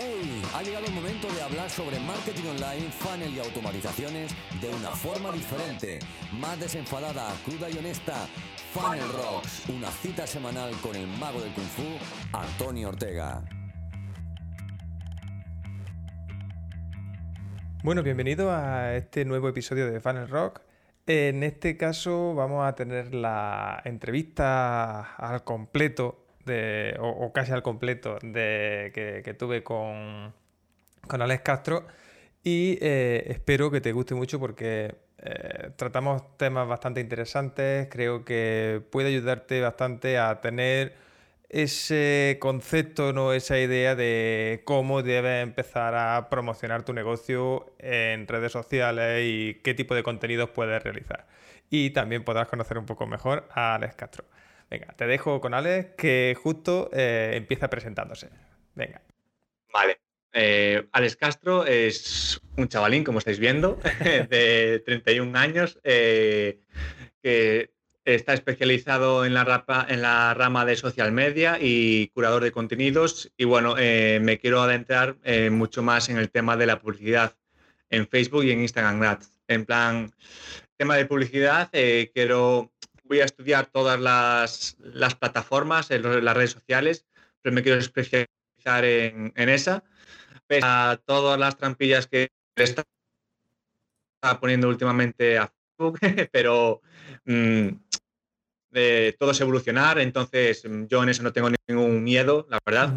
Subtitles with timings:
[0.00, 0.42] ¡Hey!
[0.54, 5.32] Ha llegado el momento de hablar sobre marketing online, funnel y automatizaciones de una forma
[5.32, 5.98] diferente,
[6.38, 8.14] más desenfadada, cruda y honesta.
[8.72, 11.82] Funnel Rocks, una cita semanal con el mago del kung fu,
[12.32, 13.42] Antonio Ortega.
[17.82, 20.60] Bueno, bienvenido a este nuevo episodio de Funnel Rock.
[21.06, 26.27] En este caso vamos a tener la entrevista al completo
[27.00, 30.32] o, casi al completo de, que, tuve con,
[31.06, 31.86] con Alex Castro
[32.42, 38.82] y eh, espero que te guste mucho porque eh, tratamos temas bastante interesantes, creo que
[38.90, 40.94] puede ayudarte bastante a tener
[41.48, 43.32] ese concepto, ¿no?
[43.32, 49.74] esa idea de cómo debes empezar a promocionar tu negocio en redes sociales y qué
[49.74, 51.26] tipo de contenidos puedes realizar.
[51.70, 54.24] Y también podrás conocer un poco mejor a Alex Castro.
[54.70, 58.28] Venga, te dejo con Alex, que justo eh, empieza presentándose.
[58.74, 59.00] Venga.
[59.72, 60.00] Vale.
[60.32, 66.60] Eh, Alex Castro es un chavalín, como estáis viendo, de 31 años, eh,
[67.22, 67.70] que
[68.04, 73.32] está especializado en la, en la rama de social media y curador de contenidos.
[73.38, 75.16] Y bueno, me quiero adentrar
[75.50, 77.36] mucho más en el tema de la publicidad
[77.90, 79.18] en Facebook y en Instagram.
[79.46, 80.10] En plan,
[80.78, 81.70] tema de publicidad,
[82.14, 82.72] quiero
[83.08, 84.76] voy a estudiar todas las,
[85.16, 87.06] plataformas, en las redes sociales,
[87.42, 89.82] pero me quiero especializar en, esa.
[90.46, 92.84] Pese a todas las trampillas que está
[94.40, 95.98] poniendo últimamente a Facebook,
[96.32, 96.82] pero
[97.24, 97.68] mm,
[99.18, 102.94] todo es evolucionar, entonces mm, yo en eso no tengo ningún miedo, la verdad.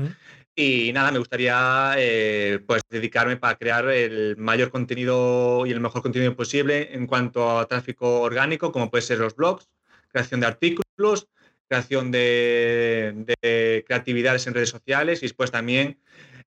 [0.54, 6.02] Y nada, me gustaría eh, pues dedicarme para crear el mayor contenido y el mejor
[6.02, 9.70] contenido posible en cuanto a tráfico orgánico, como puede ser los blogs,
[10.12, 11.30] creación de artículos,
[11.68, 16.00] creación de, creatividades en redes sociales y después también,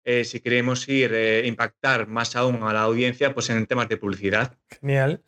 [0.05, 3.97] eh, si queremos ir eh, impactar más aún a la audiencia, pues en temas de
[3.97, 4.57] publicidad.
[4.81, 5.23] Genial.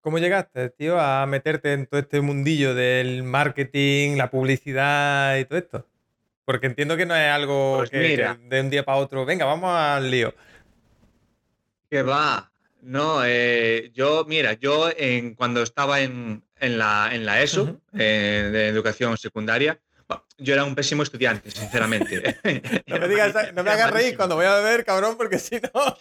[0.00, 5.58] ¿Cómo llegaste, tío, a meterte en todo este mundillo del marketing, la publicidad y todo
[5.58, 5.86] esto?
[6.44, 10.10] Porque entiendo que no es algo pues de un día para otro, venga, vamos al
[10.10, 10.34] lío.
[11.88, 12.51] Que va.
[12.82, 18.50] No, eh, yo, mira, yo en, cuando estaba en, en la, en la ESO, eh,
[18.52, 19.80] de educación secundaria,
[20.36, 22.38] yo era un pésimo estudiante, sinceramente.
[22.86, 25.96] no me, digas, no me hagas reír cuando voy a beber, cabrón, porque si no.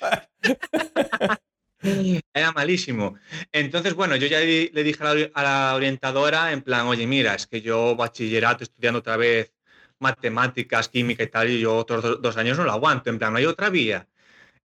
[2.33, 3.15] Era malísimo.
[3.51, 7.61] Entonces, bueno, yo ya le dije a la, orientadora en plan, oye, mira, es que
[7.61, 9.53] yo bachillerato estudiando otra vez
[9.97, 13.39] matemáticas, química y tal, y yo otros dos años no lo aguanto, en plan, no
[13.39, 14.07] hay otra vía.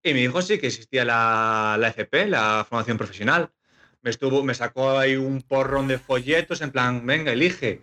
[0.02, 3.50] Y me dijo sí que existía la, la FP, la formación profesional
[4.06, 7.82] me, estuvo, me sacó ahí un porrón de folletos en plan, venga, elige.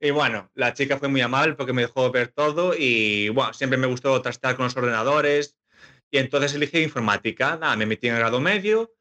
[0.00, 3.76] Y bueno, la chica fue muy amable porque me dejó ver todo y bueno, siempre
[3.76, 5.56] me gustó trastear con los ordenadores.
[6.12, 7.56] Y entonces elegí informática.
[7.56, 8.94] Nada, me metí en el grado medio,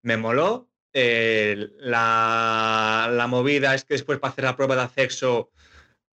[0.00, 0.70] me moló.
[0.94, 5.50] Eh, la, la, movida es que después para hacer la prueba de acceso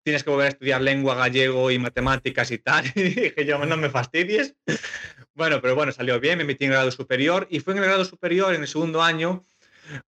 [0.07, 2.85] tienes que volver a estudiar lengua gallego y matemáticas y tal.
[2.95, 4.55] Y dije yo, no me fastidies.
[5.35, 7.87] Bueno, pero bueno, salió bien, me metí en el grado superior y fue en el
[7.87, 9.45] grado superior, en el segundo año,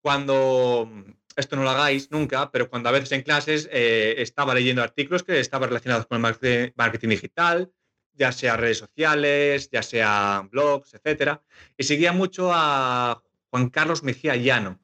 [0.01, 0.91] cuando,
[1.38, 5.23] esto no lo hagáis nunca, pero cuando a veces en clases eh, estaba leyendo artículos
[5.23, 7.72] que estaban relacionados con el marketing digital,
[8.11, 11.41] ya sea redes sociales, ya sea blogs, etcétera,
[11.78, 14.81] y seguía mucho a Juan Carlos Mejía Llano,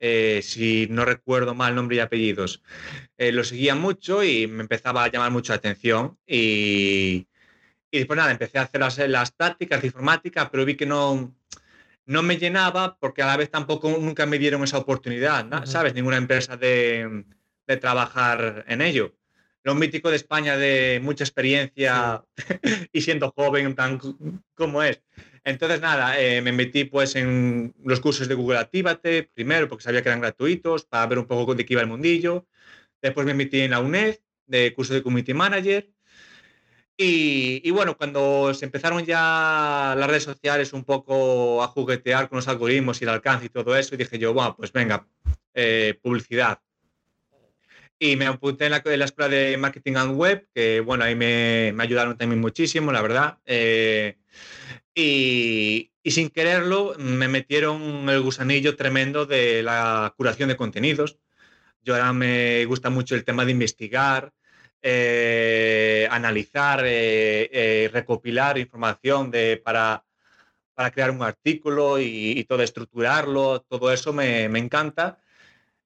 [0.00, 2.62] eh, si no recuerdo mal nombre y apellidos.
[3.16, 7.28] Eh, lo seguía mucho y me empezaba a llamar mucho la atención y,
[7.90, 11.34] y después nada, empecé a hacer las, las prácticas de informática, pero vi que no,
[12.06, 15.94] no me llenaba porque a la vez tampoco nunca me dieron esa oportunidad, ¿sabes?
[15.94, 17.24] Ninguna empresa de,
[17.80, 19.14] trabajar en ello.
[19.62, 22.22] Lo mítico de España de mucha experiencia
[22.92, 23.98] y siendo joven, tan
[24.54, 25.02] como es.
[25.44, 30.02] Entonces, nada, eh, me metí pues en los cursos de Google Actívate, primero porque sabía
[30.02, 32.46] que eran gratuitos, para ver un poco de qué iba el mundillo.
[33.02, 34.16] Después me metí en la UNED,
[34.46, 35.90] de curso de Community Manager.
[36.96, 42.46] Y, bueno, cuando se empezaron ya las redes sociales un poco a juguetear con los
[42.48, 45.06] algoritmos y el alcance y todo eso, y dije yo, bueno, pues venga,
[45.54, 46.60] eh, publicidad.
[47.98, 52.16] Y me apunté en la, escuela de marketing and web, que bueno, ahí me, ayudaron
[52.16, 53.38] también muchísimo, la verdad.
[53.44, 54.16] Eh,
[54.94, 61.18] y, y, sin quererlo, me metieron el gusanillo tremendo de la curación de contenidos.
[61.82, 64.32] Yo ahora me gusta mucho el tema de investigar,
[64.86, 70.04] eh, analizar, eh, eh, recopilar información de, para,
[70.74, 75.18] para, crear un artículo y, todo estructurarlo, todo eso me, encanta.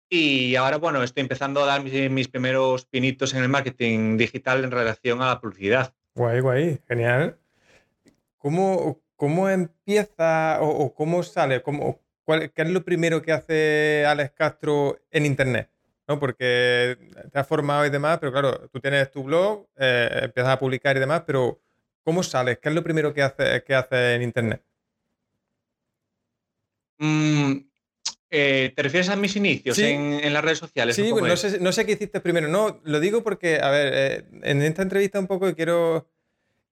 [0.08, 4.72] Y ahora, bueno, estoy empezando a dar mis, primeros pinitos en el marketing digital en
[4.72, 5.94] relación a la publicidad.
[6.16, 7.38] Guay, guay, genial.
[8.38, 11.62] ¿Cómo, cómo empieza o, cómo sale?
[11.62, 15.70] Cómo, ¿Qué es lo primero que hace Alex Castro en Internet?
[16.08, 16.18] ¿no?
[16.18, 16.96] Porque
[17.30, 20.96] te has formado y demás, pero claro, tú tienes tu blog, eh, empiezas a publicar
[20.96, 21.60] y demás, pero
[22.02, 22.58] ¿cómo sales?
[22.58, 24.62] ¿Qué es lo primero que haces que hace en Internet?
[26.98, 27.52] Mm,
[28.30, 30.96] eh, ¿Te refieres a mis inicios en, las redes sociales?
[30.96, 32.48] Sí, no, sé, no, sé, qué hiciste primero.
[32.48, 36.08] No, lo digo porque, a ver, eh, en esta entrevista un poco quiero,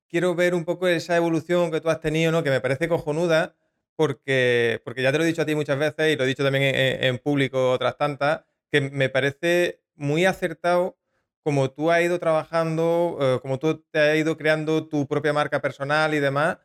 [0.09, 2.43] quiero ver un poco esa evolución que tú has tenido, ¿no?
[2.43, 3.55] Que me parece cojonuda,
[3.97, 6.45] porque, porque ya te lo he dicho a ti muchas veces y lo he dicho
[6.45, 10.99] también en público otras tantas, que me parece muy acertado
[11.47, 15.61] como tú has ido trabajando, eh, como tú te has ido creando tu propia marca
[15.61, 16.59] personal y demás,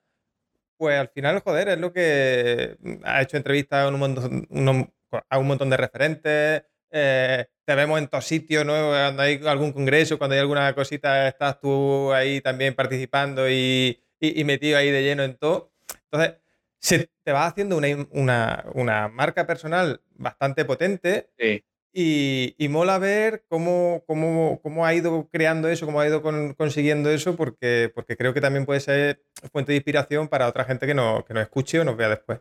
[0.78, 5.78] pues al final, joder, es lo que mm, ha hecho entrevistas a un montón de
[5.78, 8.74] referentes, eh, te vemos en todos sitios, ¿no?
[8.74, 14.78] Cuando hay algún congreso, cuando hay alguna cosita, estás tú ahí también participando y, metido
[14.78, 15.72] ahí de lleno en todo.
[16.06, 16.38] Entonces,
[16.80, 21.30] se te va haciendo una, una marca personal bastante potente.
[21.38, 21.64] Sí.
[21.94, 26.22] Y, mola ver cómo, cómo, ha ido creando eso, cómo ha ido
[26.56, 29.22] consiguiendo eso, porque, porque creo que también puede ser
[29.52, 32.40] fuente de inspiración para otra gente que, no, que nos escuche o nos vea después.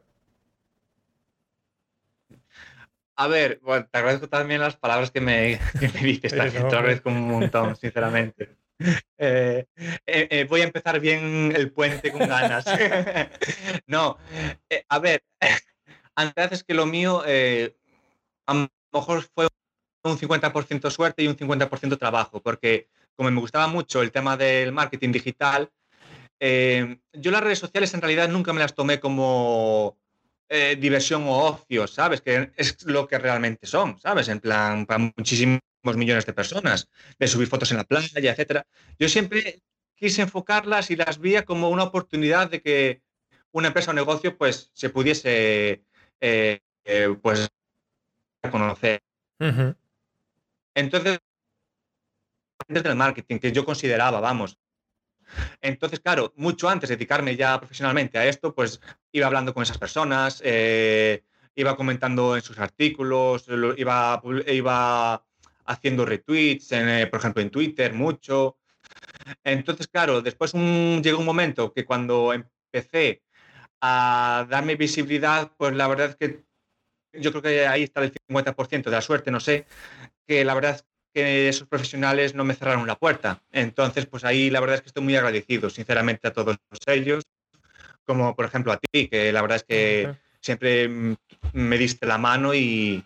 [3.20, 7.10] A ver, bueno, te agradezco también las palabras que me, que me dices, te agradezco
[7.10, 8.56] un montón, sinceramente.
[9.18, 12.64] Eh, eh, eh, voy a empezar bien el puente con ganas.
[13.86, 14.16] no,
[14.88, 15.22] a ver,
[16.14, 17.22] antes es que lo mío,
[18.90, 19.48] mejor fue
[20.02, 24.72] un 50% suerte y un 50% trabajo, porque como me gustaba mucho el tema del
[24.72, 25.70] marketing digital,
[26.40, 29.98] yo las redes sociales en realidad nunca me las tomé como
[30.52, 32.20] eh, diversión o ocio, ¿sabes?
[32.20, 34.26] Que es lo que realmente son, ¿sabes?
[34.28, 35.60] En plan, para muchísimos
[35.94, 36.88] millones de personas,
[37.20, 38.66] de subir fotos en la playa, etcétera.
[38.98, 39.62] Yo siempre
[39.94, 43.00] quise enfocarlas y las veía como una oportunidad de que
[43.52, 45.84] una empresa o negocio pues se pudiese
[46.20, 46.58] eh,
[47.22, 47.48] pues
[48.50, 49.00] conocer.
[50.74, 51.20] Entonces,
[52.66, 54.58] desde el marketing, que yo consideraba, vamos.
[55.60, 58.80] Entonces, claro, mucho antes de dedicarme ya profesionalmente a esto, pues
[59.12, 61.24] iba hablando con esas personas, eh,
[61.54, 63.46] iba comentando en sus artículos,
[63.76, 65.24] iba, iba
[65.66, 68.58] haciendo retweets, eh, por ejemplo, en Twitter, mucho.
[69.44, 73.22] Entonces, claro, después llegó un momento que cuando empecé
[73.80, 76.44] a darme visibilidad, pues la verdad es que
[77.12, 79.66] yo creo que ahí está el 50% de la suerte, no sé,
[80.26, 80.80] que la verdad
[81.12, 83.42] que esos profesionales no me cerraron la puerta.
[83.52, 87.24] Entonces, pues ahí la verdad es que estoy muy agradecido, sinceramente, a todos ellos,
[88.04, 90.88] como por ejemplo a ti, que la verdad es que siempre
[91.52, 93.04] me diste la mano y,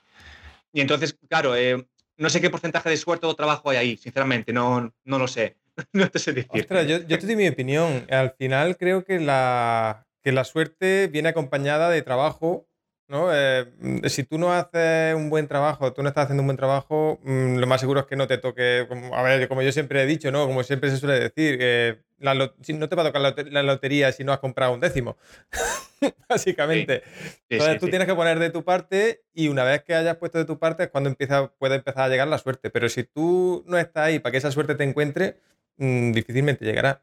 [0.72, 1.86] y entonces, claro, eh,
[2.16, 5.56] no sé qué porcentaje de suerte o trabajo hay ahí, sinceramente, no, no lo sé.
[5.92, 6.66] no te sé decir.
[6.86, 8.06] yo, yo te doy mi opinión.
[8.10, 12.66] Al final creo que la, que la suerte viene acompañada de trabajo
[13.08, 13.28] ¿no?
[13.32, 13.66] Eh,
[14.06, 17.56] si tú no haces un buen trabajo, tú no estás haciendo un buen trabajo, mm,
[17.56, 20.06] lo más seguro es que no te toque, como, a ver, como yo siempre he
[20.06, 20.46] dicho, ¿no?
[20.46, 24.32] Como siempre se suele decir, que no te va a tocar la, lotería si no
[24.32, 25.16] has comprado un décimo,
[26.28, 27.02] básicamente.
[27.48, 30.44] Entonces tú tienes que poner de tu parte y una vez que hayas puesto de
[30.44, 32.70] tu parte es cuando empieza, puede empezar a llegar la suerte.
[32.70, 35.36] Pero si tú no estás ahí para que esa suerte te encuentre,
[35.76, 37.02] mm, difícilmente llegará.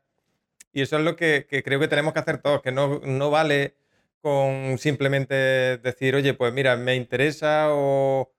[0.74, 3.30] Y eso es lo que, que, creo que tenemos que hacer todos, que no, no
[3.30, 3.76] vale
[4.22, 5.36] con simplemente
[5.78, 8.32] decir, oye, pues mira, me interesa o,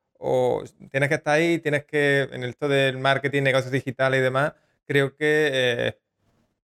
[0.90, 4.52] tienes que estar ahí, tienes que, en esto del marketing, negocios digitales y demás,
[4.86, 5.98] creo que eh,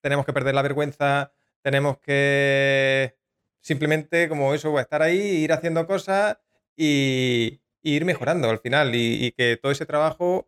[0.01, 1.31] tenemos que perder la vergüenza,
[1.61, 3.15] tenemos que
[3.61, 6.37] simplemente como eso, pues, estar ahí, ir haciendo cosas
[6.75, 10.47] y, ir mejorando al final y, que todo ese trabajo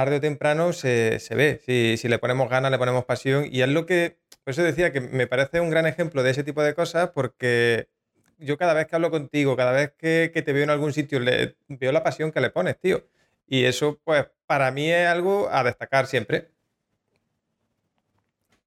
[0.00, 1.60] tarde o temprano se, ve.
[1.66, 4.94] Si, si, le ponemos ganas, le ponemos pasión y es lo que por eso decía
[4.94, 7.90] que me parece un gran ejemplo de ese tipo de cosas porque
[8.38, 11.20] yo cada vez que hablo contigo, cada vez que, te veo en algún sitio,
[11.68, 13.06] veo la pasión que le pones, tío.
[13.46, 16.48] Y eso, pues, para mí es algo a destacar siempre.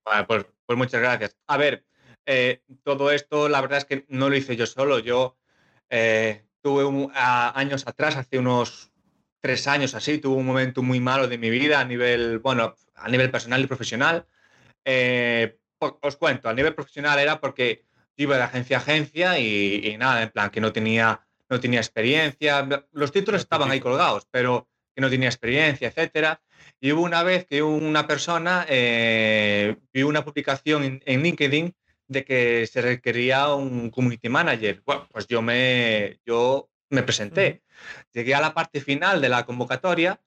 [0.04, 1.36] Pues, pues, muchas gracias.
[1.48, 1.84] A ver,
[2.28, 5.00] eh, todo esto, la verdad es que no lo hice yo solo.
[5.00, 5.36] Yo
[5.90, 8.93] eh, tuve años atrás, hace unos
[9.44, 13.10] tres años así, tuve un momento muy malo de mi vida a nivel, bueno, a
[13.10, 14.26] nivel personal y profesional.
[14.86, 17.84] Eh, os cuento, a nivel profesional era porque
[18.16, 21.82] yo iba de agencia a agencia y, nada, en plan que no tenía, no tenía
[21.82, 22.88] experiencia.
[22.94, 26.42] Los títulos estaban ahí colgados, pero que no tenía experiencia, etcétera.
[26.80, 31.76] Y hubo una vez que una persona eh, vio una publicación en, LinkedIn
[32.08, 34.82] de que se requería un community manager.
[34.86, 37.64] Bueno, pues yo me, yo me presenté.
[38.14, 40.22] Llegué a la parte final de la convocatoria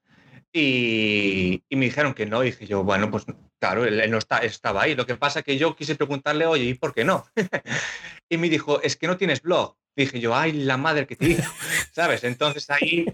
[0.51, 2.43] y, y, me dijeron que no.
[2.43, 3.25] Y dije yo, bueno, pues
[3.59, 4.95] Claro, él, no está, estaba ahí.
[4.95, 7.25] Lo que pasa es que yo quise preguntarle, oye, ¿y por qué no?
[8.29, 9.75] y me dijo, es que no tienes blog.
[9.95, 11.37] Dije yo, ay, la madre que te
[11.91, 12.23] ¿sabes?
[12.23, 13.05] Entonces ahí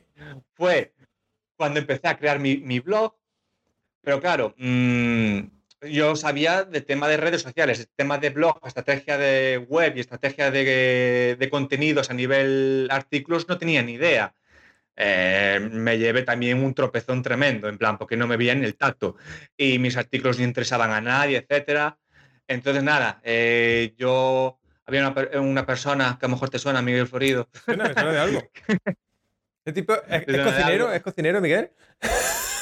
[0.53, 0.93] fue
[1.55, 3.15] cuando empecé a crear mi, mi blog.
[4.01, 5.39] Pero claro, mmm,
[5.89, 10.51] yo sabía de tema de redes sociales, tema de blog, estrategia de web y estrategia
[10.51, 14.33] de, de contenidos a nivel artículos, no tenía ni idea.
[14.95, 18.75] Eh, me llevé también un tropezón tremendo, en plan, porque no me veía en el
[18.75, 19.15] tacto
[19.57, 21.97] y mis artículos no interesaban a nadie, etcétera.
[22.47, 27.07] Entonces, nada, eh, yo había una, una, persona que a lo mejor te suena, Miguel
[27.07, 27.49] Florido.
[27.65, 28.41] Suena, me suena de algo.
[29.65, 31.71] ¿Es, tipo, es, cocinero, ¿Es cocinero, Miguel?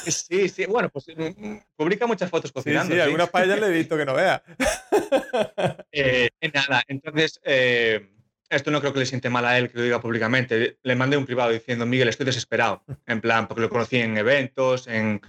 [0.05, 2.93] Sí, sí, bueno, pues mm, mm, publica muchas fotos cocinando.
[2.93, 4.43] Sí, sí, algunas paellas le he visto que no vea.
[5.93, 8.09] Eh, nada, entonces, eh,
[8.49, 10.77] esto no creo que le siente mal a él que lo diga públicamente.
[10.81, 12.83] Le mandé un privado diciendo, Miguel, estoy desesperado.
[13.05, 15.21] En plan, porque lo conocí en eventos, en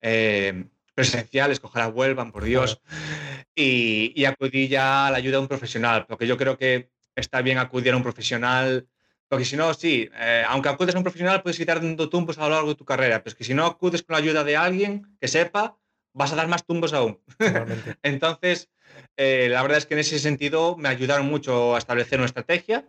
[0.00, 0.64] eh,
[0.94, 2.80] presenciales, ojalá vuelvan, por Dios.
[3.54, 7.42] Y, y acudí ya a la ayuda de un profesional, porque yo creo que está
[7.42, 8.88] bien acudir a un profesional
[9.30, 12.42] porque si no, sí, eh, aunque acudes a un profesional, puedes ir dando tumbos a
[12.42, 14.56] lo largo de tu carrera, pero es que si no acudes con la ayuda de
[14.56, 15.78] alguien que sepa,
[16.12, 17.20] vas a dar más tumbos aún.
[18.02, 18.70] Entonces,
[19.16, 22.84] eh, la verdad es que en ese sentido me ayudaron mucho a establecer una estrategia,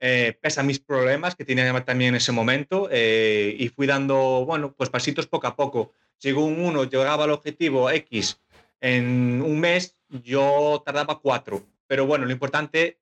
[0.00, 4.72] eh, pese a mis problemas que tenía también en ese momento, y fui dando, bueno,
[4.72, 5.92] pues pasitos poco a poco.
[6.16, 8.40] Según uno llegaba al objetivo X
[8.80, 11.66] en un mes, yo tardaba cuatro.
[11.86, 12.98] Pero bueno, lo importante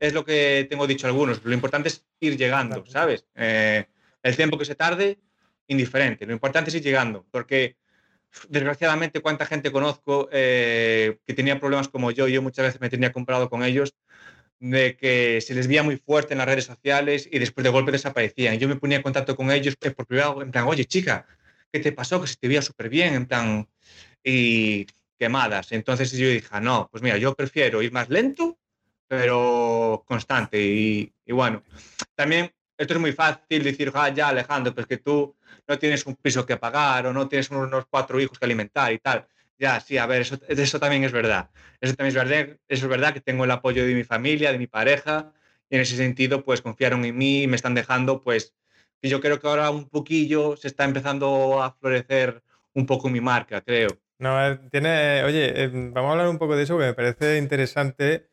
[0.00, 1.44] es lo que tengo dicho a algunos.
[1.44, 3.26] Lo importante es ir llegando, ¿sabes?
[3.34, 3.86] Eh,
[4.22, 5.18] el tiempo que se tarde,
[5.66, 6.26] indiferente.
[6.26, 7.76] Lo importante es ir llegando, porque
[8.48, 13.12] desgraciadamente cuánta gente conozco eh, que tenía problemas como yo, yo muchas veces me tenía
[13.12, 13.94] comprado con ellos,
[14.60, 17.92] de que se les veía muy fuerte en las redes sociales y después de golpe
[17.92, 18.58] desaparecían.
[18.58, 21.26] Yo me ponía en contacto con ellos eh, por privado, en plan, oye chica,
[21.72, 22.20] ¿qué te pasó?
[22.20, 23.68] Que se te veía súper bien, en plan,
[24.24, 24.86] y
[25.18, 25.72] quemadas.
[25.72, 28.57] Entonces yo dije, no, pues mira, yo prefiero ir más lento
[29.08, 30.62] pero constante.
[30.62, 31.62] Y, bueno,
[32.14, 35.34] también esto es muy fácil decir, ah, ya Alejandro, pues que tú
[35.66, 38.98] no tienes un piso que pagar o no tienes unos cuatro hijos que alimentar y
[38.98, 39.26] tal.
[39.58, 41.50] Ya, sí, a ver, eso, eso también es verdad.
[41.80, 44.58] Eso también es verdad, eso es verdad que tengo el apoyo de mi familia, de
[44.58, 45.32] mi pareja,
[45.68, 48.54] y en ese sentido, pues confiaron en mí y me están dejando, pues,
[49.02, 52.42] y yo creo que ahora un poquillo se está empezando a florecer
[52.74, 53.88] un poco mi marca, creo.
[54.18, 57.38] No, eh, tiene, oye, eh, vamos a hablar un poco de eso, que me parece
[57.38, 58.28] interesante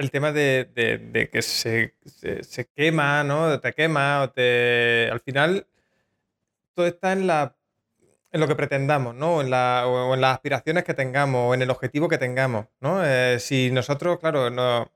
[0.00, 1.94] el tema de, que se,
[2.74, 3.60] quema, ¿no?
[3.60, 5.08] Te quema o te...
[5.12, 5.66] Al final,
[6.74, 7.54] todo está en, la,
[8.32, 9.42] en lo que pretendamos, ¿no?
[9.42, 13.04] En la, o en las aspiraciones que tengamos, o en el objetivo que tengamos, ¿no?
[13.04, 14.90] Eh, si nosotros, claro, no...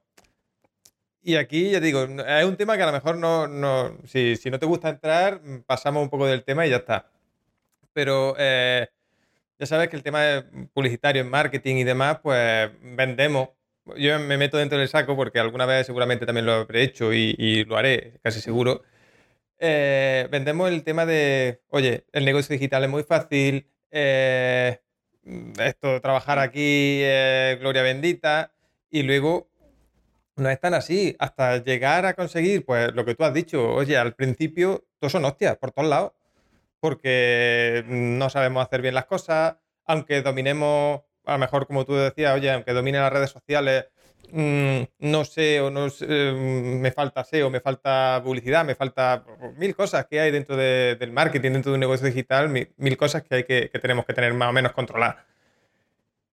[1.22, 3.46] Y aquí, ya digo, es un tema que a lo mejor no...
[3.46, 7.10] no si, no te gusta entrar, pasamos un poco del tema y ya está.
[7.92, 8.34] Pero...
[8.38, 8.88] Eh,
[9.56, 13.50] ya sabes que el tema publicitario en marketing y demás, pues vendemos
[13.96, 17.64] yo me meto dentro del saco porque alguna vez seguramente también lo habré hecho y,
[17.64, 18.82] lo haré, casi seguro.
[19.58, 24.80] Eh, vendemos el tema de, oye, el negocio digital es muy fácil, eh,
[25.58, 27.00] esto, trabajar aquí,
[27.60, 28.52] gloria bendita,
[28.90, 29.48] y luego
[30.36, 33.96] no es tan así, hasta llegar a conseguir, pues lo que tú has dicho, oye,
[33.96, 36.12] al principio todos son hostias por todos lados,
[36.80, 42.34] porque no sabemos hacer bien las cosas, aunque dominemos a lo mejor como tú decías,
[42.34, 43.86] oye, aunque domine las redes sociales,
[44.30, 49.24] mm, no sé o no mm, me falta SEO, me falta publicidad, me falta
[49.56, 53.34] mil cosas que hay dentro del marketing, dentro de un negocio digital, mil, cosas que,
[53.34, 55.16] hay que, tenemos que tener más o menos controladas.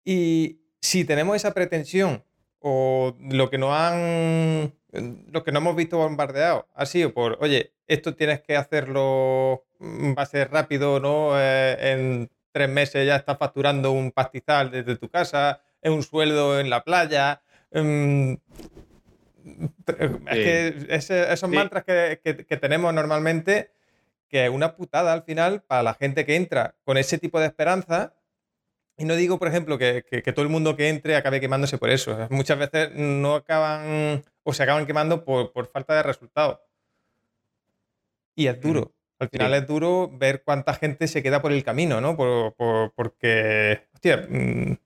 [0.03, 2.23] Y si tenemos esa pretensión
[2.59, 4.73] o lo que nos han
[5.31, 10.13] lo que no hemos visto bombardeado ha sido por, oye, esto tienes que hacerlo, mm,
[10.17, 11.39] va a ser rápido, ¿no?
[11.39, 16.71] Eh, tres meses ya estás facturando un pastizal desde tu casa, es un sueldo en
[16.71, 17.43] la playa.
[17.69, 18.39] Em,
[20.25, 23.69] es que esos mantras que, tenemos normalmente,
[24.27, 27.45] que es una putada al final para la gente que entra con ese tipo de
[27.45, 28.15] esperanza.
[28.97, 30.01] Y no digo, por ejemplo, que,
[30.33, 32.27] todo el mundo que entre acabe quemándose por eso.
[32.31, 36.57] Muchas veces no acaban o se acaban quemando por, por falta de resultados.
[38.33, 38.96] Y es duro.
[39.19, 42.15] Al final es duro ver cuánta gente se queda por el camino, ¿no?
[42.15, 44.77] porque, hostia, mm,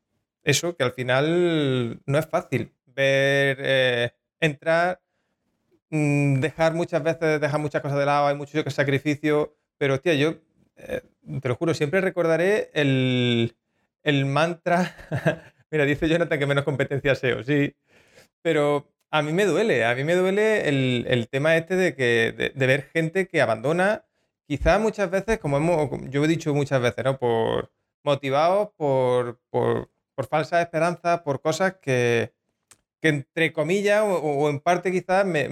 [0.43, 2.73] eso que al final no es fácil.
[2.85, 5.01] Ver, eh, entrar,
[5.89, 10.35] mm, dejar muchas veces, dejar muchas cosas de lado, hay mucho sacrificio, pero hostia, yo
[10.77, 11.01] eh,
[11.41, 13.53] te lo juro, siempre recordaré el,
[14.25, 14.95] mantra.
[15.71, 17.75] Mira, dice Jonathan que menos competencia SEO, sí.
[18.41, 22.67] Pero a mí me duele, a mí me duele el, tema este de, que, de
[22.67, 24.05] ver gente que abandona
[24.51, 27.17] quizá muchas veces, como hemos, yo he dicho muchas veces, ¿no?
[27.17, 27.71] Por,
[28.03, 32.33] motivados por, por, por falsas esperanzas, por cosas que,
[32.99, 35.47] que entre comillas o, en parte quizás me,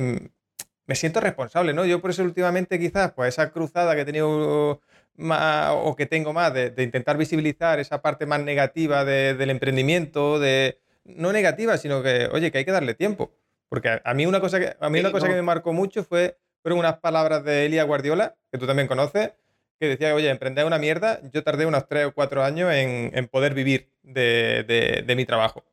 [0.86, 1.86] me, siento responsable, ¿no?
[1.86, 4.82] Yo por eso últimamente quizás, pues esa cruzada que he tenido
[5.15, 10.82] más, o que tengo más de, intentar visibilizar esa parte más negativa del emprendimiento, de
[11.06, 13.32] no negativa, sino que, oye, que hay que darle tiempo.
[13.70, 16.38] Porque a, mí una cosa que, a mí una cosa que me marcó mucho fue,
[16.62, 19.32] fueron unas palabras de Elia Guardiola, que tú también conoces,
[19.80, 23.54] que decía, oye, emprender una mierda, yo tardé unos tres o cuatro años en, poder
[23.54, 25.63] vivir de, mi trabajo.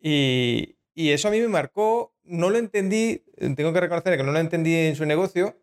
[0.00, 3.24] Y, eso a mí me marcó, no lo entendí,
[3.56, 5.56] tengo que reconocer que no lo entendí en su negocio,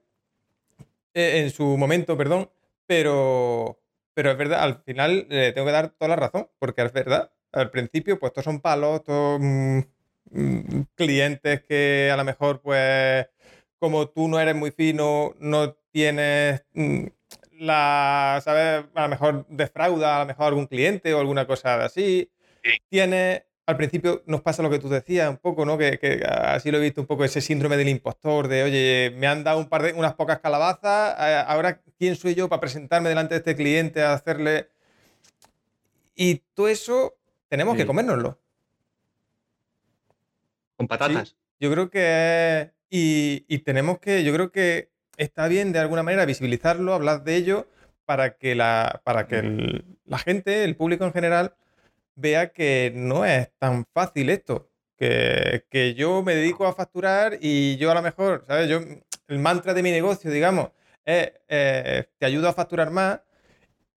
[1.13, 2.49] eh, en su momento, perdón,
[2.87, 3.79] pero,
[4.13, 7.31] pero es verdad, al final le tengo que dar toda la razón, porque es verdad,
[7.51, 9.83] al principio pues todos son palos, todos mm, mm,
[10.95, 13.27] clientes que a lo mejor pues
[13.79, 17.05] como tú no eres muy fino, no tienes mm,
[17.59, 18.85] la, ¿sabes?
[18.93, 22.29] A lo mejor defrauda a lo mejor algún cliente o alguna cosa así.
[22.89, 25.77] Tienes, al principio nos pasa lo que tú decías un poco, ¿no?
[25.77, 29.43] Que, así lo he visto un poco, ese síndrome del impostor, de, oye, me han
[29.43, 31.15] dado un par de, unas pocas calabazas,
[31.47, 34.69] ahora, ¿quién soy yo para presentarme delante de este cliente a hacerle...
[36.15, 37.15] Y todo eso
[37.47, 38.37] tenemos que comérnoslo.
[40.79, 41.35] Con patatas.
[41.59, 42.71] yo creo que...
[42.89, 47.35] Y, y tenemos que, yo creo que está bien de alguna manera visibilizarlo, hablar de
[47.35, 47.67] ello,
[48.05, 51.53] para que la, para que la gente, el público en general,
[52.15, 54.71] vea que no es tan fácil esto.
[54.97, 58.69] Que, yo me dedico a facturar y yo a lo mejor, ¿sabes?
[58.69, 58.79] Yo,
[59.27, 60.69] el mantra de mi negocio, digamos,
[61.05, 63.21] es eh, te ayudo a facturar más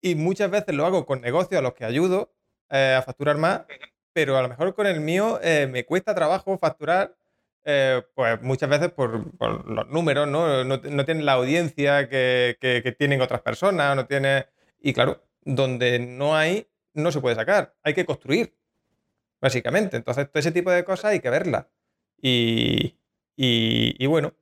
[0.01, 2.33] y muchas veces lo hago con negocios a los que ayudo
[2.69, 3.61] eh, a facturar más,
[4.13, 7.15] pero a lo mejor con el mío eh, me cuesta trabajo facturar
[7.63, 9.39] eh, pues muchas veces por,
[9.69, 10.63] los números, ¿no?
[10.63, 14.47] No, tienen la audiencia que, tienen otras personas, no tiene...
[14.79, 18.55] Y claro, donde no hay, no se puede sacar, hay que construir,
[19.39, 19.97] básicamente.
[19.97, 21.67] Entonces, todo ese tipo de cosas hay que verlas.
[22.19, 22.97] Y,
[23.35, 24.33] y, bueno,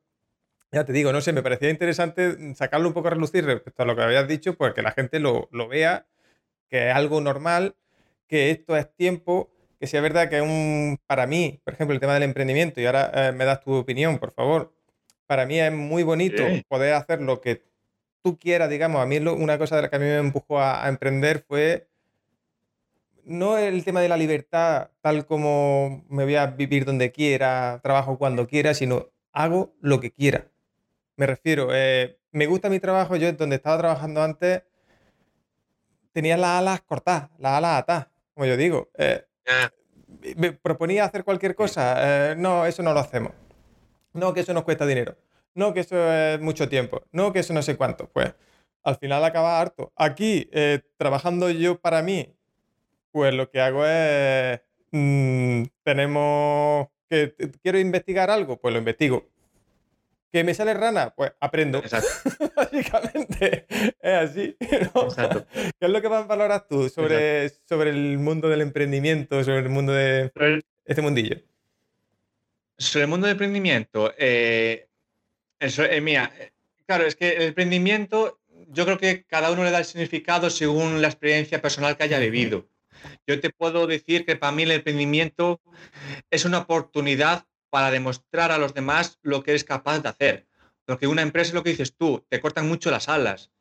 [0.71, 3.85] ya te digo, no sé, me parecía interesante sacarlo un poco a relucir respecto a
[3.85, 6.07] lo que habías dicho, pues que la gente lo, lo vea,
[6.69, 7.75] que es algo normal,
[8.27, 12.13] que esto es tiempo que sea verdad que un, para mí, por ejemplo, el tema
[12.13, 14.73] del emprendimiento, y ahora eh, me das tu opinión, por favor,
[15.25, 17.63] para mí es muy bonito poder hacer lo que
[18.21, 20.87] tú quieras, digamos, a mí una cosa de la que a mí me empujó a,
[20.89, 21.87] emprender fue
[23.23, 28.17] no el tema de la libertad, tal como me voy a vivir donde quiera, trabajo
[28.17, 30.47] cuando quiera, sino hago lo que quiera.
[31.15, 34.63] Me refiero, eh, me gusta mi trabajo, yo donde estaba trabajando antes
[36.11, 38.89] tenía las alas cortadas, las alas atadas, como yo digo.
[38.97, 39.23] Eh,
[40.35, 42.31] me proponía hacer cualquier cosa.
[42.31, 43.33] Eh, no, eso no lo hacemos.
[44.13, 45.15] No, que eso nos cuesta dinero.
[45.55, 47.03] No, que eso es mucho tiempo.
[47.11, 48.09] No, que eso no sé cuánto.
[48.09, 48.33] Pues
[48.83, 49.91] al final acaba harto.
[49.95, 52.33] Aquí, eh, trabajando yo para mí,
[53.11, 54.61] pues lo que hago es.
[54.91, 59.27] Mm, tenemos que quiero investigar algo, pues lo investigo.
[60.31, 61.13] ¿Que me sale rana?
[61.15, 61.79] Pues aprendo.
[61.79, 62.09] Exacto.
[62.55, 64.55] Básicamente es así.
[64.59, 65.45] Exacto.
[65.51, 69.69] ¿Qué es lo que más valoras tú sobre, sobre el mundo del emprendimiento, sobre el
[69.69, 70.31] mundo de
[70.85, 71.37] este mundillo?
[72.77, 74.87] Sobre el mundo del emprendimiento, eh,
[75.59, 76.31] eso, eh, mía,
[76.85, 81.01] claro, es que el emprendimiento yo creo que cada uno le da el significado según
[81.01, 82.69] la experiencia personal que haya vivido.
[83.25, 85.61] Yo te puedo decir que para mí el emprendimiento
[86.29, 90.47] es una oportunidad para demostrar a los demás lo que eres capaz de hacer.
[90.85, 93.51] Porque una empresa es lo que dices tú, te cortan mucho las alas.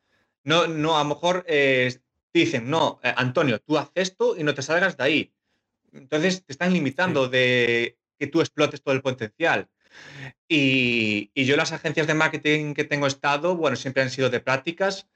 [0.43, 1.99] No, no, a lo mejor eh,
[2.33, 5.33] dicen, no, eh, Antonio, tú haces esto y no te salgas de ahí.
[5.93, 9.69] Entonces te están limitando de que tú explotes todo el potencial.
[10.47, 14.39] Y, y, yo las agencias de marketing que tengo estado, bueno, siempre han sido de
[14.39, 15.07] prácticas.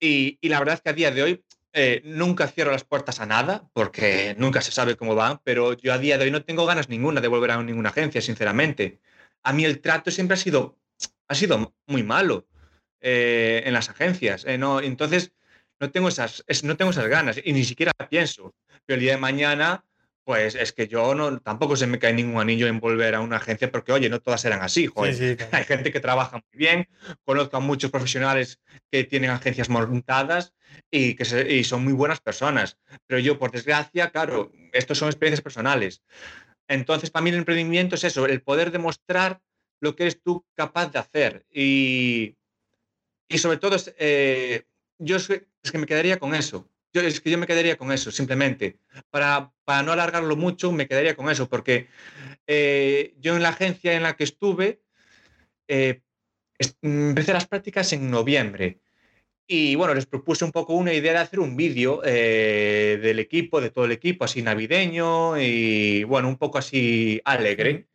[0.00, 3.20] Y, y la verdad es que a día de hoy eh, nunca cierro las puertas
[3.20, 6.44] a nada, porque nunca se sabe cómo va, pero yo a día de hoy no
[6.44, 9.00] tengo ganas ninguna de volver a ninguna agencia, sinceramente.
[9.42, 10.78] A mí el trato siempre ha sido,
[11.28, 12.46] ha sido muy malo
[13.00, 14.44] eh, en las agencias.
[14.44, 15.32] Eh, no, entonces,
[15.80, 18.54] no tengo, esas, no tengo esas ganas y ni siquiera pienso.
[18.84, 19.84] Pero el día de mañana
[20.24, 23.36] pues es que yo no, tampoco se me cae ningún anillo en volver a una
[23.36, 25.38] agencia porque, oye, no todas eran así, joder.
[25.52, 26.88] Hay gente que trabaja muy bien,
[27.24, 30.54] conozco a muchos profesionales que tienen agencias montadas
[30.90, 32.78] y que y son muy buenas personas.
[33.06, 36.02] Pero yo, por desgracia, claro, estos son experiencias personales.
[36.68, 39.40] Entonces, para mí el emprendimiento es eso, el poder demostrar
[39.80, 41.44] lo que eres tú capaz de hacer.
[41.50, 42.36] Y,
[43.28, 44.64] y sobre todo, eh,
[44.98, 48.10] yo es que me quedaría con eso yo, es que yo me quedaría con eso,
[48.10, 48.78] simplemente.
[49.10, 51.88] Para, para no alargarlo mucho, me quedaría con eso, porque
[52.46, 54.82] eh, yo en la agencia en la que estuve,
[55.68, 56.02] eh,
[56.82, 58.80] empecé las prácticas en noviembre
[59.46, 63.60] Y bueno, les propuse un poco una idea de hacer un vídeo eh, del equipo,
[63.60, 67.88] de todo el equipo, así navideño y bueno, un poco así alegre.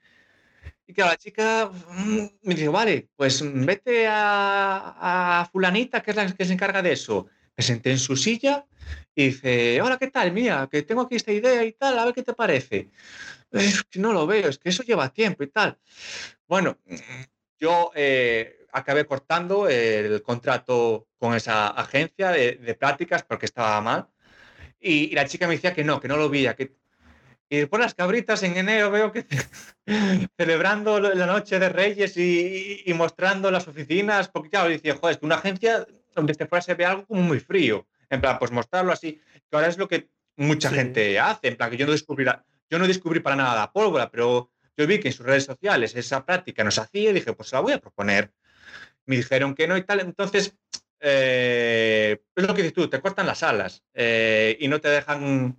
[0.87, 6.17] Y claro, la chica mm, me dijo, vale, pues vete a, a, fulanita, que es
[6.17, 7.27] la que se encarga de eso.
[7.57, 8.65] Me senté en su silla
[9.15, 10.31] y dice, hola, ¿qué tal?
[10.31, 12.91] Mira, que tengo aquí esta idea y tal, a ver qué te parece.
[13.95, 15.77] No lo veo, es que eso lleva tiempo y tal.
[16.47, 16.77] Bueno,
[17.59, 24.07] yo eh, acabé cortando el contrato con esa agencia de, prácticas porque estaba mal.
[24.79, 26.55] Y, la chica me decía que no, que no lo veía.
[26.55, 26.75] Que...
[27.49, 29.25] Y después las cabritas en enero veo que
[30.37, 35.25] celebrando la noche de Reyes y, mostrando las oficinas, porque claro, decía, joder, es que
[35.25, 35.87] una agencia
[36.17, 37.87] donde este fuera se ve algo como muy frío.
[38.09, 41.47] En plan, pues mostrarlo así, que ahora es lo que mucha gente hace.
[41.47, 42.25] En plan, que yo no descubrí,
[42.69, 45.95] yo no descubrí para nada la pólvora, pero yo vi que en sus redes sociales
[45.95, 48.31] esa práctica nos hacía y dije, pues la voy a proponer.
[49.05, 50.01] Me dijeron que no y tal.
[50.01, 50.55] Entonces,
[50.99, 55.57] eh, es lo que dices tú, te cortan las alas eh, y no te dejan.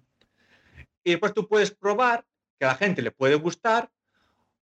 [1.04, 2.26] Y después tú puedes probar
[2.58, 3.90] que a la gente le puede gustar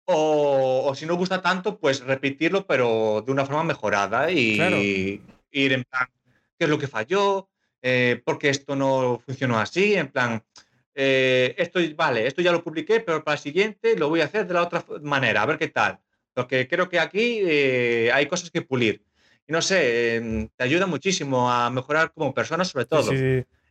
[0.05, 5.21] o, si no gusta tanto, pues repetirlo, pero de una forma mejorada y,
[5.53, 6.07] ir en plan,
[6.57, 7.49] ¿qué es lo que falló?
[7.81, 9.95] Eh, porque esto no funcionó así?
[9.95, 10.43] En plan,
[10.95, 14.47] eh, esto, vale, esto ya lo publiqué, pero para el siguiente lo voy a hacer
[14.47, 15.99] de la otra manera, a ver qué tal.
[16.33, 19.03] Porque creo que aquí eh, hay cosas que pulir.
[19.47, 23.11] Y no sé, em, te ayuda muchísimo a mejorar como persona, sobre todo.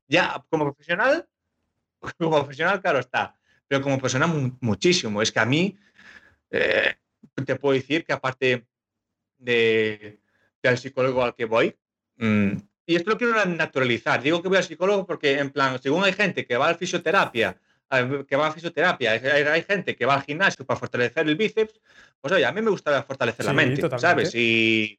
[0.06, 1.26] Ya, como profesional,
[2.18, 3.34] como profesional, claro está,
[3.66, 4.26] pero como persona
[4.60, 5.22] muchísimo.
[5.22, 5.76] Es que a mí,
[6.50, 6.94] eh,
[7.46, 8.66] te puedo decir que aparte
[9.38, 10.20] de,
[10.70, 11.76] del psicólogo al que voy,
[12.16, 12.52] mm,
[12.86, 14.22] y esto lo quiero naturalizar.
[14.22, 17.56] Digo que voy al psicólogo porque, en plan, según hay gente que va a fisioterapia,
[18.26, 21.80] que va a fisioterapia, hay, gente que va al gimnasio para fortalecer el bíceps,
[22.20, 24.34] pues oye, a mí me gusta fortalecer la mente, ¿sabes?
[24.34, 24.98] Y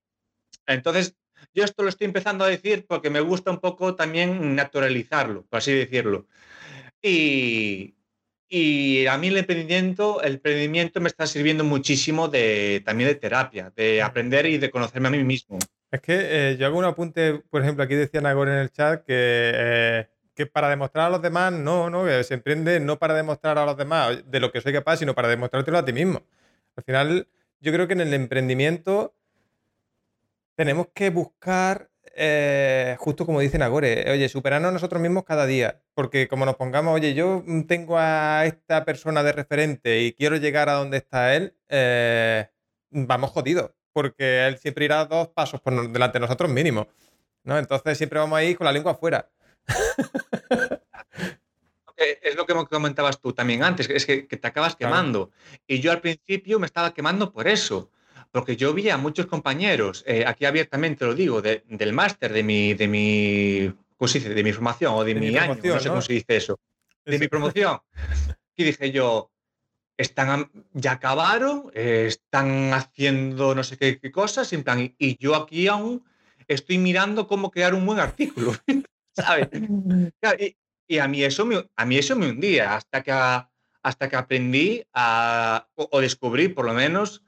[0.68, 1.16] entonces,
[1.54, 5.58] yo esto lo estoy empezando a decir porque me gusta un poco también naturalizarlo, por
[5.58, 6.28] así decirlo.
[7.02, 7.96] Y,
[8.56, 13.74] y a mí el emprendimiento, el emprendimiento me está sirviendo muchísimo de, también de terapia,
[13.76, 15.58] de aprender y de conocerme a mí mismo.
[15.90, 19.04] Es que eh, yo hago un apunte, por ejemplo, aquí decía Nagor en el chat
[19.06, 19.16] que,
[19.56, 23.58] eh, que para demostrar a los demás, no, no, que se emprende no para demostrar
[23.58, 26.22] a los demás de lo que soy capaz, sino para demostrártelo a ti mismo.
[26.76, 27.28] Al final,
[27.60, 29.16] yo creo que en el emprendimiento
[30.54, 35.82] tenemos que buscar, eh, justo como dice Nagore, oye, superarnos nosotros mismos cada día.
[35.94, 40.70] Porque como nos pongamos, oye, yo tengo a esta persona de referente y quiero llegar
[40.70, 41.56] a donde está él,
[42.92, 46.88] vamos jodidos porque él siempre irá dos pasos por delante de nosotros mínimo.
[47.44, 47.58] ¿no?
[47.58, 49.30] Entonces siempre vamos a ir con la lengua afuera.
[51.96, 55.32] es lo que comentabas tú también antes, es que, te acabas quemando.
[55.68, 57.92] Y yo al principio me estaba quemando por eso,
[58.34, 62.74] porque yo vi a muchos compañeros, eh, aquí abiertamente lo digo, del máster, de mi,
[62.74, 64.34] de mi, ¿cómo se dice?
[64.34, 66.60] De mi formación o de, mi, año, no sé cómo se dice eso,
[67.06, 67.80] de mi promoción.
[68.56, 69.32] Y dije yo,
[69.98, 76.04] están, ya acabaron, están haciendo no sé qué, cosas, en plan, y yo aquí aún
[76.48, 78.54] estoy mirando cómo crear un buen artículo,
[79.12, 79.50] ¿sabes?
[80.88, 84.84] Y, a, mí eso me, a mí eso me hundía, hasta que, hasta que aprendí
[84.94, 87.24] a, o, descubrí por lo menos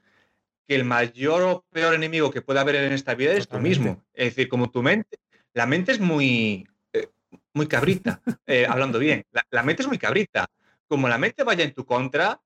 [0.66, 4.04] que el mayor o peor enemigo que puede haber en esta vida es tú mismo.
[4.12, 5.18] Es decir, como tu mente,
[5.54, 7.08] la mente es muy, eh,
[7.54, 10.46] muy cabrita, eh, hablando bien, la, la mente es muy cabrita.
[10.88, 12.40] Como la mente vaya en tu contra,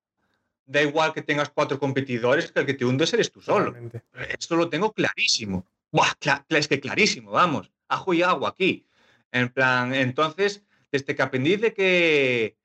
[0.71, 3.75] da igual que tengas cuatro competidores, que el que te hundes eres tú solo.
[4.39, 5.67] Esto lo tengo clarísimo.
[5.91, 6.13] Buah,
[6.49, 7.73] es que clarísimo, vamos.
[7.89, 8.87] Ajo y agua aquí.
[9.33, 12.57] En plan, entonces, desde que aprendí de que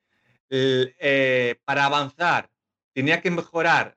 [0.49, 2.51] eh, para avanzar
[2.93, 3.94] tenía que mejorar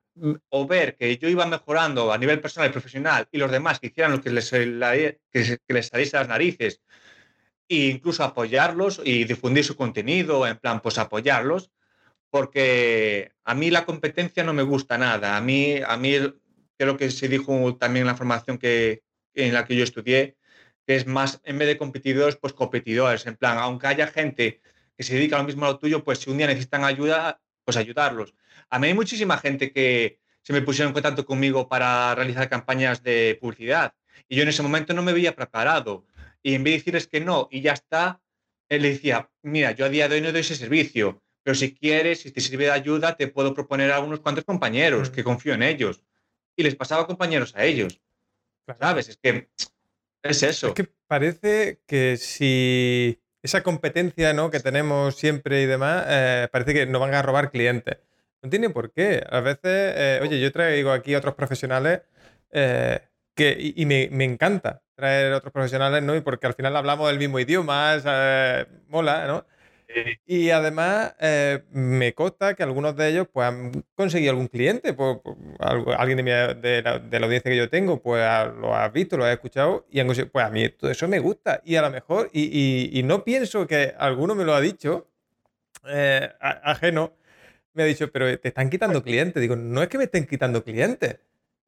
[0.49, 3.89] o ver que yo iba mejorando a nivel personal y profesional y los demás que
[3.89, 5.19] hicieran lo que les, que
[5.69, 6.81] les saliese a las narices
[7.69, 11.71] e incluso apoyarlos y difundir su contenido, en plan, pues apoyarlos,
[12.31, 15.37] porque a mí la competencia no me gusta nada.
[15.37, 16.15] A mí, a mí
[16.79, 19.03] creo que se dijo también en la formación que,
[19.35, 20.37] en la que yo estudié,
[20.87, 23.27] que es más, en vez de competidores, pues competidores.
[23.27, 24.63] En plan, aunque haya gente
[24.97, 27.41] que se dedica a lo mismo a lo tuyo, pues si un día necesitan ayuda,
[27.65, 28.35] pues ayudarlos.
[28.71, 33.03] A mí hay muchísima gente que se me pusieron en contacto conmigo para realizar campañas
[33.03, 33.95] de publicidad.
[34.29, 36.07] Y yo en ese momento no me veía preparado.
[36.43, 38.21] Y en vez de decirles que no y ya está,
[38.69, 41.75] él le decía, mira, yo a día de hoy no doy ese servicio pero si
[41.75, 45.55] quieres, si te sirve de ayuda, te puedo proponer a unos cuantos compañeros que confío
[45.55, 46.05] en ellos.
[46.55, 48.03] Y les pasaba compañeros a ellos.
[48.79, 49.09] ¿Sabes?
[49.09, 49.49] Es que
[50.23, 50.69] es eso.
[50.69, 54.51] Es que parece que si esa competencia ¿no?
[54.51, 57.97] que tenemos siempre y demás, eh, parece que nos van a robar clientes.
[58.43, 59.25] No tiene por qué.
[59.29, 62.03] A veces, eh, oye, yo traigo aquí otros profesionales
[62.51, 63.01] eh,
[63.35, 66.17] que, y, me, me, encanta traer otros profesionales, ¿no?
[66.17, 69.47] Y porque al final hablamos del mismo idioma, eh, mola, ¿no?
[70.27, 75.19] Y además eh, me consta que algunos de ellos pues, han conseguido algún cliente, pues,
[75.25, 78.23] pues alguien de, la, audiencia que yo tengo, pues
[78.61, 81.21] lo ha visto, lo ha escuchado y han conseguido, pues a mí todo eso me
[81.21, 85.09] gusta y a lo mejor, y, no pienso que alguno me lo ha dicho,
[86.41, 87.15] ajeno,
[87.79, 89.41] me ha dicho, pero te están quitando clientes.
[89.41, 91.19] Digo, no es que me estén quitando clientes.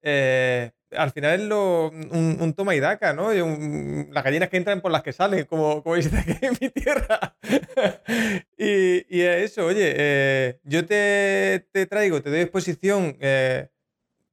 [0.03, 3.31] Eh, al final es lo, un, toma y daca, ¿no?
[3.33, 7.37] las gallinas que entran por las que salen, como, como dice aquí en mi tierra.
[8.59, 13.69] y, y, eso, oye, eh, yo te, traigo, te doy exposición eh,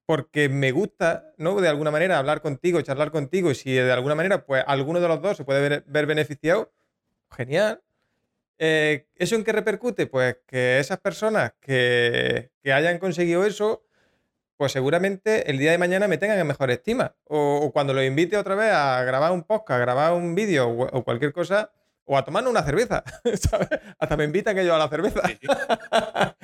[0.07, 1.61] porque me gusta, ¿no?
[1.61, 5.09] De alguna manera hablar contigo, charlar contigo, y si de alguna manera, pues alguno de
[5.09, 6.73] los dos se puede ver, beneficiado,
[7.35, 7.83] genial.
[8.59, 10.07] Eh, ¿Eso en qué repercute?
[10.07, 13.83] Pues que esas personas que, que hayan conseguido eso,
[14.57, 17.15] pues seguramente el día de mañana me tengan en mejor estima.
[17.25, 21.03] O, cuando los invite otra vez a grabar un podcast, a grabar un vídeo o,
[21.03, 21.71] cualquier cosa,
[22.05, 23.03] o a tomar una cerveza.
[23.99, 25.21] Hasta me invitan ellos a la cerveza.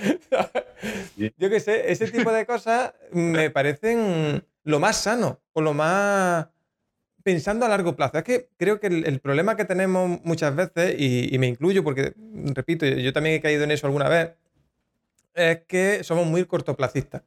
[1.15, 6.47] Yo qué sé, ese tipo de cosas me parecen lo más sano o lo más
[7.23, 8.17] pensando a largo plazo.
[8.17, 12.13] Es que creo que el, problema que tenemos muchas veces, y, me incluyo porque,
[12.53, 14.31] repito, yo también he caído en eso alguna vez,
[15.33, 17.23] es que somos muy cortoplacistas.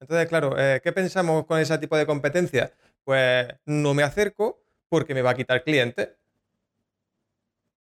[0.00, 2.72] Entonces, claro, eh, ¿qué pensamos con ese tipo de competencia?
[3.04, 6.10] Pues no me acerco porque me va a quitar clientes.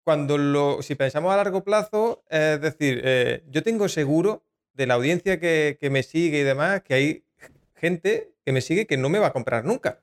[0.05, 4.43] Cuando si pensamos a largo plazo, es decir, eh, yo tengo seguro
[4.75, 7.25] de la audiencia que, me sigue y demás, que hay
[7.77, 10.01] gente que me sigue que no me va a comprar nunca,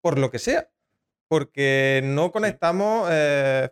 [0.00, 0.68] por lo que sea,
[1.28, 3.70] porque no conectamos, eh,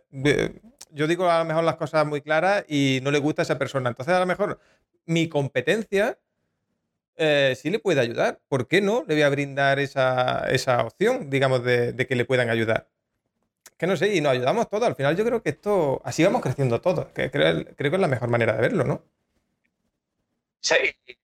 [0.91, 3.57] yo digo a lo mejor las cosas muy claras y no le gusta a esa
[3.57, 3.89] persona.
[3.89, 4.59] Entonces, a lo mejor
[5.05, 6.19] mi competencia
[7.15, 8.39] eh, sí le puede ayudar.
[8.47, 10.45] ¿Por qué no le voy a brindar esa,
[10.85, 12.87] opción, digamos, de, que le puedan ayudar?
[13.77, 14.87] Que no sé, y nos ayudamos todos.
[14.87, 17.07] Al final yo creo que esto, así vamos creciendo todos.
[17.13, 19.03] creo, creo que es la mejor manera de verlo, ¿no?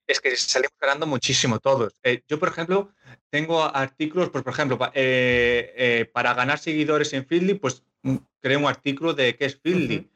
[0.08, 1.94] Es que salimos ganando muchísimo todos.
[2.04, 2.92] Eh, yo, por ejemplo,
[3.30, 8.66] tengo artículos, pues, por ejemplo, eh, para ganar seguidores en Feedly, pues mm, creo un
[8.66, 10.10] artículo de qué es Feedly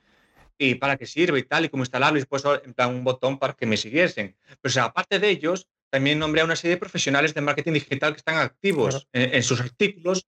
[0.57, 3.37] y para qué sirve y tal, y cómo instalarlo, y después en plan un botón
[3.37, 4.35] para que me siguiesen.
[4.61, 7.73] Pero o sea, aparte de ellos, también nombré a una serie de profesionales de marketing
[7.73, 10.27] digital que están activos en, sus artículos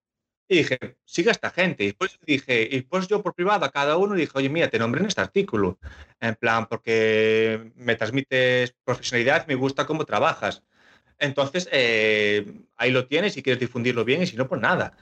[0.50, 1.84] y dije, siga esta gente.
[1.84, 4.80] Y después dije, y después yo por privado a cada uno dije, oye, mira, te
[4.80, 5.80] nombré en este artículo.
[6.20, 10.64] En plan, porque me transmites profesionalidad, me gusta cómo trabajas.
[11.20, 14.98] Entonces, eh, ahí lo tienes y quieres difundirlo bien y si no, pues nada.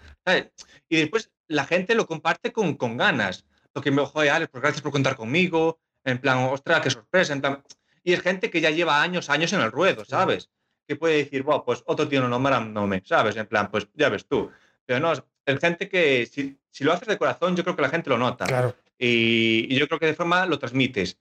[0.89, 3.45] Y después la gente lo comparte con, con ganas
[3.81, 7.41] que me ojo, Alex, pues gracias por contar conmigo, en plan, ostras, qué sorpresa, en
[7.41, 7.63] plan...
[8.03, 10.49] Y es gente que ya lleva años, años en el ruedo, ¿sabes?
[10.87, 13.35] Que puede decir, wow, pues otro tío no nombrándome, ¿sabes?
[13.35, 14.49] En plan, pues ya ves tú.
[14.85, 15.11] Pero no,
[15.47, 18.17] es gente que si, si, lo haces de corazón, yo creo que la gente lo
[18.17, 18.45] nota.
[18.45, 18.75] Claro.
[18.97, 21.17] Y, yo creo que de forma lo transmites.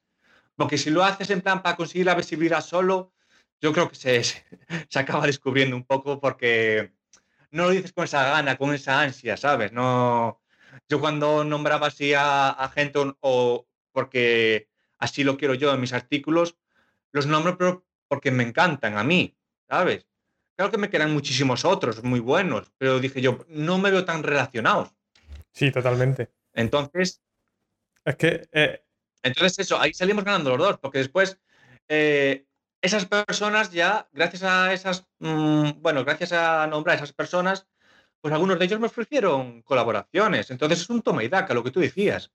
[0.56, 3.12] Porque si lo haces en plan para conseguir la visibilidad solo,
[3.60, 4.22] yo creo que se,
[4.88, 6.92] se acaba descubriendo un poco porque
[7.50, 9.72] no lo dices con esa gana, con esa ansia, ¿sabes?
[9.72, 10.40] No,
[10.88, 16.56] yo cuando nombraba así a, gente o, porque así lo quiero yo en mis artículos,
[17.12, 19.36] los nombro pero porque me encantan a mí,
[19.68, 20.06] ¿sabes?
[20.56, 24.22] Claro que me quedan muchísimos otros muy buenos, pero dije yo, no me veo tan
[24.22, 24.90] relacionados.
[25.52, 26.30] Sí, totalmente.
[26.54, 27.22] Entonces...
[28.04, 28.48] Es que...
[28.52, 28.82] Eh,
[29.22, 31.38] entonces eso, ahí salimos ganando los dos, porque después
[31.88, 32.46] eh,
[32.80, 37.66] esas personas ya, gracias a esas, mm, bueno, gracias a nombrar a esas personas,
[38.20, 40.50] pues algunos de ellos me ofrecieron colaboraciones.
[40.50, 42.32] Entonces es un toma y daca, lo que tú decías.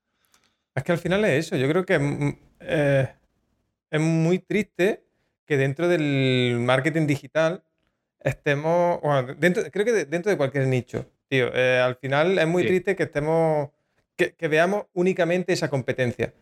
[0.76, 1.56] Es que al final es eso.
[1.56, 3.16] Yo creo que mm, eh,
[3.90, 5.06] es muy triste
[5.46, 7.64] que dentro del marketing digital
[8.24, 9.02] estemos.
[9.02, 11.50] Bueno, dentro, creo que dentro de cualquier nicho, tío.
[11.54, 13.70] Eh, al final es muy triste que estemos.
[14.16, 16.34] Que, veamos únicamente esa competencia.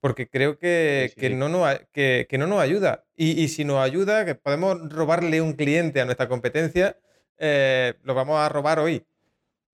[0.00, 3.04] Porque creo que, no, nos, que, no nos ayuda.
[3.16, 6.96] Y, y, si nos ayuda, que podemos robarle un cliente a nuestra competencia
[7.38, 9.04] eh, lo vamos a robar hoy.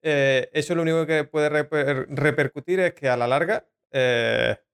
[0.02, 1.48] Eh, eso lo único que puede
[2.08, 3.66] repercutir es que a la larga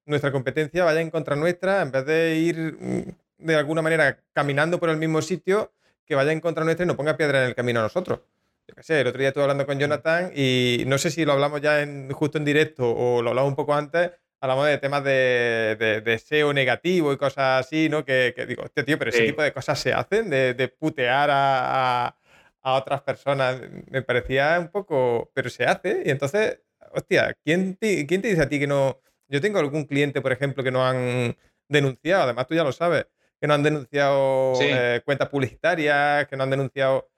[0.09, 4.81] nuestra competencia vaya en contra nuestra, en vez de ir mm, de alguna manera caminando
[4.81, 5.73] por el mismo sitio,
[6.09, 8.21] que vaya en contra nuestra y nos ponga piedra en el camino a nosotros.
[8.67, 11.33] Yo qué sé, el otro día estuve hablando con Jonathan y no sé si lo
[11.33, 15.05] hablamos ya en, justo en directo o lo hablamos un poco antes, hablamos de temas
[15.05, 18.05] de, de, SEO negativo y cosas así, ¿no?
[18.05, 22.17] Que, digo, este tío, pero ese tipo de cosas se hacen, de, putear a,
[22.63, 23.61] a otras personas.
[23.91, 26.03] Me parecía un poco, pero se hace.
[26.05, 26.61] Y entonces,
[26.93, 29.01] hostia, ¿quién te, ¿quién te dice a ti que no?
[29.29, 31.37] Yo tengo algún cliente, por ejemplo, que no han
[31.69, 33.07] denunciado, además tú ya lo sabes,
[33.41, 37.09] que no han denunciado eh, cuentas publicitarias, que no han denunciado...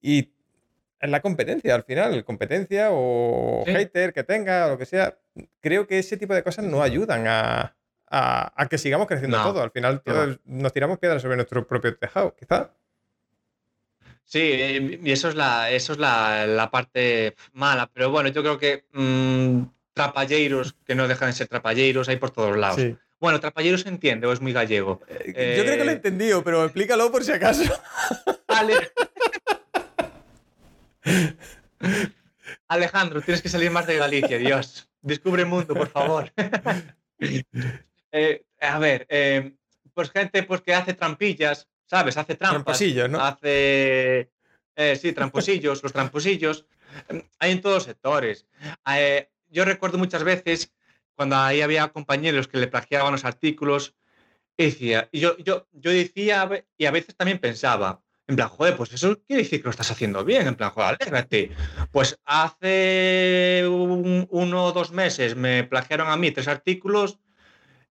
[0.00, 0.32] Y
[1.00, 5.18] es la competencia al final, competencia o hater que tenga o lo que sea.
[5.60, 7.74] Creo que ese tipo de cosas no ayudan a,
[8.68, 9.62] que sigamos creciendo todo.
[9.62, 10.02] Al final
[10.44, 12.68] nos tiramos piedras sobre nuestro propio tejado, quizás.
[14.24, 17.90] Sí, eh, y eso es la, eso es la, parte mala.
[17.92, 19.62] Pero bueno, yo creo que mmm,
[19.94, 22.80] trapalleiros, que no dejan de ser trapalleiros, hay por todos lados.
[23.20, 25.00] Bueno, trapalleiros se entiende o es muy gallego.
[25.08, 27.62] Eh, yo creo que lo he eh, entendido, pero explícalo por si acaso.
[32.68, 34.88] Alejandro, tienes que salir más de Galicia, Dios.
[35.00, 36.32] Descubre el mundo, por favor.
[38.60, 39.06] a ver,
[39.94, 42.16] pues gente pues, que hace trampillas, ¿sabes?
[42.16, 42.80] Hace trampas.
[43.10, 43.20] ¿no?
[43.20, 44.30] Hace.
[44.76, 46.66] Eh, sí, tramposillos, los tramposillos.
[47.40, 48.46] Hay en todos los sectores.
[48.94, 50.72] Eh, yo recuerdo muchas veces
[51.18, 53.96] cuando ahí había compañeros que le plagiaban los artículos
[54.56, 58.76] y decía, y yo, yo, yo decía, y a veces también pensaba, en plan, joder,
[58.76, 61.50] pues eso quiere decir que lo estás haciendo bien, en plan, joder, alégrate.
[61.90, 67.18] Pues hace uno o dos meses me plagiaron a mí tres artículos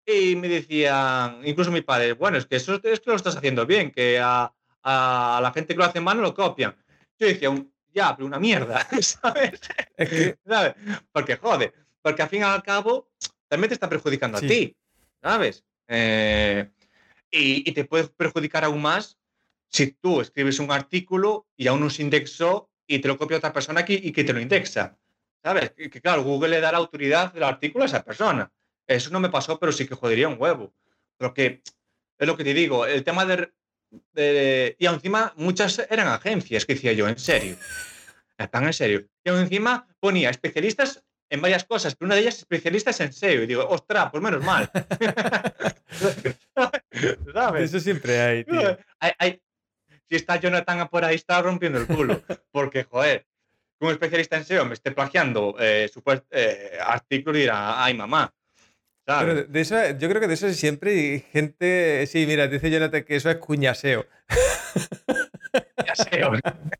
[0.04, 3.64] y me decían, incluso mi padre, bueno, es que eso es que lo estás haciendo
[3.64, 4.52] bien, que a,
[4.84, 6.76] la gente que lo hace mal no lo copian.
[7.18, 7.48] Yo decía,
[7.94, 9.62] ya, pero una mierda, ¿sabes?
[10.46, 10.74] ¿sabes?
[11.10, 11.72] Porque jode,
[12.04, 13.08] porque al fin y al cabo
[13.55, 14.77] también te está perjudicando a ti,
[15.23, 15.64] ¿sabes?
[15.87, 16.69] Eh,
[17.31, 19.17] y, te puede perjudicar aún más
[19.69, 23.53] si tú escribes un artículo y aún no se indexó y te lo copia otra
[23.53, 24.99] persona aquí y que te lo indexa.
[25.40, 25.71] ¿Sabes?
[25.71, 28.51] Que, que claro, Google le da la autoridad del artículo a esa persona.
[28.88, 30.75] Eso no me pasó, pero sí que jodería un huevo.
[31.17, 31.62] Pero que
[32.19, 36.93] es lo que te digo, el tema de, y encima muchas eran agencias, que decía
[36.93, 37.57] yo, en serio.
[38.37, 39.07] Están en serio.
[39.23, 43.42] Y encima ponía especialistas en varias cosas, pero una de ellas especialistas en SEO.
[43.42, 44.70] Y digo, ostras, pues menos mal.
[47.58, 48.78] Eso siempre hay, tío.
[50.08, 52.22] si está Jonathan por ahí, está rompiendo el culo.
[52.52, 53.26] Porque, joder,
[53.80, 55.90] un especialista en SEO me esté plagiando eh,
[56.30, 58.32] eh, artículos y dirá, ay, mamá.
[59.06, 62.06] Pero de eso, yo creo que de eso siempre hay gente.
[62.06, 64.06] Sí, mira, dice Jonathan que eso es cuñaseo.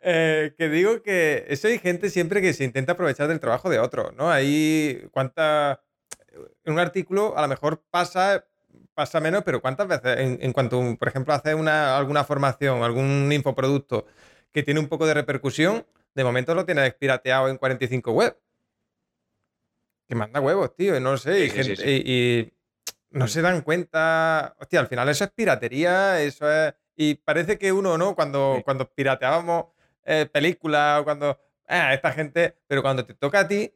[0.00, 3.78] Eh, que digo que eso hay gente siempre que se intenta aprovechar del trabajo de
[3.78, 4.30] otro, ¿no?
[4.30, 5.82] Ahí, cuánta.
[6.64, 8.46] En un artículo a lo mejor pasa,
[8.94, 13.30] pasa menos, pero ¿cuántas veces en, en cuanto, por ejemplo, hace una, alguna formación, algún
[13.32, 14.06] infoproducto
[14.52, 18.38] que tiene un poco de repercusión, de momento lo tienes pirateado en 45 web?
[20.08, 22.52] que manda huevos, tío, y no lo sé, y,
[23.10, 23.28] no mm.
[23.28, 26.74] se dan cuenta, hostia, al final eso es piratería, eso es...
[27.00, 28.16] Y parece que uno, ¿no?
[28.16, 29.66] Cuando, cuando pirateábamos
[30.04, 31.38] eh, películas o cuando...
[31.68, 33.72] Ah, esta gente, pero cuando te toca a ti,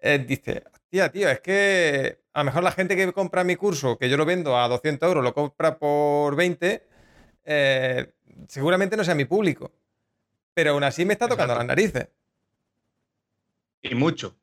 [0.00, 3.96] eh, dice, hostia, tío, es que a lo mejor la gente que compra mi curso,
[3.96, 6.86] que yo lo vendo a 200 euros, lo compra por 20,
[7.44, 8.12] eh,
[8.48, 9.72] seguramente no sea mi público.
[10.52, 12.08] Pero aún así me está tocando las narices.
[13.80, 14.36] Y mucho.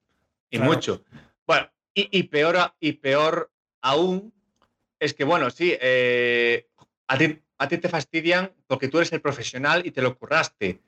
[0.50, 1.04] Y mucho.
[1.46, 3.52] Bueno, y, peor, y peor
[3.82, 4.34] aún
[5.00, 6.68] es que, bueno, sí, eh,
[7.06, 10.80] a, ti, a ti te fastidian porque tú eres el profesional y te lo curraste.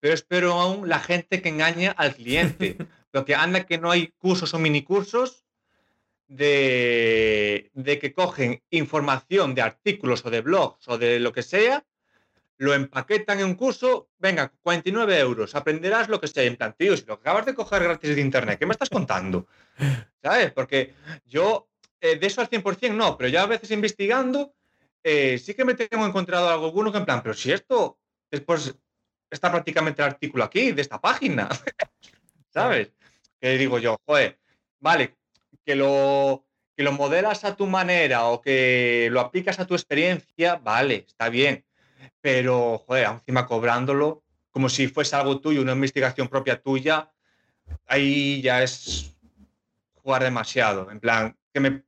[0.00, 2.76] Pero espero aún la gente que engaña al cliente.
[3.12, 5.44] lo que anda que no hay cursos o minicursos
[6.28, 11.84] de, de que cogen información de artículos o de blogs o de lo que sea
[12.60, 16.42] lo empaquetan en un curso, venga, 49 euros, aprenderás lo que sea.
[16.42, 19.46] En plan, tío, si lo acabas de coger gratis de internet, ¿qué me estás contando?
[20.22, 20.52] ¿Sabes?
[20.52, 20.92] Porque
[21.24, 21.70] yo
[22.02, 24.54] eh, de eso al 100% no, pero ya a veces investigando,
[25.02, 27.98] eh, sí que me tengo encontrado algo bueno que en plan, pero si esto
[28.30, 28.74] después
[29.30, 31.48] está prácticamente el artículo aquí, de esta página,
[32.48, 32.92] ¿sabes?
[33.40, 34.38] Que digo yo, joder,
[34.80, 35.16] vale,
[35.64, 36.44] que lo,
[36.76, 41.28] que lo modelas a tu manera o que lo aplicas a tu experiencia, vale, está
[41.28, 41.64] bien
[42.20, 47.12] pero, joder, encima cobrándolo como si fuese algo tuyo, una investigación propia tuya,
[47.86, 49.16] ahí ya es
[49.94, 50.90] jugar demasiado.
[50.90, 51.84] En plan, que me,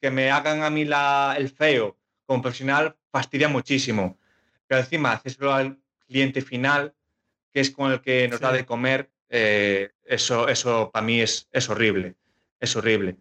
[0.00, 4.18] que me hagan a mí la, el feo como profesional fastidia muchísimo.
[4.66, 6.94] Pero encima, haceslo al cliente final,
[7.52, 11.48] que es con el que nos da de comer, eh, eso, eso para mí es,
[11.52, 12.14] es horrible.
[12.60, 13.16] Es horrible.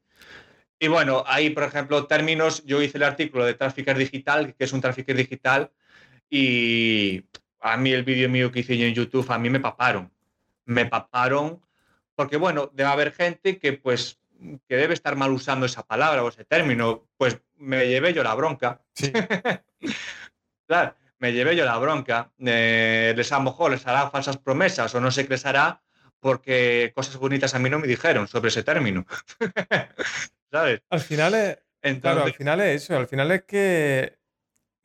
[0.79, 4.73] Y bueno, ahí, por ejemplo, términos, yo hice el artículo de Trafficker Digital, que es
[4.73, 5.71] un Trafficker Digital,
[6.29, 7.23] y
[7.61, 10.11] a mí el vídeo mío que hice yo en YouTube, a mí me paparon.
[10.65, 11.61] Me paparon
[12.15, 14.19] porque, bueno, debe haber gente que pues
[14.67, 18.35] que debe estar mal usando esa palabra o ese término, pues me llevé yo la
[18.35, 18.81] bronca.
[20.67, 22.31] claro, me llevé yo la bronca.
[22.39, 25.81] Eh, les a lo mejor les hará falsas promesas o no sé qué les hará
[26.19, 29.05] porque cosas bonitas a mí no me dijeron sobre ese término.
[30.51, 30.81] ¿Sabes?
[30.89, 31.57] Al final es,
[31.99, 34.17] claro, al final es eso, al final es que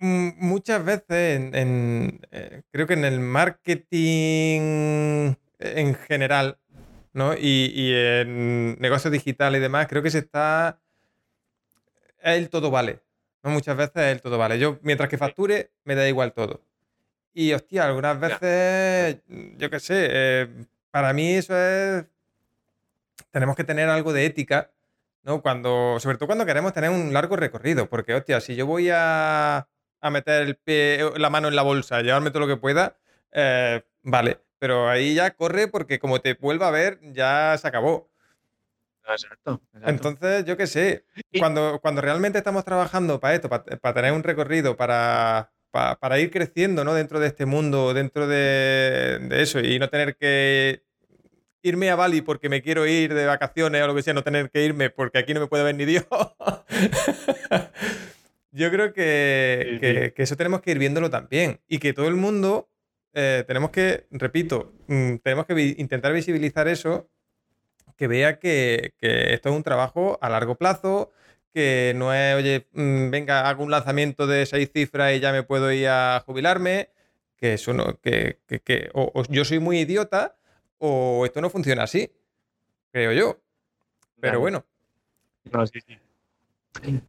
[0.01, 4.61] muchas veces, en, eh, creo que en el marketing
[5.59, 6.59] en general,
[7.12, 7.35] ¿no?
[7.35, 10.81] Y, y en negocios digitales y demás, creo que se está...
[12.23, 13.01] El todo vale.
[13.43, 13.51] ¿no?
[13.51, 14.59] Muchas veces el todo vale.
[14.59, 16.61] Yo, mientras que facture, me da igual todo.
[17.33, 20.49] Y hostia, algunas veces, yo qué sé, eh,
[20.91, 22.05] para mí eso es.
[23.31, 24.71] Tenemos que tener algo de ética,
[25.23, 25.41] ¿no?
[25.41, 29.68] Cuando, sobre todo cuando queremos tener un largo recorrido, porque hostia, si yo voy a,
[30.01, 32.97] a meter el pie, la mano en la bolsa, llevarme todo lo que pueda,
[33.33, 38.11] eh, vale, pero ahí ya corre porque como te vuelva a ver, ya se acabó.
[39.15, 39.61] Exacto.
[39.75, 39.91] exacto.
[39.91, 41.05] Entonces, yo qué sé,
[41.39, 46.19] cuando, cuando realmente estamos trabajando para esto, para, para tener un recorrido, para, pa- para
[46.19, 46.95] ir creciendo ¿no?
[46.95, 50.83] dentro de este mundo, dentro de, de eso, y no tener que
[51.63, 54.51] irme a Bali porque me quiero ir de vacaciones o lo que sea, no tener
[54.51, 56.07] que irme porque aquí no me puede ver ni Dios.
[58.53, 60.11] Yo creo que, Sí, que- sí.
[60.13, 62.69] que eso tenemos que ir viéndolo también y que todo el mundo
[63.13, 67.10] eh, tenemos que, repito, mm, tenemos que vi- intentar visibilizar eso
[68.01, 71.13] que vea que, que esto es un trabajo a largo plazo,
[71.53, 75.43] que no es, oye, mm, venga, hago un lanzamiento de seis cifras y ya me
[75.43, 76.89] puedo ir a jubilarme,
[77.37, 80.35] que eso no, que, que- que o, o yo soy muy idiota
[80.79, 82.11] o esto no funciona así,
[82.91, 83.39] creo yo.
[84.15, 84.41] Pero Claro.
[84.41, 84.67] bueno,
[85.53, 85.99] No, sí, sí.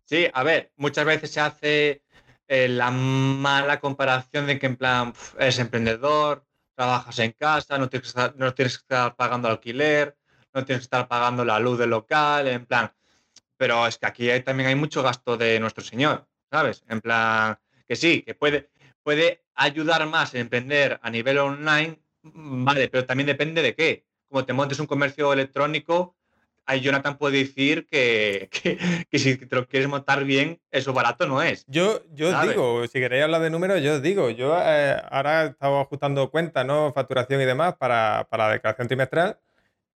[0.04, 2.02] Sí, a ver, muchas veces se hace
[2.50, 6.44] eh, la mala comparación de que en plan pf, eres emprendedor,
[6.76, 10.18] trabajas en casa, no tienes, no tienes que estar pagando alquiler,
[10.54, 12.92] no tienes que estar pagando la luz del local, en plan.
[13.58, 16.84] Pero es que aquí hay- también hay mucho gasto de nuestro señor, ¿sabes?
[16.90, 18.70] En plan, que sí, que puede,
[19.04, 24.06] puede ayudar más en emprender a nivel online, mm, vale, pero también depende de qué.
[24.30, 26.16] Como te montes un comercio electrónico,
[26.66, 31.28] ahí Jonathan puede decir que, que, que si te lo quieres montar bien, eso barato
[31.28, 31.66] no es.
[31.68, 35.48] yo, yo digo, si queréis hablar de números, yo os digo, yo eh, ahora he
[35.50, 36.92] estado ajustando cuentas, ¿no?
[36.94, 39.38] Facturación y demás para, para la declaración trimestral.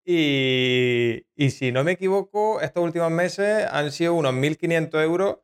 [0.06, 5.38] Y, y si no me equivoco, estos últimos meses han sido unos 1.500 euros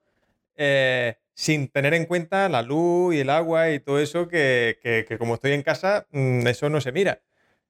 [0.56, 5.06] eh, sin tener en cuenta la luz y el agua y todo eso que, que-
[5.08, 7.22] que como estoy en casa, mm, eso no se mira.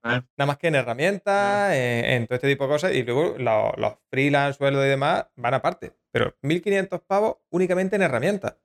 [0.02, 0.24] Ah.
[0.36, 3.72] Nada más que en herramientas, en, en todo este tipo de cosas, y luego lo-
[3.76, 5.92] los freelance, sueldos y demás van aparte.
[6.10, 8.56] Pero 1.500 pavos únicamente en herramientas.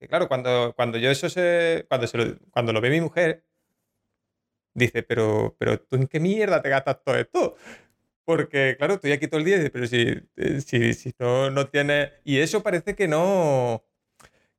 [0.00, 3.44] Que claro, cuando, cuando yo eso se, cuando, se lo, cuando lo ve mi mujer,
[4.78, 7.56] dice, pero, pero tú en qué mierda te gastas todo esto?
[8.24, 9.98] Porque, claro, estoy aquí todo el día y dice, pero si,
[10.36, 12.12] eh, si, si no, no tienes...
[12.24, 13.84] Y eso parece que no...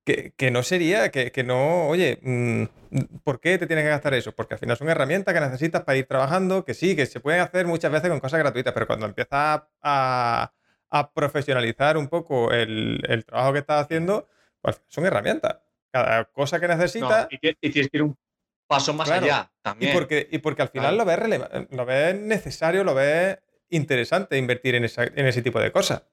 [0.06, 2.64] Que, que no sería, que, que no, oye, mm,
[3.24, 4.34] ¿por qué te tienes que gastar eso?
[4.34, 7.42] Porque al final son herramientas que necesitas para ir trabajando, que sí, que se pueden
[7.42, 10.54] hacer muchas veces con cosas gratuitas, pero cuando empiezas a,
[10.90, 14.28] a profesionalizar un poco el, el trabajo que estás haciendo,
[14.62, 15.58] pues son herramientas.
[15.92, 17.28] Cada cosa que No, necesitas...
[17.30, 18.18] y, ti- y tienes que ir un
[18.70, 19.26] paso más Claro.
[19.26, 19.94] allá Y también.
[19.94, 21.18] porque, y porque al final Claro.
[21.18, 23.38] lo ves lo ves necesario, lo ves
[23.70, 26.04] interesante invertir en, esa- en ese tipo de cosas.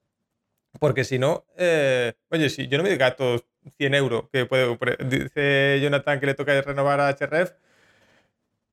[0.81, 3.45] Porque si no, eh, oye, si yo no me gasto
[3.79, 4.77] 100 euros, que puede,
[5.07, 7.53] dice Jonathan que le toca renovar a HRF,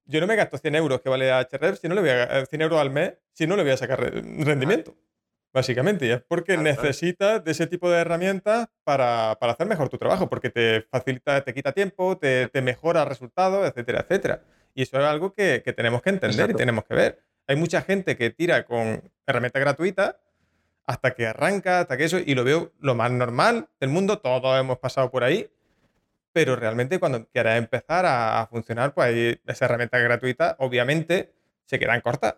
[0.06, 2.40] yo no me gasto 100 euros que vale a HRF, si no le voy a,
[2.42, 4.96] eh, 100 euros al mes, si no le voy a sacar re- rendimiento.
[5.54, 6.82] Básicamente, y es porque Claro, claro.
[6.82, 11.44] necesitas de ese tipo de herramientas para, para hacer mejor tu trabajo, porque te facilita,
[11.44, 14.42] te quita tiempo, te, te mejora resultados, etcétera, etcétera.
[14.74, 16.58] Y eso es algo que, que tenemos que entender Exacto.
[16.58, 17.24] y tenemos que ver.
[17.46, 20.16] Hay mucha gente que tira con herramientas gratuitas
[20.86, 24.60] hasta que arranca, hasta que eso, y lo veo lo más normal del mundo, todos
[24.60, 25.50] hemos pasado por ahí,
[26.34, 31.32] pero realmente cuando quieras empezar a, a funcionar, pues ahí esas herramientas gratuitas obviamente
[31.66, 32.36] se quedan cortas.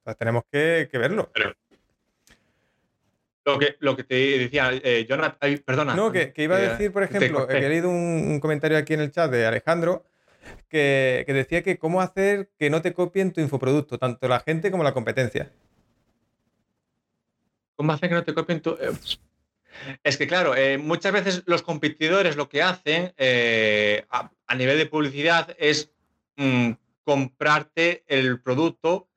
[0.00, 1.30] Entonces tenemos que, que verlo.
[3.44, 5.94] Lo que, lo que te decía, eh, Jonathan, perdona.
[5.94, 7.96] No, que, que iba a Eh, decir, por ejemplo, he leído un,
[8.28, 10.04] un comentario aquí en el chat de Alejandro
[10.68, 14.70] que, que decía que cómo hacer que no te copien tu infoproducto, tanto la gente
[14.70, 15.50] como la competencia.
[17.76, 18.72] ¿Cómo hacer que no te copien tu.?
[18.72, 19.20] eh, pues,
[20.04, 24.76] es que, claro, eh, muchas veces los competidores lo que hacen eh, a, a nivel
[24.76, 25.90] de publicidad es
[26.36, 26.72] mm,
[27.04, 29.08] comprarte el producto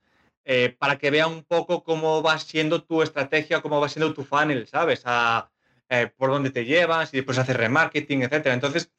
[0.46, 4.24] eh, para que vean un poco cómo va siendo tu estrategia, cómo va siendo tu
[4.24, 5.02] funnel, ¿sabes?
[5.06, 5.50] A,
[5.90, 8.56] eh, por dónde te llevas y después haces remarketing, etcétera.
[8.56, 8.92] Entonces,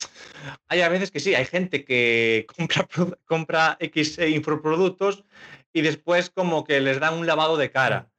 [0.69, 2.87] hay a veces que sí, hay gente que compra,
[3.25, 5.25] compra X eh, infoproductos
[5.73, 8.11] y después como que les dan un lavado de cara.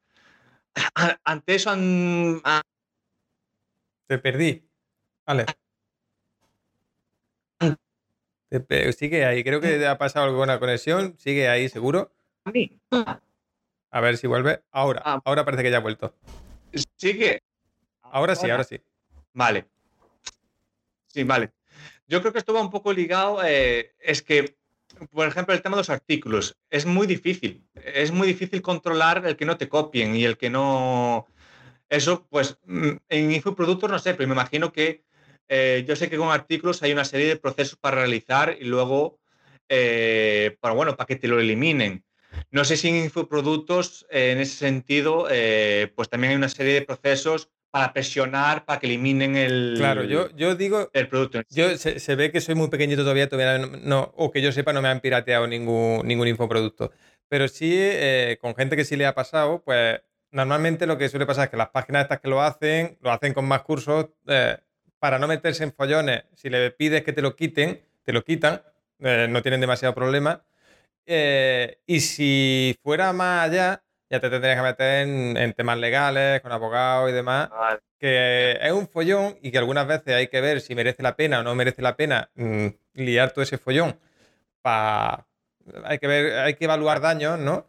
[1.24, 1.74] Ante eso
[4.08, 4.68] Te perdí.
[5.26, 5.46] Vale.
[8.50, 9.44] Te pe- sigue ahí.
[9.44, 11.16] Creo que ha pasado la conexión.
[11.18, 12.15] Sigue ahí, seguro.
[12.46, 12.80] A mí.
[13.92, 14.62] A ver si vuelve.
[14.72, 15.02] Ahora.
[15.04, 15.22] Ah.
[15.26, 16.16] Ahora parece que ya ha vuelto.
[16.98, 17.42] Sigue.
[18.02, 18.80] Ahora sí, ahora sí.
[19.34, 19.66] Vale.
[21.08, 21.52] Sí, vale.
[22.08, 24.58] Yo creo que esto va un poco ligado, eh, es que,
[25.12, 29.36] por ejemplo, el tema de los artículos, es muy difícil, es muy difícil controlar el
[29.36, 31.26] que no te copien y el que no...
[31.90, 35.04] Eso, pues, mm, en infoproductos no sé, pero me imagino que
[35.48, 39.20] eh, yo sé que con artículos hay una serie de procesos para realizar y luego,
[39.70, 42.04] eh, para, bueno, para que te lo eliminen.
[42.52, 45.28] No sé si en infoproductos, en ese sentido,
[45.96, 50.30] pues también hay una serie de procesos para presionar, para que eliminen el, claro, yo,
[50.38, 51.42] yo digo, el producto.
[51.50, 54.82] Yo, se, ve que soy muy pequeñito todavía, todavía no, o que yo sepa, no
[54.82, 56.94] me han pirateado ningún, ningún infoproducto.
[57.28, 60.00] Pero sí, eh, con gente que sí le ha pasado, pues
[60.32, 63.34] normalmente lo que suele pasar es que las páginas estas que lo hacen, lo hacen
[63.34, 64.56] con más cursos, eh,
[64.98, 68.62] para no meterse en follones, si le pides que te lo quiten, te lo quitan,
[69.00, 70.46] eh, no tienen demasiado problema.
[71.06, 77.10] Y si fuera más allá, ya te tendrías que meter en, temas legales, con abogados
[77.10, 77.50] y demás,
[78.00, 81.40] que es un follón y que algunas veces hay que ver si merece la pena
[81.40, 84.00] o no merece la pena mm, liar todo ese follón.
[85.84, 87.68] Hay que ver, hay que evaluar daños, ¿no?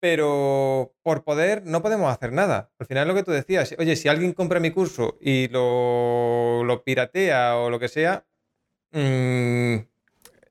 [0.00, 2.70] Pero por poder no podemos hacer nada.
[2.78, 3.74] Al final lo que tú decías.
[3.78, 8.24] Oye, si alguien compra mi curso y lo, lo piratea o lo que sea,
[8.92, 9.76] mm,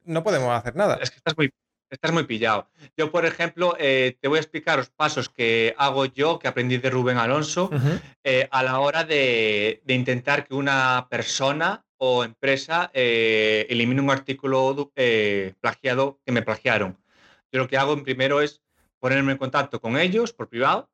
[0.05, 0.99] no podemos hacer nada.
[1.01, 1.51] Es que estás muy,
[1.89, 2.69] Estás muy pillado.
[2.95, 6.77] Yo, por ejemplo, eh, te voy a explicar los pasos que hago yo, que aprendí
[6.77, 7.71] de Rubén Alonso,
[8.23, 14.91] eh, a la hora de, intentar que una persona o empresa eh, elimine un artículo
[15.59, 16.95] plagiado que me plagiaron.
[17.51, 18.61] Yo lo que hago primero es
[18.99, 20.91] ponerme en contacto con ellos por privado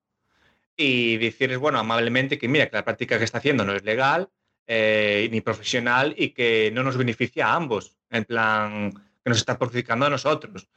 [0.78, 4.30] y decirles, bueno, amablemente que mira, que la práctica que está haciendo no es legal
[4.68, 7.98] ni profesional y que no nos beneficia a ambos.
[8.10, 8.94] En plan,
[9.26, 10.70] que nos está perjudicando a nosotros.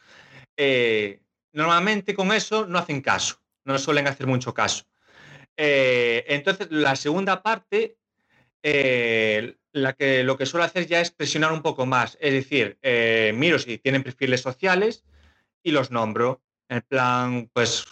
[0.57, 1.21] Eh,
[1.53, 4.85] normalmente con eso no hacen caso, no suelen hacer mucho caso.
[5.55, 7.99] Eh, entonces, la segunda parte,
[8.63, 12.17] eh, la que, lo que suelo hacer ya es presionar un poco más.
[12.23, 12.79] Es decir,
[13.35, 15.05] miro si tienen perfiles sociales
[15.63, 16.43] y los nombro.
[16.71, 17.85] En plan, pues,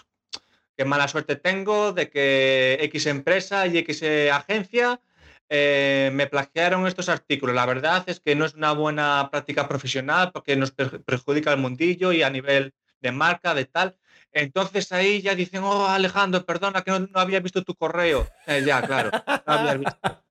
[0.74, 4.02] qué mala suerte tengo de que X empresa y X
[4.32, 5.02] agencia
[5.48, 7.54] eh, me plagiaron estos artículos.
[7.54, 12.12] La verdad es que no es una buena práctica profesional porque nos perjudica al mundillo
[12.12, 13.96] y a nivel de marca, de tal.
[14.32, 18.28] Entonces ahí ya dicen, oh Alejandro, perdona que no, había visto tu correo.
[18.46, 19.10] Eh, ya, claro,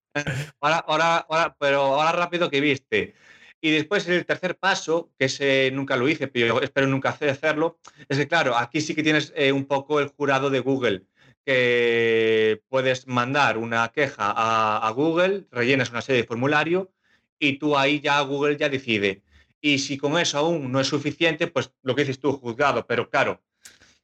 [0.61, 3.16] Ahora, ahora, ahora, pero ahora rápido que viste.
[3.59, 8.18] Y después el tercer paso, que ese nunca lo hice, pero espero nunca hacerlo, es
[8.18, 11.03] que claro, aquí sí que tienes eh, un poco el jurado de Google
[11.46, 16.91] que puedes mandar una queja a, Google, rellenas una serie de formulario
[17.38, 19.22] y tú ahí ya Google ya decide.
[19.62, 22.86] Y si con eso aún no es suficiente, pues lo que dices tú, juzgado.
[22.88, 23.41] Pero claro,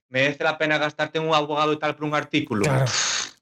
[0.10, 2.66] merece la pena gastarte un abogado y tal por un artículo.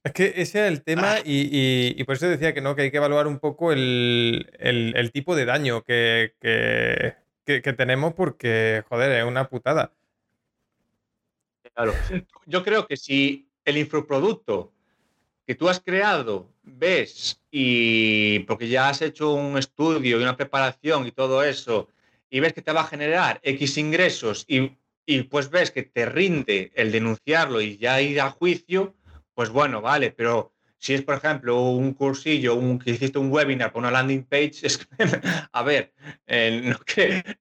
[0.03, 1.21] Es que ese es el tema ah.
[1.25, 5.45] y, por eso decía que no, que hay que evaluar un poco el, tipo de
[5.45, 9.91] daño que, que, tenemos porque, joder, es una putada.
[11.73, 11.93] Claro.
[12.45, 14.73] Yo creo que si el infoproducto
[15.45, 21.07] que tú has creado, ves y porque ya has hecho un estudio y una preparación
[21.07, 21.89] y todo eso,
[22.29, 24.77] y ves que te va a generar X ingresos y,
[25.23, 28.95] pues ves que te rinde el denunciarlo y ya ir a juicio,
[29.33, 33.71] pues bueno, vale, pero si es, por ejemplo, un cursillo, un, que hiciste un webinar
[33.71, 34.87] con una landing page, es,
[35.51, 35.93] a ver,
[36.27, 36.77] eh, no,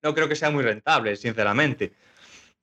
[0.02, 1.92] no creo que sea muy rentable, sinceramente.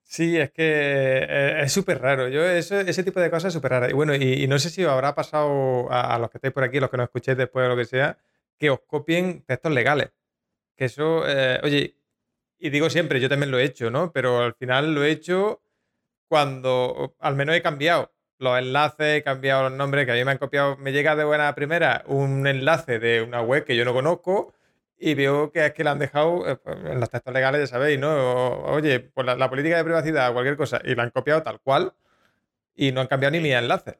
[0.08, 2.28] Sí, es que eh, es súper raro.
[2.28, 3.90] Yo ese tipo de cosas es súper raro.
[3.90, 6.78] Y bueno, y, no sé si os habrá pasado a, los que estáis por aquí,
[6.78, 8.16] los que no escuchéis después o lo que sea,
[8.58, 10.10] que os copien textos legales.
[10.76, 11.96] Que eso, eh, oye,
[12.58, 14.12] y digo siempre, yo también lo he hecho, ¿no?
[14.12, 15.62] Pero al final lo he hecho
[16.28, 20.32] cuando al menos he cambiado los enlaces, he cambiado los nombres, que a mí me
[20.32, 23.94] han copiado, me llega de buena primera un enlace de una web que yo no
[23.94, 24.54] conozco
[24.98, 27.66] y veo que es que la han dejado eh, pues, en los textos legales, ya
[27.66, 28.62] sabéis, ¿no?
[28.64, 31.92] oye, pues la, política de privacidad, cualquier cosa, y la han copiado tal cual
[32.74, 33.98] y no han cambiado ni mi enlace.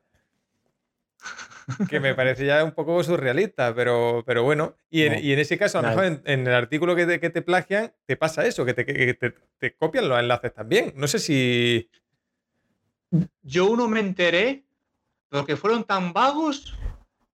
[1.89, 4.77] que me parece ya un poco surrealista, pero, pero bueno.
[4.89, 7.93] Y en, ese caso, a lo mejor en, el artículo que te, que te, plagian,
[8.07, 10.93] te pasa eso, que, te, que te, te, copian los enlaces también.
[10.95, 11.91] No sé si.
[13.43, 14.65] Yo uno me enteré
[15.29, 16.77] porque fueron tan vagos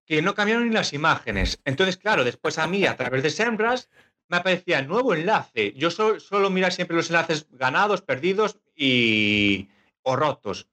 [0.05, 1.59] que no cambiaron ni las imágenes.
[1.65, 3.89] Entonces, claro, después a mí, a través de Sembras,
[4.27, 5.73] me aparecía nuevo enlace.
[5.73, 9.69] Yo suelo mirar siempre los enlaces ganados, perdidos y
[10.01, 10.67] o rotos.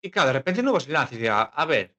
[0.00, 1.18] Y claro, de repente nuevos enlaces.
[1.20, 1.94] Y a, ver,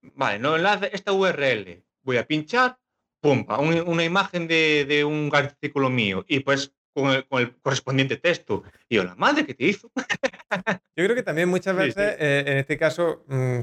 [0.00, 1.82] vale, nuevo enlace, esta URL.
[2.02, 2.78] Voy a pinchar,
[3.20, 3.46] pum,
[3.86, 6.24] una imagen de, un artículo mío.
[6.28, 7.26] Y pues con el,
[7.62, 8.64] correspondiente texto.
[8.88, 9.90] Y yo, la madre que te hizo.
[10.94, 13.60] Yo creo que también muchas veces, eh, en este caso, mm,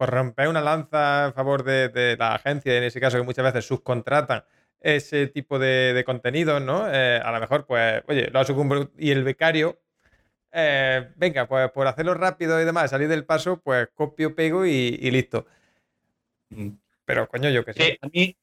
[0.00, 3.66] por romper una lanza a favor de, la agencia, en ese caso que muchas veces
[3.66, 4.44] subcontratan
[4.80, 6.90] ese tipo de, de contenidos, ¿no?
[6.90, 9.78] Eh, a lo mejor, pues, oye, lo sucumbo y el becario,
[10.52, 14.96] eh, venga, pues por hacerlo rápido y demás, salir del paso, pues copio, pego y,
[15.10, 15.44] listo.
[16.48, 16.70] Mm.
[17.04, 17.98] Pero coño, yo qué sé.
[18.00, 18.34] a mí,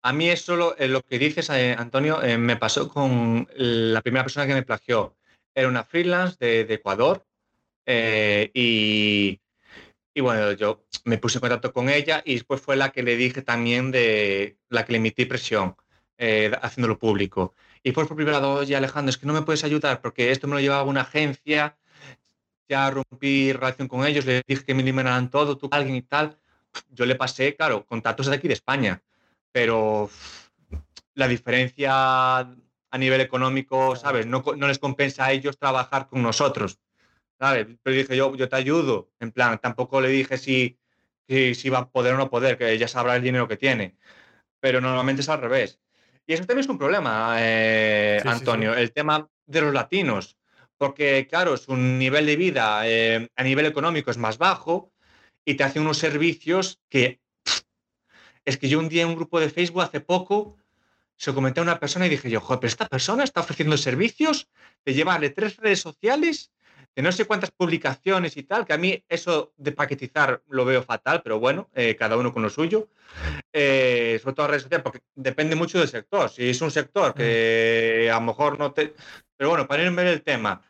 [0.00, 4.54] a mí eso lo, lo que dices, Antonio, me pasó con la primera persona que
[4.54, 5.14] me plagió.
[5.54, 7.26] Era una freelance de, de Ecuador
[7.86, 9.38] y
[10.14, 13.16] y bueno, yo me puse en contacto con ella y después fue la que le
[13.16, 15.76] dije también de la que le emití presión,
[16.18, 17.54] eh, haciéndolo público.
[17.82, 20.46] Y después por primera vez, oye Alejandro, es que no me puedes ayudar porque esto
[20.46, 21.76] me lo llevaba una agencia,
[22.68, 26.38] ya rompí relación con ellos, le dije que me eliminaran todo, tú alguien y tal.
[26.90, 29.02] Yo le pasé, claro, contactos de aquí de España,
[29.52, 30.10] pero
[31.14, 34.26] la diferencia a nivel económico, ¿sabes?
[34.26, 36.78] No, no les compensa a ellos trabajar con nosotros.
[37.38, 39.10] Pero dije yo, yo te ayudo.
[39.20, 40.78] En plan, tampoco le dije si,
[41.28, 43.96] si, va a poder o no poder, que ella sabrá el dinero que tiene.
[44.60, 45.80] Pero normalmente es al revés.
[46.26, 50.38] Y eso también es un problema, eh, Antonio, el tema de los latinos.
[50.78, 54.92] Porque, claro, su nivel de vida eh, a nivel económico es más bajo
[55.44, 57.20] y te hacen unos servicios que.
[58.44, 60.56] es que yo un día en un grupo de Facebook hace poco
[61.16, 64.48] se comenté a una persona y dije yo, joder, pero esta persona está ofreciendo servicios
[64.84, 66.50] de llevarle tres redes sociales
[66.94, 70.82] de no sé cuántas publicaciones y tal, que a mí eso de paquetizar lo veo
[70.82, 72.88] fatal, pero bueno, eh, cada uno con lo suyo.
[73.52, 76.30] Eh, sobre todo redes sociales, porque depende mucho del sector.
[76.30, 78.12] Si es un sector que mm.
[78.12, 78.94] a lo mejor no te...
[79.36, 80.62] Pero bueno, para ir a ver el tema,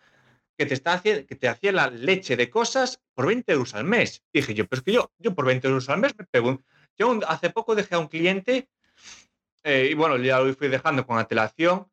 [0.56, 3.84] que te, está haciendo, que te hacía la leche de cosas por 20 euros al
[3.84, 4.22] mes.
[4.32, 6.60] Dije yo, pero es que yo, yo por 20 euros al mes me pego...
[6.96, 8.68] Yo hace poco dejé a un cliente,
[9.64, 11.88] eh, y bueno, ya lo fui dejando con antelación,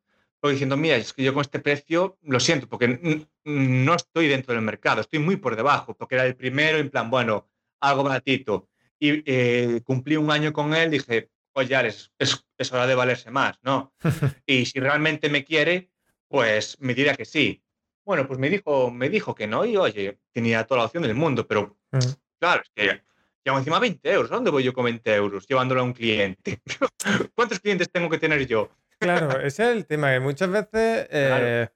[0.50, 4.62] diciendo, mira, es que yo con este precio lo siento, porque no estoy dentro del
[4.62, 7.48] mercado, estoy muy por debajo, porque era el primero, en plan, bueno,
[7.80, 8.68] algo baratito.
[8.98, 13.58] Y eh, cumplí un año con él, dije, oye, es, es, hora de valerse más,
[13.62, 13.92] ¿no?
[14.46, 15.90] y si realmente me quiere,
[16.28, 17.62] pues me dirá que sí.
[18.04, 21.14] Bueno, pues me dijo, me dijo que no, y oye, tenía toda la opción del
[21.14, 21.98] mundo, pero mm.
[22.40, 23.02] claro, es que
[23.44, 24.30] llevo encima 20 euros.
[24.30, 26.60] ¿Dónde voy yo con 20 euros llevándolo a un cliente?
[27.34, 28.70] ¿Cuántos clientes tengo que tener yo?
[29.02, 31.68] Claro, ese es el tema, que muchas veces eh,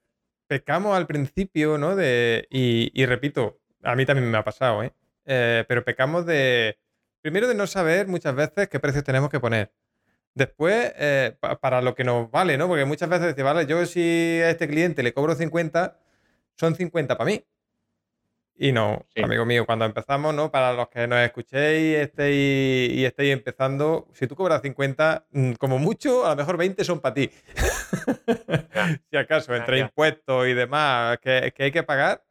[0.47, 1.95] pecamos al principio, ¿no?
[1.95, 4.93] De, y, repito, a mí también me ha pasado, ¿eh?
[5.25, 5.65] ¿eh?
[5.67, 6.79] pero pecamos de,
[7.21, 9.71] primero de no saber muchas veces qué precios tenemos que poner.
[10.33, 12.67] Después, eh, para lo que nos vale, ¿no?
[12.67, 15.99] Porque muchas veces dice, vale, yo si a este cliente le cobro 50,
[16.55, 17.43] son 50 para mí.
[18.59, 20.49] Y no, amigo mío, cuando empezamos, ¿no?
[20.49, 25.77] Para los que nos escuchéis estéis, y estéis empezando, si tú cobras 50, mm, como
[25.77, 27.29] mucho, a lo mejor 20 son para ti.
[29.11, 32.23] si acaso, entre impuestos y demás que, hay que pagar,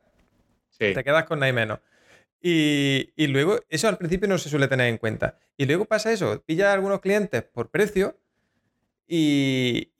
[0.77, 1.79] te quedas con nada y menos.
[2.43, 5.39] Y, luego, eso al principio no se suele tener en cuenta.
[5.57, 8.18] Y luego pasa eso, pilla a algunos clientes por precio
[9.07, 9.93] y,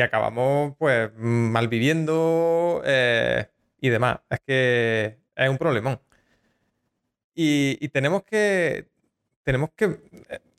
[0.00, 3.48] acabamos pues malviviendo eh,
[3.80, 4.20] y demás.
[4.30, 6.00] Es que es un problemón.
[7.34, 8.88] Y, tenemos que.
[9.42, 9.98] Tenemos que.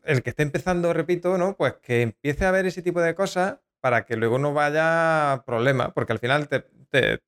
[0.03, 1.55] El que esté empezando, repito, ¿no?
[1.55, 5.93] Pues que empiece a ver ese tipo de cosas para que luego no vaya problema,
[5.93, 6.65] porque al final te,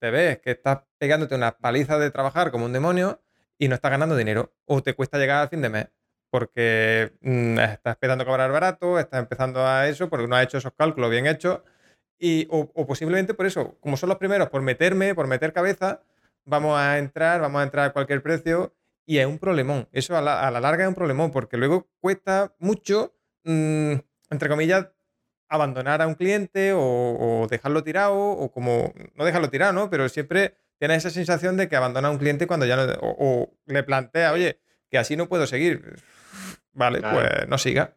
[0.01, 3.21] ves que estás pegándote una paliza de trabajar como un demonio
[3.57, 5.87] y no estás ganando dinero, o te cuesta llegar al fin de mes,
[6.29, 10.57] porque mm, estás empezando a cobrar barato, estás empezando a eso, porque no has hecho
[10.57, 11.61] esos cálculos bien hechos,
[12.19, 16.03] y, o, o posiblemente por eso, como son los primeros, por meterme, por meter cabeza,
[16.45, 18.73] vamos a entrar, vamos a entrar a cualquier precio
[19.05, 19.87] y es un problemón.
[19.91, 23.93] Eso a la, larga es un problemón porque luego cuesta mucho, mm,
[24.29, 24.87] entre comillas,
[25.47, 29.89] abandonar a un cliente o, dejarlo tirado o como, no dejarlo tirado, ¿no?
[29.89, 33.53] Pero siempre tienes esa sensación de que abandona a un cliente cuando ya no, o,
[33.65, 35.95] le plantea, oye, que así no puedo seguir.
[36.73, 37.95] Vale, pues no siga.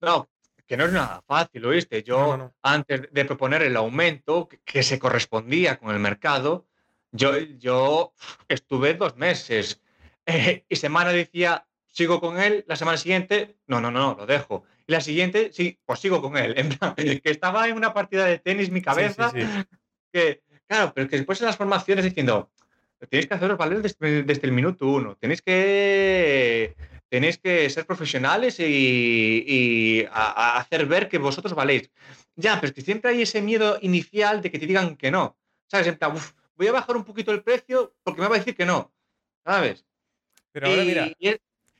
[0.00, 0.28] No,
[0.66, 2.02] que no es nada fácil, ¿oíste?
[2.02, 6.67] Yo, antes de proponer el aumento que se correspondía con el mercado,
[7.12, 8.12] yo, yo
[8.48, 9.82] estuve dos meses
[10.26, 14.64] eh, y semana decía, sigo con él, la semana siguiente, no, no, no, lo dejo.
[14.86, 16.54] Y la siguiente, sí, pues sigo con él.
[17.22, 19.32] que estaba en una partida de tenis mi cabeza,
[20.12, 22.50] que, claro, pero que después en las formaciones diciendo,
[23.08, 26.74] tenéis que haceros valer desde, desde, el minuto uno, tenéis que,
[27.08, 31.90] tenéis que ser profesionales y, hacer ver que vosotros valéis.
[32.36, 35.36] Ya, pero es que siempre hay ese miedo inicial de que te digan que no.
[35.66, 35.88] ¿Sabes?
[35.88, 36.14] En plan,
[36.58, 38.92] voy a bajar un poquito el precio porque me va a decir que no,
[39.44, 39.86] ¿sabes?
[40.52, 41.12] Pero ahora y, mira.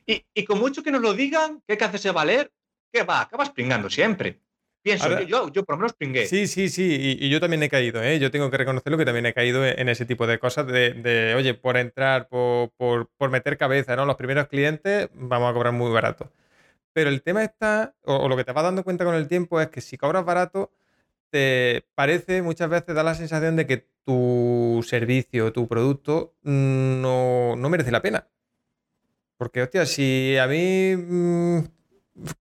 [0.07, 2.51] Y, con mucho que nos lo digan, que hay que hacerse valer,
[2.91, 4.41] que va, acabas pringando siempre.
[4.81, 6.26] Pienso, yo, yo por lo menos pringué.
[6.26, 8.18] Sí, sí, sí, y, yo también he caído, ¿eh?
[8.18, 11.53] Yo tengo que reconocerlo que también he caído en ese tipo de cosas de, oye,
[11.53, 14.07] por entrar, por, por, por, meter cabeza, ¿no?
[14.07, 16.33] Los primeros clientes vamos a cobrar muy barato.
[16.95, 19.68] Pero el tema está, o, lo que te vas dando cuenta con el tiempo es
[19.68, 20.72] que si cobras barato,
[21.31, 27.90] te parece, muchas veces da la sensación de que tu servicio, tu producto no, merece
[27.90, 28.26] la pena.
[29.36, 31.59] Porque, hostia, si a mí, mm,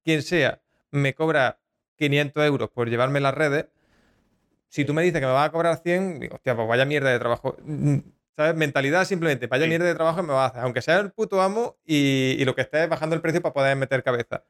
[0.02, 0.62] quien sea,
[0.92, 1.60] me cobra
[1.98, 3.66] 500 euros por llevarme las redes,
[4.70, 7.10] si tú me dices que me vas a cobrar 100, digo, hostia, pues vaya mierda
[7.12, 7.58] de trabajo.
[7.62, 7.98] Mm,
[8.38, 8.56] ¿Sabes?
[8.56, 11.76] Mentalidad simplemente, vaya mierda de trabajo me va a hacer, aunque sea el puto amo
[11.86, 14.46] y, lo que esté bajando el precio para poder meter cabeza.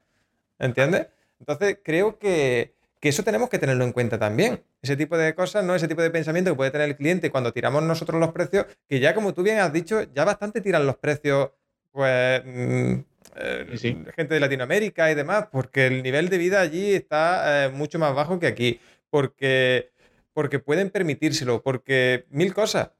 [0.59, 1.07] ¿Entiendes?
[1.39, 4.63] Entonces, creo que, eso tenemos que tenerlo en cuenta también.
[4.81, 5.75] Ese tipo de cosas, ¿no?
[5.75, 8.99] Ese tipo de pensamiento que puede tener el cliente cuando tiramos nosotros los precios, que
[8.99, 11.51] ya como tú bien has dicho, ya bastante tiran los precios,
[11.91, 12.93] pues, mm,
[13.35, 17.99] eh, gente de Latinoamérica y demás, porque el nivel de vida allí está eh, mucho
[17.99, 18.79] más bajo que aquí,
[19.09, 19.91] porque,
[20.33, 22.91] porque pueden permitírselo, porque mil cosas.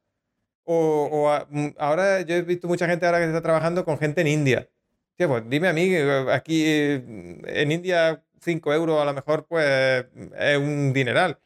[0.64, 4.28] O, mm, ahora yo he visto mucha gente ahora que está trabajando con gente en
[4.28, 4.70] India.
[5.18, 5.96] pues dime a mí,
[6.32, 6.64] aquí
[7.06, 10.06] mm, en India 5 euros a lo mejor pues
[10.38, 11.40] es un dineral.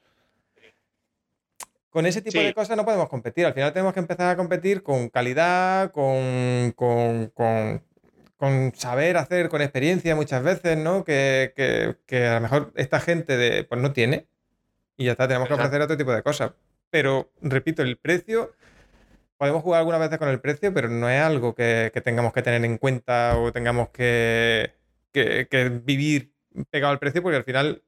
[1.90, 3.46] Con ese tipo de cosas no podemos competir.
[3.46, 7.84] Al final tenemos que empezar a competir con calidad, con, con,
[8.74, 11.04] saber hacer, con experiencia muchas veces, ¿no?
[11.04, 14.28] Que, a lo mejor esta gente de, pues no tiene.
[14.96, 16.54] Y ya está, tenemos que ofrecer otro tipo de cosas.
[16.90, 18.54] Pero, repito, el precio
[19.42, 22.64] podemos jugar algunas veces con el precio, pero no es algo que, tengamos que tener
[22.64, 24.76] en cuenta o tengamos que,
[25.84, 26.31] vivir
[26.70, 27.84] pegado al precio, porque al final,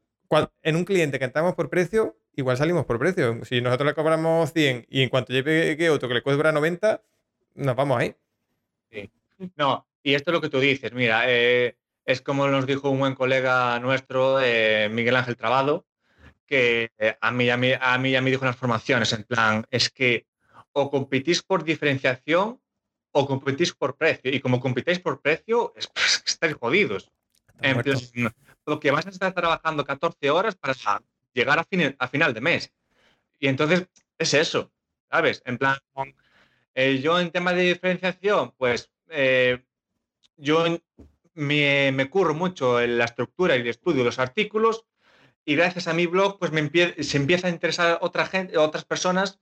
[0.62, 3.44] en un cliente que entramos por precio, igual salimos por precio.
[3.46, 7.02] Si nosotros le cobramos 100 y en cuanto llegue otro que le cobra 90,
[7.56, 8.16] nos vamos ahí.
[8.92, 9.12] Sí.
[9.56, 13.00] No, y esto es lo que tú dices, mira, eh, es como nos dijo un
[13.00, 15.86] buen colega nuestro, eh, Miguel Ángel Trabado,
[16.46, 19.90] que a, mí, a, mí, a mí ya me dijo unas formaciones, en plan, es
[19.90, 20.28] que
[20.74, 22.60] o competís por diferenciación
[23.12, 24.32] o competís por precio.
[24.34, 27.12] Y como compitéis por precio, es, pues, estáis jodidos.
[27.62, 27.82] En
[28.80, 30.74] que vas a estar trabajando 14 horas para
[31.34, 31.68] llegar a,
[32.00, 32.74] a final de mes.
[33.40, 33.88] Y entonces
[34.18, 34.72] es eso,
[35.10, 35.42] ¿sabes?
[35.46, 35.78] En plan,
[36.76, 39.64] eh, yo en tema de diferenciación, pues eh,
[40.38, 40.66] yo
[41.34, 44.86] me, curro mucho en la estructura y el estudio de los artículos
[45.46, 46.70] y gracias a mi blog, pues me
[47.04, 49.40] se empieza a interesar otra gente, otras personas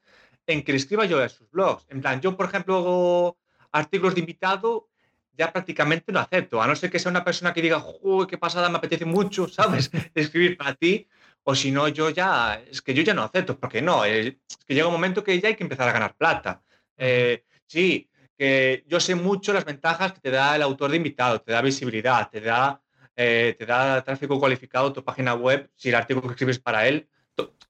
[0.48, 1.86] en que le escriba yo a sus blogs.
[1.90, 3.38] En plan, yo, por ejemplo, hago
[3.72, 4.90] artículos de invitado,
[5.38, 8.38] ya prácticamente no acepto, a no ser que sea una persona que diga, uy, qué
[8.38, 9.90] pasada, me apetece mucho, ¿sabes?
[10.16, 11.08] Escribir para ti,
[11.44, 14.74] o si no, yo ya, es que yo ya no acepto, porque no, es que
[14.74, 16.62] llega un momento que ya hay que empezar a ganar plata.
[16.98, 21.42] Eh, sí, que yo sé mucho las ventajas que te da el autor de invitado,
[21.42, 22.82] te da visibilidad, te da,
[23.16, 26.88] eh, te da tráfico cualificado a tu página web, si el artículo que escribes para
[26.88, 27.08] él,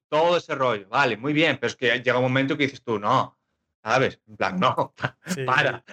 [0.10, 3.00] todo ese rollo, vale, muy bien, pero es que llega un momento que dices tú,
[3.00, 3.38] no,
[3.82, 4.20] ¿sabes?
[4.28, 4.94] En plan, no,
[5.46, 5.84] para.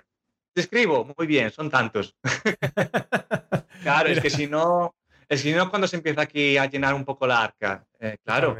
[0.58, 2.16] Te escribo, muy bien, son tantos.
[3.84, 4.92] claro, es que si no,
[5.28, 8.58] es si no cuando se empieza aquí a llenar un poco la arca, eh, claro.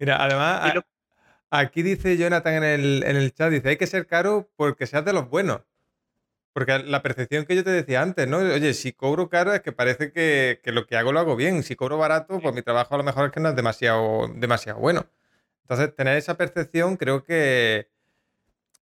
[0.00, 0.74] Mira, además,
[1.48, 5.04] aquí dice Jonathan en el, en el chat, dice, hay que ser caro porque seas
[5.04, 5.60] de los buenos.
[6.52, 8.38] Porque la percepción que yo te decía antes, ¿no?
[8.38, 11.62] Oye, si cobro caro es que parece que, lo que hago lo hago bien.
[11.62, 14.80] Si cobro barato, pues mi trabajo a lo mejor es que no es demasiado, demasiado
[14.80, 15.06] bueno.
[15.62, 17.90] Entonces, tener esa percepción creo que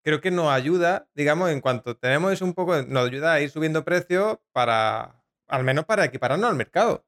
[0.02, 3.50] creo que nos ayuda, digamos, en cuanto tenemos eso un poco, nos ayuda a ir
[3.50, 7.04] subiendo precios para, al menos para equipararnos al mercado.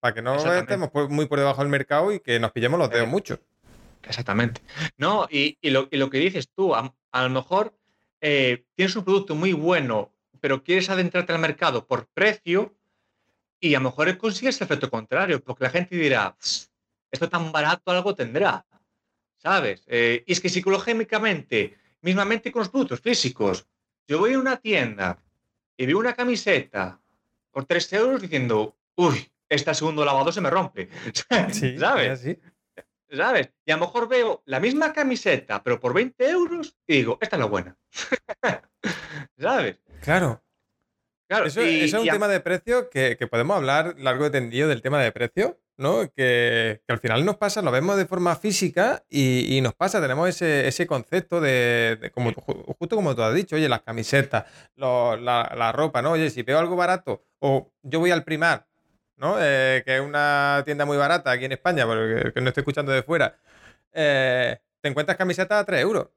[0.00, 3.08] Para que no estemos muy por debajo del mercado y que nos pillemos los dedos
[3.08, 3.40] mucho.
[4.04, 4.60] Exactamente.
[4.96, 7.74] No, y, lo, que dices tú, a lo mejor
[8.20, 12.74] eh, tienes un producto muy bueno, pero quieres adentrarte al mercado por precio
[13.60, 16.36] y a lo mejor consigues el efecto contrario, porque la gente dirá,
[17.10, 18.66] esto tan barato algo tendrá,
[19.36, 19.82] ¿sabes?
[19.86, 23.66] Eh, y es que psicológicamente, mismamente con los productos físicos,
[24.06, 25.22] yo voy a una tienda
[25.76, 27.00] y veo una camiseta
[27.50, 30.88] por 3 euros diciendo, uy, este segundo lavado se me rompe,
[31.28, 31.56] ¿sabes?
[31.56, 31.78] Sí.
[33.16, 33.52] ¿sabes?
[33.64, 37.36] Y a lo mejor veo la misma camiseta, pero por 20 euros, y digo, esta
[37.36, 37.76] es la buena.
[39.38, 39.80] ¿Sabes?
[40.02, 40.42] Claro.
[41.28, 45.00] Claro, eso, es un tema de precio que, podemos hablar largo y tendido del tema
[45.02, 46.10] de precio, ¿no?
[46.10, 50.86] Que, al final nos pasa, lo vemos de forma física y, nos pasa, tenemos ese,
[50.86, 55.16] concepto de, como, justo como tú has dicho, oye, las camisetas, la,
[55.54, 56.12] la, ropa, ¿no?
[56.12, 58.66] Oye, si veo algo barato o yo voy al primar
[59.18, 59.36] ¿no?
[59.40, 62.92] Eh, que es una tienda muy barata aquí en España, porque que no estoy escuchando
[62.92, 63.36] de fuera,
[63.92, 66.08] eh, te encuentras camisetas a 3 euros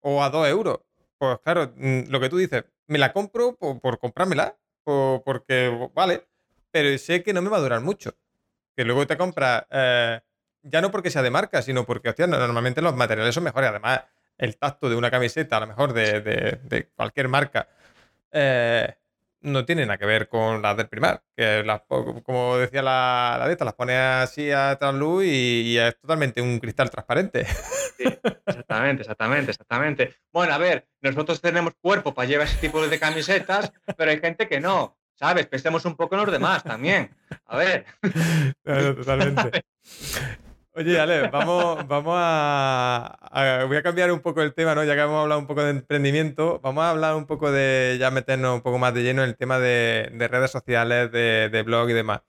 [0.00, 0.80] o a 2 euros.
[1.24, 6.26] Pues claro, mm, lo que tú dices, me la compro por, comprármela, porque vale,
[6.70, 8.14] pero sé que no me va a durar mucho.
[8.76, 10.20] Que luego te compras, eh,
[10.62, 13.70] ya no porque sea de marca, sino porque, hostia, normalmente los materiales son mejores.
[13.70, 14.02] Además,
[14.36, 17.68] el tacto de una camiseta, a lo mejor de, de cualquier marca,
[19.44, 21.82] no tiene nada que ver con las del primar, que las,
[22.22, 26.40] como decía la, la de esta, las pone así a transluz y, y, es totalmente
[26.42, 27.46] un cristal transparente.
[27.96, 28.04] Sí,
[28.46, 30.16] exactamente, exactamente, exactamente.
[30.32, 34.48] Bueno, a ver, nosotros tenemos cuerpo para llevar ese tipo de camisetas, pero hay gente
[34.48, 34.96] que no.
[35.14, 35.46] ¿Sabes?
[35.46, 37.14] Pensemos un poco en los demás también.
[37.46, 37.86] A ver.
[38.64, 39.64] totalmente.
[40.76, 44.82] Oye, Ale, vamos, vamos a, Voy a cambiar un poco el tema, ¿no?
[44.82, 47.96] Ya que hemos hablado un poco de emprendimiento, vamos a hablar un poco de.
[48.00, 51.90] Ya meternos un poco más de lleno en el tema de, redes sociales, de, blog
[51.90, 52.22] y demás.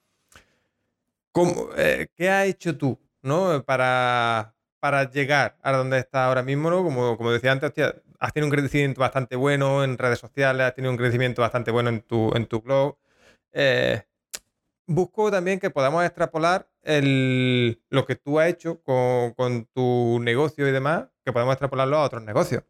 [1.75, 3.63] Eh, ¿Qué has hecho tú, ¿no?
[3.63, 6.83] Para, para llegar a donde estás ahora mismo, ¿no?
[6.83, 7.71] Como, como decía antes,
[8.19, 11.89] has tenido un crecimiento bastante bueno en redes sociales, has tenido un crecimiento bastante bueno
[11.89, 12.95] en tu, en tu blog.
[13.53, 14.03] Eh,
[14.87, 20.71] busco también que podamos extrapolar el, lo que tú has hecho con, tu negocio y
[20.71, 22.63] demás, que podamos extrapolarlo a otros negocios.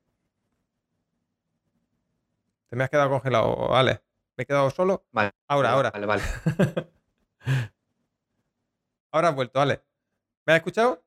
[2.70, 4.02] Te me has quedado congelado, Alex.
[4.38, 5.06] ¿Me he quedado solo?
[5.12, 5.32] Vale.
[5.48, 5.92] Ahora, ahora.
[5.92, 6.24] Vale, vale.
[9.12, 9.82] ahora has vuelto, Ale.
[10.46, 11.04] ¿Me has escuchado?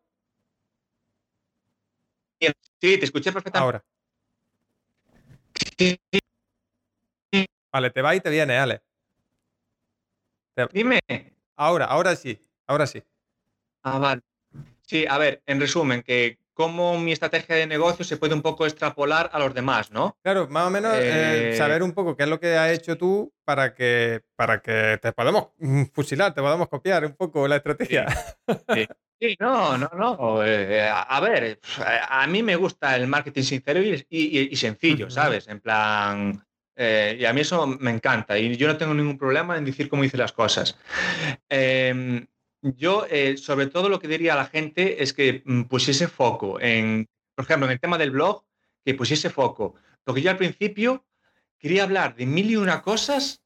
[2.41, 3.65] Sí, te escuché perfectamente.
[3.65, 3.85] Ahora.
[7.73, 8.83] Vale, te va y te viene, Ale.
[10.73, 11.01] Dime.
[11.57, 13.03] Ahora, ahora sí, ahora sí.
[13.83, 14.23] Ah, vale.
[14.83, 18.67] Sí, a ver, en resumen, que cómo mi estrategia de negocio se puede un poco
[18.67, 20.19] extrapolar a los demás, ¿no?
[20.25, 22.99] Claro, más o menos eh, eh, saber un poco qué es lo que has hecho
[22.99, 25.51] tú para que, para que te podamos
[25.95, 28.07] fusilar, te podamos copiar un poco la estrategia.
[29.21, 30.45] Sí, no, no, no.
[30.45, 31.61] Eh, a, ver,
[32.09, 35.47] a mí me gusta el marketing sincero y, sencillo, ¿sabes?
[35.47, 36.45] En plan,
[36.77, 40.03] y a mí eso me encanta y yo no tengo ningún problema en decir cómo
[40.03, 40.77] hice las cosas.
[41.49, 42.27] Em,
[42.63, 46.61] yo, eh, sobre todo, lo que diría a la gente es que mm, pusiese foco
[46.61, 48.45] en, por ejemplo, en el tema del blog,
[48.85, 49.75] que pusiese foco.
[50.05, 51.05] Porque yo al principio
[51.59, 53.43] quería hablar de mil y una cosas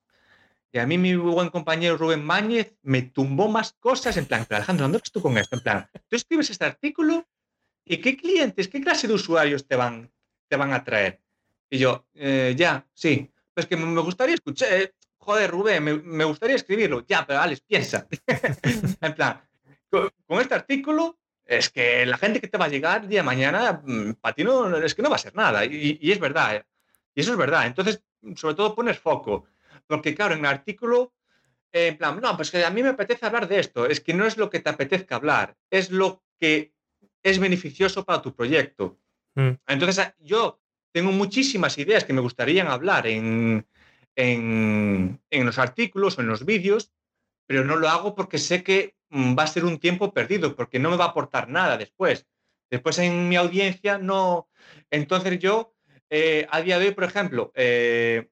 [0.72, 4.84] y a mí mi buen compañero Rubén Máñez me tumbó más cosas en plan, Alejandro,
[4.84, 5.56] ¿dónde estás tú con esto?
[5.56, 7.28] En plan, tú escribes este artículo
[7.84, 10.10] y qué clientes, qué clase de usuarios te van,
[10.48, 11.20] te van a traer.
[11.68, 13.30] Y yo, eh, ya, sí.
[13.52, 17.04] Pues que me gustaría escuchar, eh, joder, Rubén, me, gustaría escribirlo.
[17.06, 18.06] Ya, pero Alex, piensa.
[19.00, 19.40] en plan,
[19.88, 20.10] con,
[20.40, 24.14] este artículo, es que la gente que te va a llegar día de mañana, mm,
[24.14, 25.64] para ti no, es que no va a ser nada.
[25.64, 26.56] Y, es verdad.
[26.56, 26.64] ¿eh?
[27.14, 27.66] Y eso es verdad.
[27.66, 28.02] Entonces,
[28.34, 29.46] sobre todo pones foco.
[29.86, 31.12] Porque, claro, en el artículo,
[31.70, 33.86] en plan, no, pues que a mí me apetece hablar de esto.
[33.86, 36.72] Es que no es lo que te apetezca hablar, es lo que
[37.22, 38.98] es beneficioso para tu proyecto.
[39.36, 39.50] Mm.
[39.68, 40.60] Entonces, yo
[40.90, 43.66] tengo muchísimas ideas que me gustaría hablar en,
[44.16, 46.92] en, los artículos o en los vídeos,
[47.46, 50.78] pero no lo hago porque sé que mm, va a ser un tiempo perdido, porque
[50.78, 52.26] no me va a aportar nada después.
[52.70, 54.48] Después en mi audiencia no.
[54.90, 55.74] Entonces yo,
[56.10, 58.30] eh, a día de hoy, por ejemplo, eh,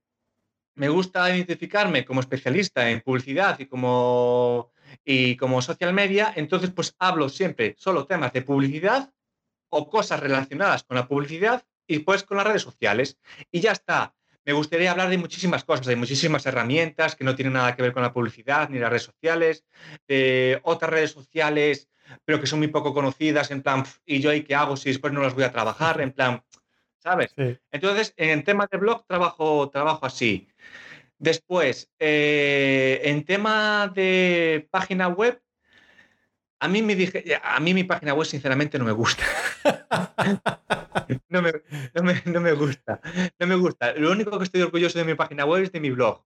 [0.74, 4.72] me gusta identificarme como especialista en publicidad y como,
[5.04, 9.12] y como social media, entonces pues hablo siempre solo temas de publicidad
[9.70, 13.18] o cosas relacionadas con la publicidad y pues con las redes sociales.
[13.50, 14.14] Y ya está
[14.50, 17.92] me gustaría hablar de muchísimas cosas, de muchísimas herramientas que no tienen nada que ver
[17.92, 19.64] con la publicidad ni las redes sociales,
[20.08, 21.88] de otras redes sociales,
[22.24, 25.12] pero que son muy poco conocidas, en plan, ¿y yo ahí qué hago si después
[25.12, 26.00] no las voy a trabajar?
[26.00, 26.42] En plan,
[26.98, 27.32] ¿sabes?
[27.70, 30.48] Entonces, en tema de blog trabajo, trabajo así.
[31.16, 35.40] Después, eh, en tema de página web,
[36.60, 39.24] a mí, me dije, a mí mi página web sinceramente no me gusta.
[41.28, 41.52] no, me,
[41.94, 43.00] no, me, gusta.
[43.38, 43.94] No me gusta.
[43.94, 46.22] Lo único que estoy orgulloso de mi página web es de mi blog.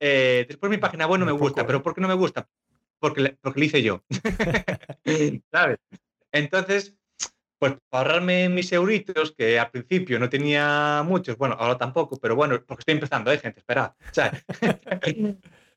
[0.00, 1.66] Eh, después mi página web no me gusta.
[1.66, 2.48] ¿Pero por qué no me gusta?
[2.98, 4.02] Porque, porque lo hice yo.
[5.52, 5.78] ¿Sabes?
[6.32, 6.96] Entonces,
[7.58, 12.34] pues para ahorrarme mis euritos, que al principio no tenía muchos, bueno, ahora tampoco, pero
[12.34, 13.60] bueno, porque estoy empezando, ¿eh, gente?
[13.60, 13.94] Espera.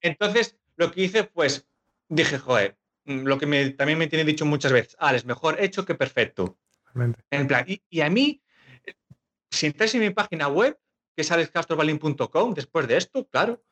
[0.02, 1.68] Entonces, lo que hice, pues,
[2.08, 5.96] dije, joder, lo que me, también me tiene dicho muchas veces, es mejor hecho que
[5.96, 6.58] perfecto.
[7.30, 8.42] En plan, y, a mí,
[9.50, 10.78] si entráis en mi página web,
[11.16, 13.64] que es alexcastrobalin.com, después de esto, claro,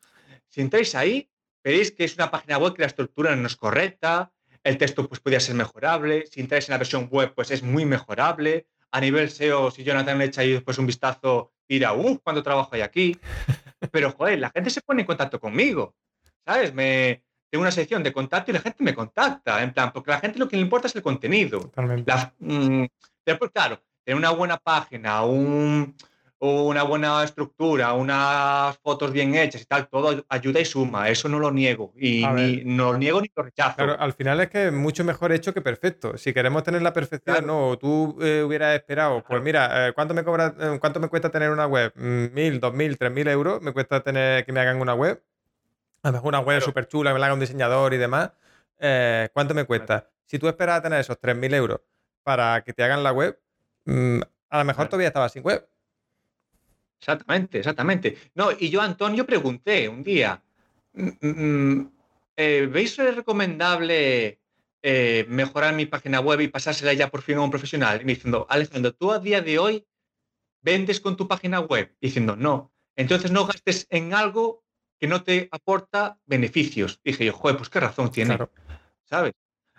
[0.48, 1.30] si entráis ahí,
[1.62, 4.32] veréis que es una página web que la estructura no es correcta,
[4.62, 7.84] el texto pues podría ser mejorable, si entráis en la versión web, pues es muy
[7.84, 12.42] mejorable, a nivel SEO, si Jonathan le echa ahí después un vistazo, dirá, uff, cuando
[12.42, 13.18] trabajo ahí aquí,
[13.90, 15.94] pero joder, la gente se pone en contacto conmigo,
[16.46, 16.72] ¿sabes?
[16.72, 17.24] Me,
[17.54, 20.20] tengo una sección de contacto y la gente me contacta, en plan, porque a la
[20.20, 21.60] gente lo que le importa es el contenido.
[21.60, 22.12] Totalmente.
[22.40, 22.86] Mm,
[23.24, 25.94] después, claro, tener una buena página, un,
[26.40, 31.08] una buena estructura, unas fotos bien hechas y tal, todo ayuda y suma.
[31.08, 31.92] Eso no lo niego.
[31.96, 33.76] Y ni, no lo niego ni lo rechazo.
[33.76, 36.18] Claro, al final es que es mucho mejor hecho que perfecto.
[36.18, 40.24] Si queremos tener la perfección, no, tú eh, hubieras esperado, pues mira, eh, ¿cuánto, me
[40.24, 41.92] cobra, eh, ¿cuánto me cuesta tener una web?
[41.94, 43.62] Mm, ¿Mil, dos mil, tres mil euros?
[43.62, 45.22] ¿Me cuesta tener que me hagan una web?
[46.04, 48.30] A lo mejor una web súper chula, me la haga un diseñador y demás.
[49.32, 50.10] ¿Cuánto me cuesta?
[50.26, 51.80] Si tú esperas a tener esos 3.000 euros
[52.22, 53.40] para que te hagan la web,
[53.86, 55.66] mm, a lo mejor todavía estabas sin web.
[56.98, 58.18] Exactamente, exactamente.
[58.34, 60.42] No, y yo, Antonio, pregunté un día,
[60.92, 61.92] mm, mm,
[62.36, 64.40] eh, ¿veis recomendable
[64.82, 68.00] eh, mejorar mi página web y pasársela ya por fin a un profesional?
[68.00, 69.86] Y me diciendo, Alejandro, tú a día de hoy
[70.62, 71.94] vendes con tu página web.
[72.00, 72.72] diciendo, no.
[72.96, 74.63] Entonces no gastes en algo
[74.98, 77.00] que no te aporta beneficios.
[77.04, 78.38] dije yo, joder, pues qué razón tiene.
[79.04, 79.32] ¿Sabes?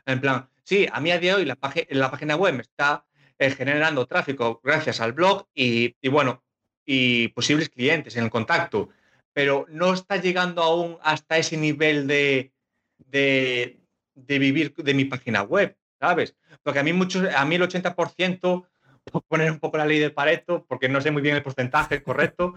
[0.05, 1.57] En plan, sí, a mí a día de hoy la,
[1.89, 3.05] la página web me está
[3.37, 6.43] eh, generando tráfico gracias al blog y, y bueno,
[6.85, 8.89] y posibles clientes en el contacto,
[9.33, 12.53] pero no está llegando aún hasta ese nivel de,
[12.97, 13.77] de,
[14.15, 16.35] vivir de mi página web, ¿sabes?
[16.63, 18.65] Porque a mí, muchos, a mí el 80%,
[19.11, 22.01] por poner un poco la ley de Pareto, porque no sé muy bien el porcentaje
[22.01, 22.53] correcto,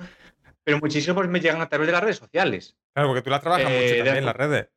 [0.68, 2.76] pero muchísimos me llegan a través de las redes sociales.
[2.92, 4.68] Claro, porque tú las trabajas mucho eh, también en las redes.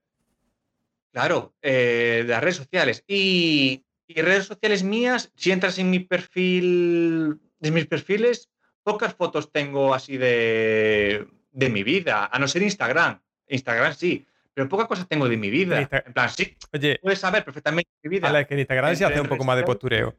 [1.11, 3.03] Claro, eh, de las redes sociales.
[3.07, 8.49] Y, y, redes sociales mías, si entras en mi perfil, de mis perfiles,
[8.83, 13.19] pocas fotos tengo así de, de mi vida, a no ser Instagram.
[13.49, 15.81] Instagram sí, pero pocas cosas tengo de mi vida.
[15.81, 18.29] En, plan, sí, Oye, puedes saber perfectamente mi vida.
[18.29, 20.15] A la que en Instagram se hace un poco más de postureo.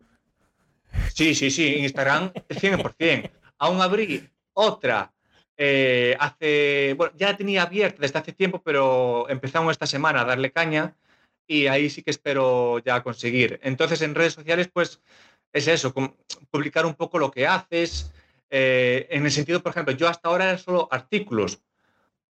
[1.14, 3.30] Sí, sí, sí, Instagram 100%.
[3.56, 5.10] Aún abrí otra
[5.64, 10.50] eh, hace, bueno, ya tenía abierta desde hace tiempo, pero empezamos esta semana a darle
[10.50, 10.96] caña
[11.46, 13.60] y ahí sí que espero ya conseguir.
[13.62, 15.00] Entonces, en redes sociales, pues
[15.52, 15.94] es eso,
[16.50, 18.12] publicar un poco lo que haces,
[18.50, 21.62] eh, en el sentido, por ejemplo, yo hasta ahora era solo artículos.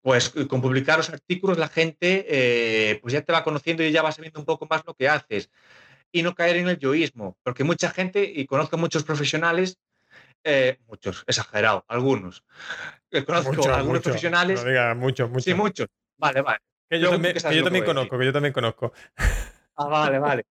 [0.02, 4.02] Pues con publicar los artículos la gente eh, pues ya te va conociendo y ya
[4.02, 5.50] va sabiendo un poco más lo que haces.
[6.12, 9.80] Y no caer en el yoísmo, porque mucha gente, y conozco muchos profesionales,
[10.44, 12.44] eh, muchos, exagerado, algunos.
[13.26, 14.64] Conozco algunos profesionales.
[14.64, 15.44] No diga muchos, muchos.
[15.44, 15.88] Sí, muchos.
[16.18, 16.60] Vale, vale.
[16.90, 18.94] Que yo, también, que yo también conozco, que yo también conozco.
[19.76, 20.46] Ah, vale, vale.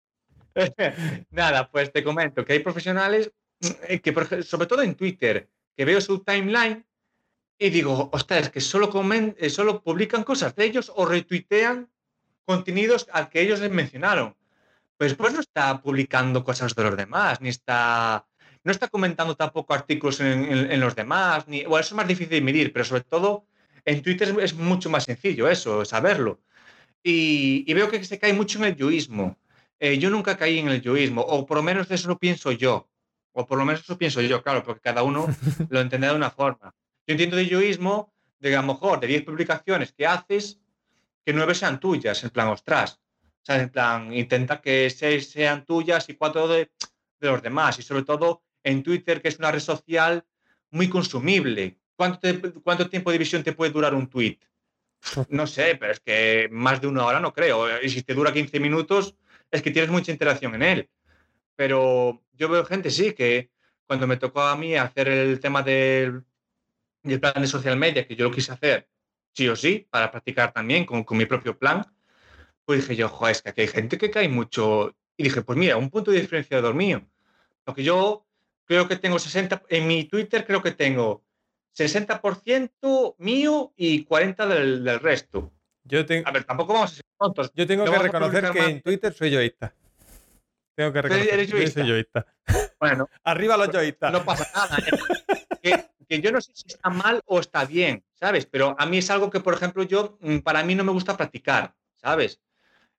[1.30, 3.30] Nada, pues te comento que hay profesionales
[3.60, 6.84] que, sobre todo en Twitter, que veo su timeline
[7.58, 8.90] y digo, ostras, que solo,
[9.36, 11.90] eh, solo publican cosas de ellos o retuitean
[12.46, 14.34] contenidos al que ellos les mencionaron.
[14.96, 18.26] Pues pues no está publicando cosas de los demás, ni está,
[18.62, 22.40] no está comentando tampoco artículos en, los demás, ni, bueno, eso es más difícil de
[22.40, 23.46] medir, pero sobre todo
[23.84, 26.40] en Twitter es, mucho más sencillo eso, saberlo.
[27.02, 29.38] Y, veo que se cae mucho en el yoísmo.
[29.78, 32.88] Eh, yo nunca caí en el yoísmo, o por lo menos eso lo pienso yo.
[33.32, 35.26] O por lo menos eso pienso yo, claro, porque cada uno
[35.70, 36.74] lo entiende de una forma.
[37.06, 40.60] Yo entiendo de yoísmo de que a lo mejor de 10 publicaciones que haces,
[41.24, 43.00] que 9 sean tuyas, en plan, ostras.
[43.22, 46.70] O sea, en plan, intenta que 6 sean tuyas y 4 de,
[47.20, 47.78] de los demás.
[47.78, 50.24] Y sobre todo en Twitter, que es una red social
[50.70, 51.78] muy consumible.
[51.96, 52.28] ¿Cuánto,
[52.62, 54.38] ¿Cuánto tiempo de visión te puede durar un tweet?
[55.28, 57.80] No sé, pero es que más de una hora no creo.
[57.82, 59.14] Y si te dura 15 minutos,
[59.50, 60.90] es que tienes mucha interacción en él.
[61.56, 63.50] Pero yo veo gente, sí, que
[63.86, 66.24] cuando me tocó a mí hacer el tema del,
[67.02, 68.88] plan de social media, que yo lo quise hacer
[69.32, 71.86] sí o sí, para practicar también con, mi propio plan,
[72.64, 74.94] pues dije yo, joder, es que aquí hay gente que cae mucho.
[75.16, 77.06] Y dije, pues mira, un punto de diferenciador mío.
[77.64, 78.26] Porque yo
[78.70, 81.24] creo que tengo 60, en mi Twitter creo que tengo
[81.76, 85.52] 60% mío y 40% del, resto.
[85.82, 87.50] Yo tengo, a ver, tampoco vamos a ser tontos.
[87.52, 89.74] Yo tengo que reconocer que en Twitter soy yoísta.
[90.76, 91.34] Tengo que reconocer.
[91.34, 92.24] Eres soy yoísta.
[92.78, 93.08] Bueno.
[93.24, 94.12] Arriba los yoístas.
[94.12, 94.76] No pasa nada.
[95.64, 95.88] ¿eh?
[96.08, 98.46] que, yo no sé si está mal o está bien, ¿sabes?
[98.46, 101.16] Pero a mí es algo que, por ejemplo, yo, mm, para mí no me gusta
[101.16, 102.40] practicar, ¿sabes?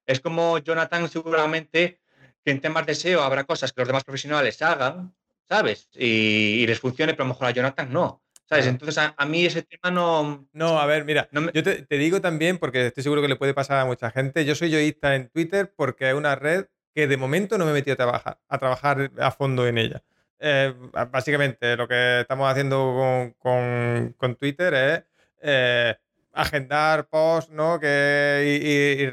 [0.05, 2.01] Es como Jonathan seguramente
[2.43, 5.15] que en temas de SEO habrá cosas que los demás profesionales hagan,
[5.51, 5.89] ¿sabes?
[5.97, 8.23] Y, les funcione, pero a lo mejor a Jonathan no.
[8.47, 8.67] ¿Sabes?
[8.67, 10.47] Entonces a, mí ese tema no...
[10.53, 13.53] No, a ver, mira, yo te, te, digo también, porque estoy seguro que le puede
[13.53, 17.17] pasar a mucha gente, yo soy yoísta en Twitter porque es una red que de
[17.17, 20.03] momento no me he metido a trabajar a, trabajar a fondo en ella.
[20.39, 20.73] Eh,
[21.11, 25.03] básicamente, lo que estamos haciendo con, Twitter es
[25.41, 25.95] eh,
[26.33, 27.79] agendar posts ¿no?
[27.79, 29.05] que,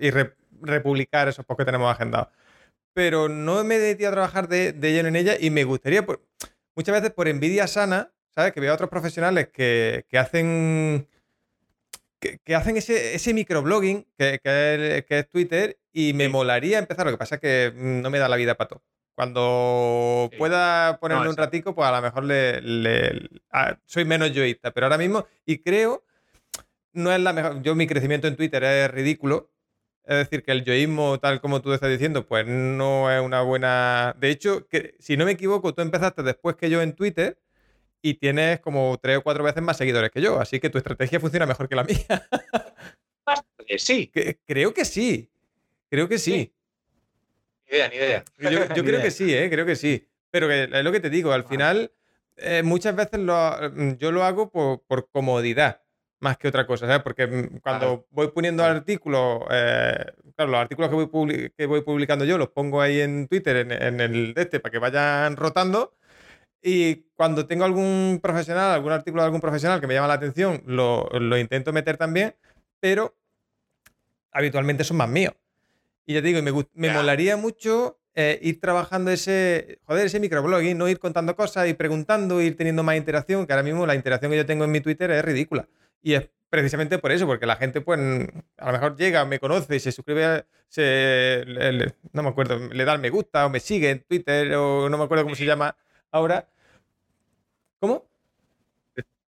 [0.00, 0.10] y,
[0.62, 2.28] republicar esos posts que tenemos agendados.
[2.94, 6.06] Pero no me metido a trabajar de, lleno en ella y me gustaría,
[6.76, 8.52] muchas veces por envidia sana, ¿sabes?
[8.52, 11.08] Que veo a otros profesionales que, hacen
[12.20, 17.04] que, hacen ese, ese microblogging que, que, es, Twitter y me molaría empezar.
[17.04, 18.82] Lo que pasa es que no me da la vida para todo.
[19.16, 20.38] Cuando Sí.
[20.38, 24.72] pueda ponerle No, un ratico, pues a lo mejor le, le- a- soy menos yoísta.
[24.72, 26.04] Pero ahora mismo, y creo,
[26.92, 27.62] no es la mejor.
[27.62, 29.50] Yo, mi crecimiento en Twitter es ridículo.
[30.06, 34.14] Es decir, que el yoísmo, tal como tú estás diciendo, pues no es una buena.
[34.18, 37.38] De hecho, que, si no me equivoco, tú empezaste después que yo en Twitter
[38.02, 40.38] y tienes como tres o cuatro veces más seguidores que yo.
[40.40, 42.28] Así que tu estrategia funciona mejor que la mía.
[43.78, 45.30] Sí, Que- creo que sí.
[45.90, 46.52] Creo que sí.
[47.66, 47.70] Sí.
[47.70, 48.24] ni idea, ni idea.
[48.38, 49.02] Yo, yo Ni creo idea.
[49.02, 49.48] que sí, ¿eh?
[49.50, 50.06] creo que sí.
[50.30, 51.92] Pero que es lo que te digo, al final
[52.36, 55.80] eh, muchas veces lo- yo lo hago por, por comodidad
[56.24, 57.02] más que otra cosa, ¿sabes?
[57.02, 59.94] Porque mm, cuando voy poniendo artículos, eh,
[60.34, 63.70] claro, los artículos que voy, que voy publicando yo los pongo ahí en Twitter, en,
[63.70, 65.94] en el de este, para que vayan rotando.
[66.62, 70.62] Y cuando tengo algún profesional, algún artículo de algún profesional que me llama la atención,
[70.66, 72.34] lo, lo intento meter también,
[72.80, 73.14] pero
[74.32, 75.34] habitualmente son más míos.
[76.06, 76.94] Y ya te digo, me, me Ya.
[76.94, 82.40] molaría mucho eh, ir trabajando ese, joder, ese microblogging, no ir contando cosas, ir preguntando,
[82.40, 85.10] ir teniendo más interacción, que ahora mismo la interacción que yo tengo en mi Twitter
[85.10, 85.66] es ridícula.
[86.04, 87.98] Y es precisamente por eso, porque la gente, pues,
[88.58, 92.84] a lo mejor llega, me conoce, se suscribe, se, le- le- no me acuerdo, le
[92.84, 95.46] da al me gusta o me sigue en Twitter o no me acuerdo cómo se
[95.46, 95.74] llama
[96.12, 96.46] ahora.
[97.80, 98.06] ¿Cómo?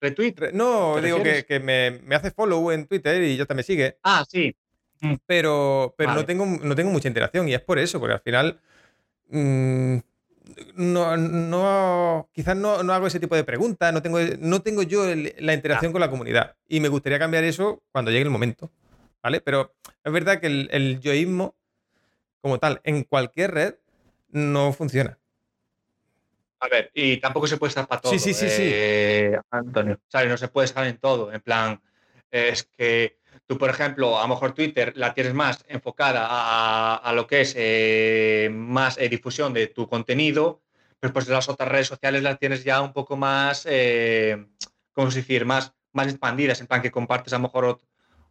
[0.01, 0.33] Retweet.
[0.37, 3.53] Re- No, ¿Te digo que, que me, me hace follow en Twitter y ya está,
[3.55, 3.97] me sigue.
[4.03, 4.55] Ah, sí.
[5.25, 8.59] pero, pero no, tengo, no tengo mucha interacción y es por eso, porque al final
[9.29, 9.97] mm,
[10.75, 15.07] no, no, quizás no, no hago ese tipo de preguntas, no tengo, no tengo yo
[15.09, 18.71] el- la interacción con la comunidad y me gustaría cambiar eso cuando llegue el momento,
[19.23, 19.41] ¿vale?
[19.41, 19.73] Pero
[20.03, 21.55] es verdad que el, el yoísmo
[22.41, 23.75] como tal en cualquier red
[24.29, 25.17] no funciona.
[26.59, 28.11] A ver, y tampoco se puede estar para todo.
[28.11, 28.63] Sí, sí, sí, sí.
[28.73, 30.29] eh, Antonio, ¿sabes?
[30.29, 31.31] No se puede estar en todo.
[31.31, 31.79] En plan,
[32.31, 37.13] es que tú, por ejemplo, a lo mejor Twitter la tienes más enfocada a, a
[37.13, 40.61] lo que es eh, más eh, difusión de tu contenido,
[40.99, 44.47] pero pues las otras redes sociales las tienes ya un poco más, eh,
[44.93, 45.45] ¿cómo se decir?
[45.45, 47.85] Más, más expandidas, en plan que compartes a lo mejor ot-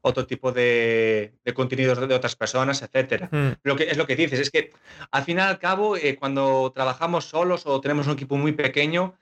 [0.07, 4.17] otro tipo de, de contenidos de otras personas, etcétera Mm, lo que es lo que
[4.17, 4.71] dices, es que
[5.11, 9.15] al fin y al cabo, eh, cuando trabajamos solos o tenemos un equipo muy pequeño,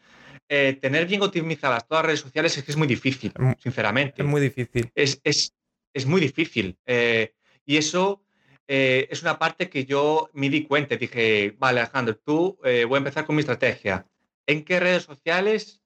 [0.49, 4.23] eh, tener bien optimizadas todas las redes sociales es que es muy difícil, sinceramente.
[4.23, 4.91] es muy difícil.
[4.95, 5.55] Es, es-
[5.93, 6.79] es muy difícil.
[6.87, 7.35] eh,
[7.65, 8.23] y eso
[8.67, 10.97] eh, es una parte que yo me di cuenta.
[10.97, 14.07] Dije, vale, Alejandro, tú eh, voy a empezar con mi estrategia.
[14.47, 15.81] ¿En qué redes sociales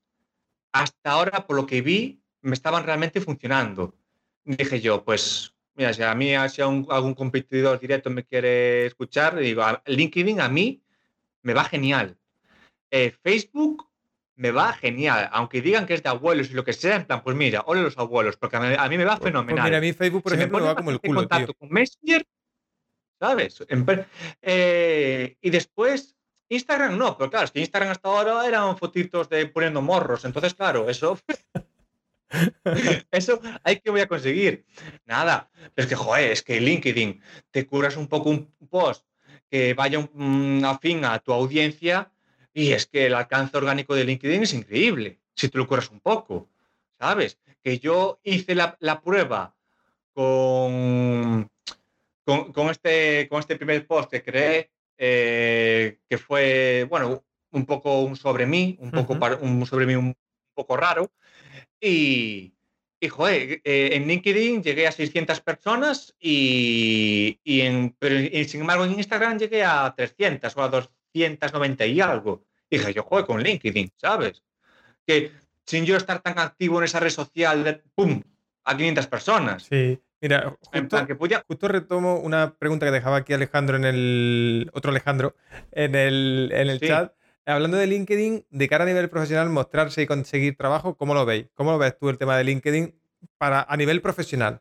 [0.72, 3.94] hasta ahora, por lo que vi, me estaban realmente funcionando?
[4.44, 9.36] Dije yo, pues, mira, si a mí si a algún competidor directo me quiere escuchar,
[9.36, 10.82] digo, LinkedIn a mí
[11.42, 12.16] me va genial.
[13.22, 13.85] Facebook
[14.36, 17.22] me va genial, aunque digan que es de abuelos y lo que sea, en plan,
[17.22, 19.64] pues mira, ole los abuelos, porque a mí, a mí me va Pues- pues fenomenal.
[19.64, 21.20] mira, a mí Facebook, por Se me ejemplo, me pone va como el en culo,
[21.20, 21.54] contacto tío.
[21.58, 22.26] con Messenger,
[23.18, 23.64] ¿sabes?
[24.42, 26.16] Eh, y después,
[26.48, 30.54] Instagram no, pero claro, es que Instagram hasta ahora eran fotitos de poniendo morros, entonces,
[30.54, 31.18] claro, eso,
[33.10, 34.64] eso hay que voy a conseguir.
[35.06, 37.20] Nada, es que, joder, es que LinkedIn,
[37.50, 39.04] te curas un poco un post
[39.50, 40.10] que vaya un-
[40.60, 42.10] mm, afín a tu audiencia
[42.56, 46.00] y es que el alcance orgánico de LinkedIn es increíble, si te lo curas un
[46.00, 46.48] poco,
[46.98, 47.38] ¿sabes?
[47.62, 49.54] Que yo hice la, la prueba
[50.14, 51.50] con,
[52.24, 58.00] con, con este, con este primer post que creé, eh, que fue, bueno, un poco
[58.00, 59.20] un sobre mí, un poco Ujú.
[59.20, 60.16] par- un sobre mí un
[60.54, 61.12] poco raro.
[61.78, 62.54] Y,
[62.98, 68.62] y joder, eh, en LinkedIn llegué a 600 personas y, y en, pero y sin
[68.62, 70.68] embargo en Instagram llegué a 300 o a
[71.20, 72.44] 290 y algo.
[72.70, 74.42] Dije yo, joder, con LinkedIn, ¿sabes?
[75.06, 75.32] Que
[75.64, 78.22] sin yo estar tan activo en esa red social, ¡pum!
[78.64, 79.64] a 500 personas.
[79.64, 83.84] Sí, mira, justo, plan, que podía, Justo retomo una pregunta que dejaba aquí Alejandro en
[83.84, 84.70] el.
[84.72, 85.36] Otro Alejandro,
[85.72, 86.88] en el, en el Sí.
[86.88, 87.12] chat.
[87.48, 91.46] Hablando de LinkedIn, de cara a nivel profesional, mostrarse y conseguir trabajo, ¿cómo lo veis?
[91.54, 92.92] ¿Cómo lo ves tú el tema de LinkedIn
[93.38, 94.60] para, a nivel profesional?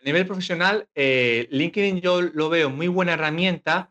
[0.00, 3.90] A nivel profesional, eh, LinkedIn yo lo veo muy buena herramienta,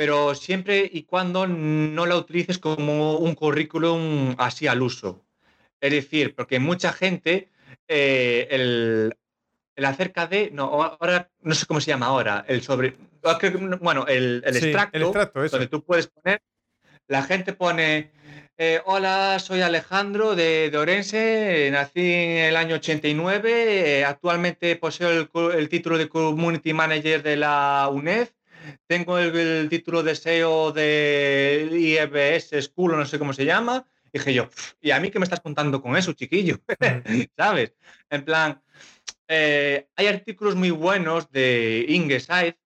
[0.00, 5.26] pero siempre y cuando no la utilices como un currículum así al uso.
[5.78, 7.50] Es decir, porque mucha gente,
[7.86, 9.14] eh, el,
[9.76, 13.38] el acerca de, no, ahora no sé cómo se llama ahora, el sobre, ah,
[13.78, 16.40] bueno, el, el Sí, extracto, el extracto, donde tú puedes poner,
[17.06, 18.10] la gente pone,
[18.56, 25.28] eh, hola, soy Alejandro de, de Orense, nací en el año 89, eh, actualmente poseo
[25.50, 28.30] el título de Community Manager de la UNED,
[28.86, 33.86] tengo el, el título de SEO del IEBS School, o no sé cómo se llama.
[34.12, 36.60] Dije yo, "Pf, ¿y a mí qué me estás contando con eso, chiquillo?
[37.36, 37.74] ¿Sabes?
[38.10, 38.60] En plan,
[39.28, 42.58] eh, hay artículos muy buenos de Ingeside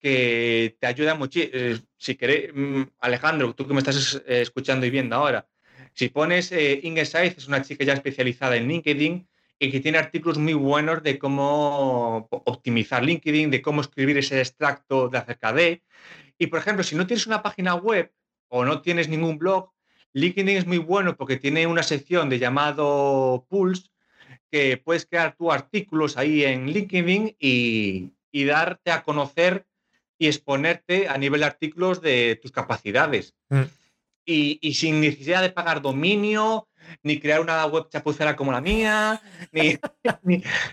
[0.00, 1.38] que te ayuda mucho.
[1.40, 5.48] Eh, si querés, mm, Alejandro, tú que me estás eh, escuchando y viendo ahora,
[5.94, 9.28] si pones eh, Inge Saiz, es una chica ya especializada en LinkedIn
[9.62, 15.08] y que tiene artículos muy buenos de cómo optimizar LinkedIn, de cómo escribir ese extracto
[15.08, 15.82] de acerca de.
[16.36, 18.12] Y por ejemplo, si no tienes una página web
[18.48, 19.70] o no tienes ningún blog,
[20.14, 23.88] LinkedIn es muy bueno porque tiene una sección de llamado Pulse
[24.50, 29.64] que puedes crear tus artículos ahí en LinkedIn y, y darte a conocer
[30.18, 33.34] y exponerte a nivel de artículos de tus capacidades.
[33.48, 33.62] Mm.
[34.24, 36.68] Y, sin necesidad de pagar dominio,
[37.02, 39.20] ni crear una web chapucera como la mía,
[39.52, 39.78] ni,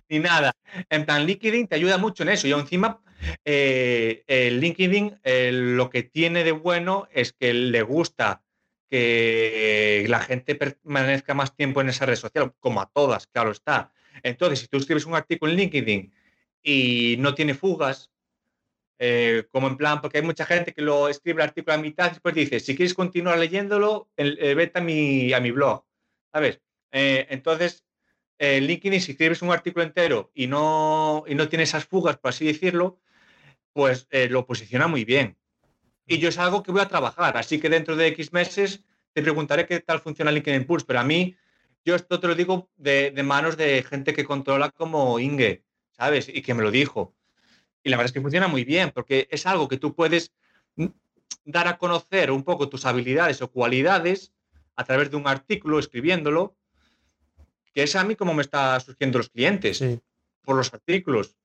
[0.09, 0.51] ni, nada.
[0.89, 2.47] En plan, LinkedIn te ayuda mucho en eso.
[2.47, 3.01] Y encima,
[3.45, 5.19] eh, el LinkedIn
[5.75, 8.43] lo que tiene de bueno es que le gusta
[8.89, 13.93] que la gente permanezca más tiempo en esa red social, como a todas, claro está.
[14.23, 16.13] Entonces, si tú escribes un artículo en LinkedIn
[16.63, 18.11] y no tiene fugas,
[18.97, 22.07] eh, como en plan, porque hay mucha gente que lo escribe el artículo a mitad
[22.07, 25.85] y después dice, si quieres continuar leyéndolo, eh, vete a mi, a mi blog,
[26.31, 26.61] ¿sabes?
[26.91, 27.85] Eh, entonces,
[28.37, 32.29] en LinkedIn, si escribes un artículo entero y no, y no tiene esas fugas, por
[32.29, 32.99] así decirlo,
[33.73, 35.37] pues lo posiciona muy bien.
[36.05, 38.83] Y yo es algo que voy a trabajar, así que dentro de X meses
[39.13, 41.35] te preguntaré qué tal funciona LinkedIn Pulse, pero a mí,
[41.85, 46.29] yo esto te lo digo de, de manos de gente que controla como Inge, ¿sabes?
[46.29, 47.15] Y que me lo dijo.
[47.83, 50.33] Y la verdad es que funciona muy bien, porque es algo que tú puedes
[50.75, 50.87] mm,
[51.45, 54.33] dar a conocer un poco tus habilidades o cualidades
[54.79, 56.55] a través de un artículo, escribiéndolo,
[57.73, 59.83] que es a mí como me está surgiendo los clientes,
[60.41, 61.35] por los artículos.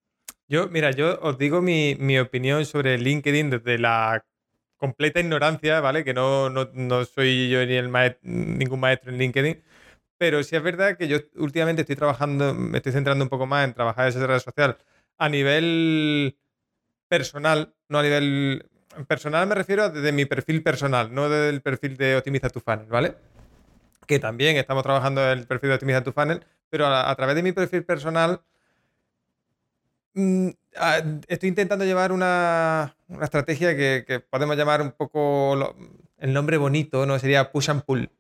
[0.47, 4.25] Yo, mira, yo os digo mi, opinión sobre LinkedIn desde la
[4.77, 6.05] completa ignorancia, ¿vale?
[6.05, 7.91] Que no, no, soy yo ni el
[8.23, 9.65] ningún maestro en LinkedIn,
[10.17, 13.65] pero sí es verdad que yo últimamente estoy trabajando, me estoy centrando un poco más
[13.65, 14.79] en trabajar esa red social
[15.19, 16.39] a nivel
[17.09, 18.71] personal, no a nivel
[19.07, 22.87] personal me refiero desde mi perfil personal, no desde el perfil de Optimiza tu Funnel,
[22.87, 23.15] ¿vale?
[24.07, 27.43] Que también estamos trabajando en el perfil de Optimiza tu Funnel, pero a, través de
[27.43, 28.41] mi perfil personal
[30.15, 30.49] mm,
[31.29, 35.75] estoy intentando llevar una, estrategia que, podemos llamar un poco
[36.19, 37.19] el nombre bonito, ¿no?
[37.19, 38.11] Sería push and pull.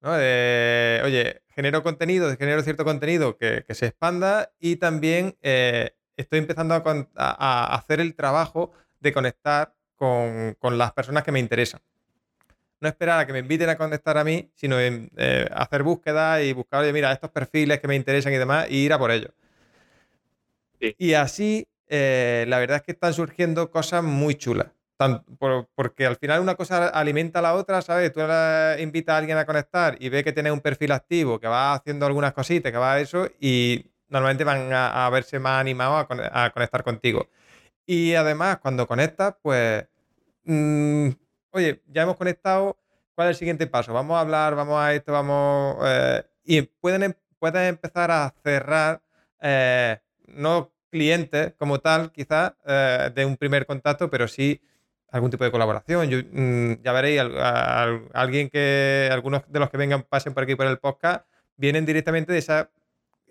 [0.00, 0.10] ¿no?
[0.12, 6.74] oye, genero contenido, genero cierto contenido que, se expanda y también eh, estoy empezando
[7.16, 9.74] a, hacer el trabajo de conectar
[10.58, 11.80] con, las personas que me interesan.
[12.80, 16.52] No esperar a que me inviten a conectar a mí, sino eh, hacer búsquedas y
[16.52, 19.32] buscar, oye, mira, estos perfiles que me interesan y demás, y ir a por ellos.
[20.98, 24.68] Y así, eh, la verdad es que están surgiendo cosas muy chulas.
[25.74, 28.12] porque al final una cosa alimenta a la otra, ¿sabes?
[28.12, 28.20] Tú
[28.78, 32.06] invitas a alguien a conectar y ve que tiene un perfil activo, que va haciendo
[32.06, 36.84] algunas cositas, que va a eso, y normalmente van a, verse más animados a, conectar
[36.84, 37.28] contigo.
[37.86, 39.86] Y además, cuando conectas, pues,
[40.44, 41.08] mm,
[41.50, 42.78] oye, ya hemos conectado,
[43.14, 43.92] ¿cuál es el siguiente paso?
[43.92, 45.76] Vamos a hablar, vamos a esto, vamos...
[45.84, 49.02] Eh, y pueden, em, pueden empezar a cerrar,
[49.40, 54.60] eh, no clientes como tal, quizás, eh, de un primer contacto, pero sí
[55.10, 56.08] algún tipo de colaboración.
[56.32, 57.22] Mm, ya veréis,
[58.12, 61.26] alguien que, algunos de los que vengan, pasen por aquí por el podcast,
[61.56, 62.70] vienen directamente de esa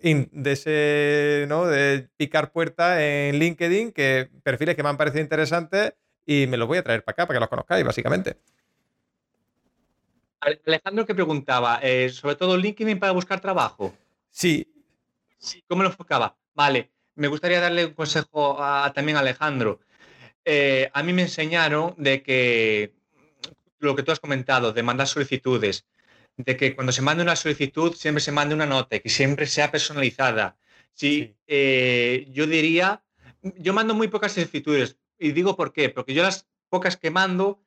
[0.02, 1.66] de ese, ¿no?
[1.66, 5.94] De picar puerta en LinkedIn, que perfiles que me han parecido interesantes
[6.26, 8.38] y me los voy a traer para acá para que los conozcáis, básicamente.
[10.40, 13.94] Alejandro que preguntaba, eh, sobre todo LinkedIn para buscar trabajo.
[14.30, 14.70] Sí.
[15.68, 16.36] ¿Cómo lo enfocaba?
[16.54, 19.80] Vale, me gustaría darle un consejo a, también a Alejandro.
[20.44, 22.92] Eh, a mí me enseñaron de que
[23.78, 25.86] lo que tú has comentado, de mandar solicitudes,
[26.36, 29.70] de que cuando se mande una solicitud siempre se mande una nota, que siempre sea
[29.70, 30.56] personalizada.
[30.92, 33.02] Sí, eh, yo diría,
[33.42, 37.60] yo mando muy pocas solicitudes y digo por qué, porque yo las pocas que mando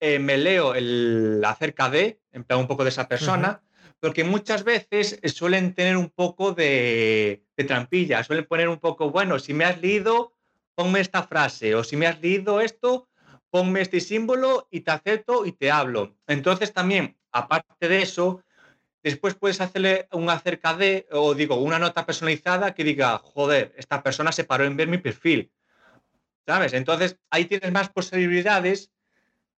[0.00, 3.62] eh, me leo el acerca de, en plan un poco de esa persona,
[4.00, 9.38] porque muchas veces suelen tener un poco de, de trampilla, suelen poner un poco, bueno,
[9.38, 10.34] si me has leído,
[10.74, 13.08] ponme esta frase, o si me has leído esto,
[13.50, 16.16] ponme este símbolo y te acepto y te hablo.
[16.26, 18.42] Entonces también aparte de eso,
[19.02, 24.02] después puedes hacerle un acerca de, o digo, una nota personalizada que diga, joder, esta
[24.02, 25.52] persona se paró en ver mi perfil.
[26.46, 26.72] ¿Sabes?
[26.72, 28.90] Entonces ahí tienes más posibilidades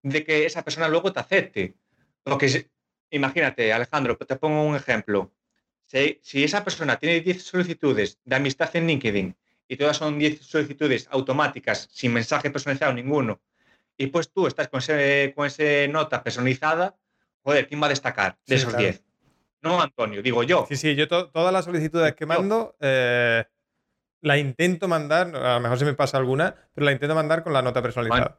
[0.02, 1.74] de que esa persona luego te acepte.
[2.22, 2.70] Porque
[3.10, 5.32] imagínate, Alejandro, te pongo un ejemplo.
[5.86, 9.36] Si, si esa persona tiene 10 solicitudes de amistad en LinkedIn
[9.68, 13.40] y todas son 10 solicitudes automáticas, sin mensaje personalizado ninguno,
[13.96, 16.96] y pues tú estás con ese, con ese nota personalizada,
[17.42, 19.02] joder, ¿quién va a destacar de esos 10?
[19.62, 20.66] No, Antonio, digo yo.
[20.68, 23.44] Sí, sí, yo todas las solicitudes que mando, eh,
[24.22, 27.52] la intento mandar, a lo mejor se me pasa alguna, pero la intento mandar con
[27.52, 28.38] la nota personalizada.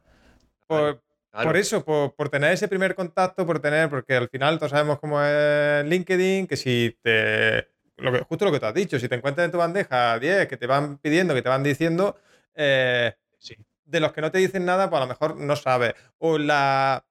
[0.66, 5.22] por, eso, por, tener ese primer contacto, por tener, porque al final todos sabemos cómo
[5.22, 7.68] es LinkedIn, que si te.
[7.96, 10.48] Lo que, justo lo que tú has dicho, si te encuentras en tu bandeja 10
[10.48, 12.16] que te van pidiendo, que te van diciendo,
[12.56, 13.14] eh,
[13.84, 15.94] de los que no te dicen nada, pues a lo mejor no sabes.
[16.18, 17.04] O la.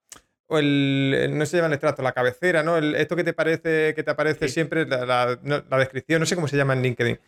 [0.47, 2.77] O el, no se llama el extracto, la cabecera, ¿no?
[2.77, 5.37] esto que te parece, que te aparece siempre, la,
[5.77, 7.19] descripción, no sé cómo se llama en LinkedIn.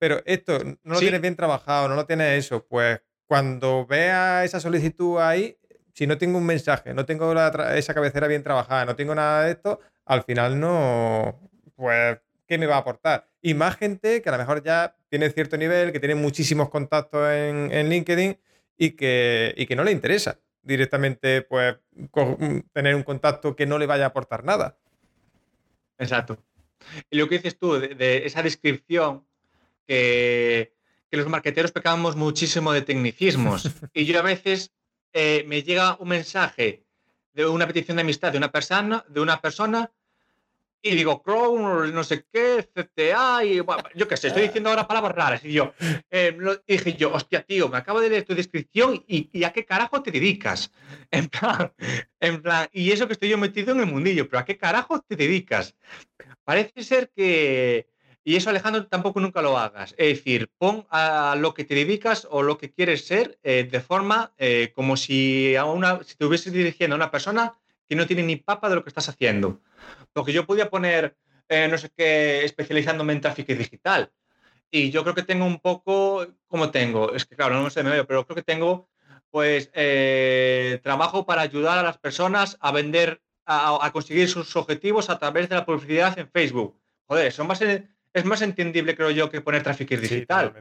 [0.00, 4.58] Pero esto no lo tienes bien trabajado, no lo tienes eso, pues cuando vea esa
[4.58, 5.58] solicitud ahí,
[5.92, 7.34] si no tengo un mensaje, no tengo
[7.74, 11.38] esa cabecera bien trabajada, no tengo nada de esto, al final no,
[11.76, 13.28] pues, ¿qué me va a aportar?
[13.42, 17.28] Y más gente que a lo mejor ya tiene cierto nivel, que tiene muchísimos contactos
[17.30, 18.38] en, LinkedIn
[18.78, 21.76] y que, y que no le interesa directamente pues
[22.72, 24.78] tener un contacto que no le vaya a aportar nada.
[25.98, 26.38] Exacto.
[27.10, 29.26] Y lo que dices tú, de esa descripción
[29.90, 30.72] que,
[31.10, 33.68] los marqueteros pecamos muchísimo de tecnicismos.
[33.94, 34.70] y yo a veces
[35.12, 36.84] eh, me llega un mensaje
[37.32, 39.90] de una petición de amistad de una persona, de una persona
[40.82, 43.56] y digo Chrome, no sé qué, CTA, y
[43.96, 45.44] yo qué sé, estoy diciendo ahora palabras raras.
[45.44, 45.74] Y yo
[46.10, 46.36] eh,
[46.66, 50.10] dije yo, hostia, tío, me acabo de leer tu descripción y, a qué carajo te
[50.10, 50.70] dedicas.
[51.12, 51.72] En plan,
[52.20, 55.00] en plan, y eso que estoy yo metido en el mundillo, pero ¿a qué carajo
[55.00, 55.74] te dedicas?
[56.44, 57.88] Parece ser que,
[58.30, 59.92] y eso, Alejandro, tampoco nunca lo hagas.
[59.98, 63.80] Es decir, pon a lo que te dedicas o lo que quieres ser eh, de
[63.80, 67.58] forma eh, como si, a una, si te hubieses dirigiendo a una persona
[67.88, 69.60] que no tiene ni papa de lo que estás haciendo.
[70.12, 71.16] Porque yo podía poner,
[71.48, 74.12] eh, no sé qué, especializándome en tráfico digital.
[74.70, 78.06] Y yo creo que tengo un poco, como tengo, es que claro, no sé medio,
[78.06, 78.88] pero creo que tengo,
[79.32, 79.72] pues,
[80.84, 85.56] trabajo para ayudar a las personas a vender, a, conseguir sus objetivos a través de
[85.56, 86.78] la publicidad en Facebook.
[87.08, 87.60] Joder, son más
[88.12, 90.52] es más entendible, creo yo, que poner tráfico digital.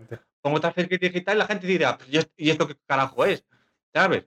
[0.41, 3.43] Pongo tráfico digital y la gente dirá, pues, ¿y esto qué carajo es?
[3.93, 4.25] ¿Sabes?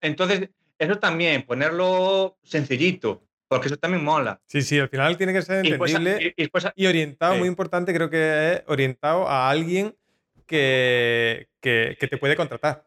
[0.00, 0.48] Entonces,
[0.78, 4.40] eso también, ponerlo sencillito, porque eso también mola.
[4.46, 6.34] Sí, sí, al final tiene que ser entendible
[6.76, 9.94] y, orientado, muy importante, creo que es orientado a alguien
[10.46, 12.86] que, que te puede contratar.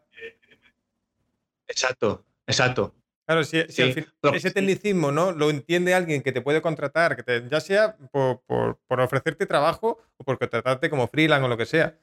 [1.68, 2.96] Exacto, exacto.
[3.26, 5.32] Claro, si, ese tecnicismo ¿no?
[5.32, 8.42] lo entiende alguien que te puede contratar, que te, ya sea por,
[8.90, 11.96] ofrecerte trabajo o por contratarte como freelance o lo que sea.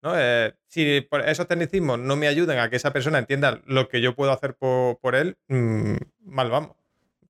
[0.00, 0.12] ¿no?
[0.16, 4.14] Eh, si esos tecnicismos no me ayudan a que esa persona entienda lo que yo
[4.14, 6.76] puedo hacer por, él, mm, mal vamos.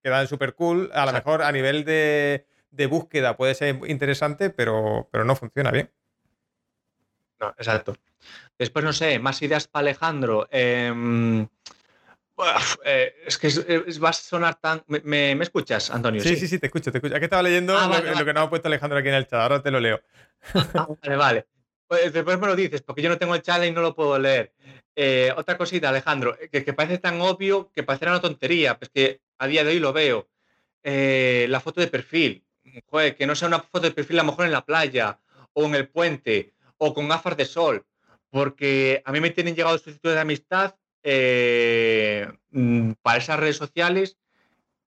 [0.03, 0.91] Queda súper cool.
[0.93, 2.47] A lo mejor a nivel de,
[2.91, 5.91] búsqueda puede ser interesante, pero, pero no funciona bien.
[7.41, 7.97] No, exacto.
[8.59, 10.47] Después, no sé, más ideas para Alejandro.
[10.51, 11.47] Eh,
[12.85, 13.49] eh, es que
[14.03, 14.83] va a sonar tan.
[14.87, 16.21] ¿Me, escuchas, Antonio?
[16.21, 17.15] Sí, sí, sí, te escucho, te escucho.
[17.15, 19.63] Aquí estaba leyendo ah, lo, que nos ha puesto Alejandro aquí en el chat, ahora
[19.63, 20.01] te lo leo.
[20.75, 21.47] Ah, vale, vale.
[21.87, 24.19] Pues después me lo dices, porque yo no tengo el chat y no lo puedo
[24.19, 24.53] leer.
[24.97, 29.47] Eh, otra cosita, Alejandro, que, parece tan obvio que parece una tontería, pues que a
[29.47, 30.29] día de hoy lo veo.
[30.83, 32.45] Eh, la foto de perfil.
[32.87, 35.21] Joder, que no sea una foto de perfil a lo mejor en la playa,
[35.53, 37.87] o en el puente, o con gafas de sol.
[38.31, 40.75] Porque a mí me tienen llegado solicitudes de amistad
[41.05, 44.17] eh, mm, para esas redes sociales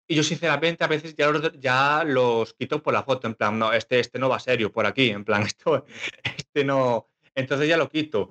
[0.07, 3.60] y yo sinceramente a veces ya los, ya los quito por la foto, en plan,
[3.60, 5.85] no, este, este no va serio por aquí, en plan, esto,
[6.23, 8.30] este no, entonces ya lo quito.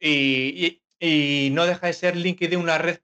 [0.00, 0.80] Y,
[1.52, 3.00] no deja de ser LinkedIn una red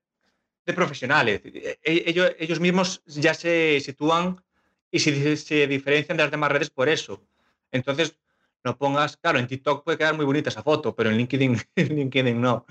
[0.67, 1.43] de profesionales.
[1.45, 4.43] E, e, ellos, ellos mismos ya se sitúan
[4.91, 7.23] y se, se diferencian de las demás redes por eso.
[7.71, 8.17] Entonces,
[8.65, 12.41] no pongas, claro, en TikTok puede quedar muy bonita esa foto, pero en LinkedIn, LinkedIn
[12.41, 12.65] no.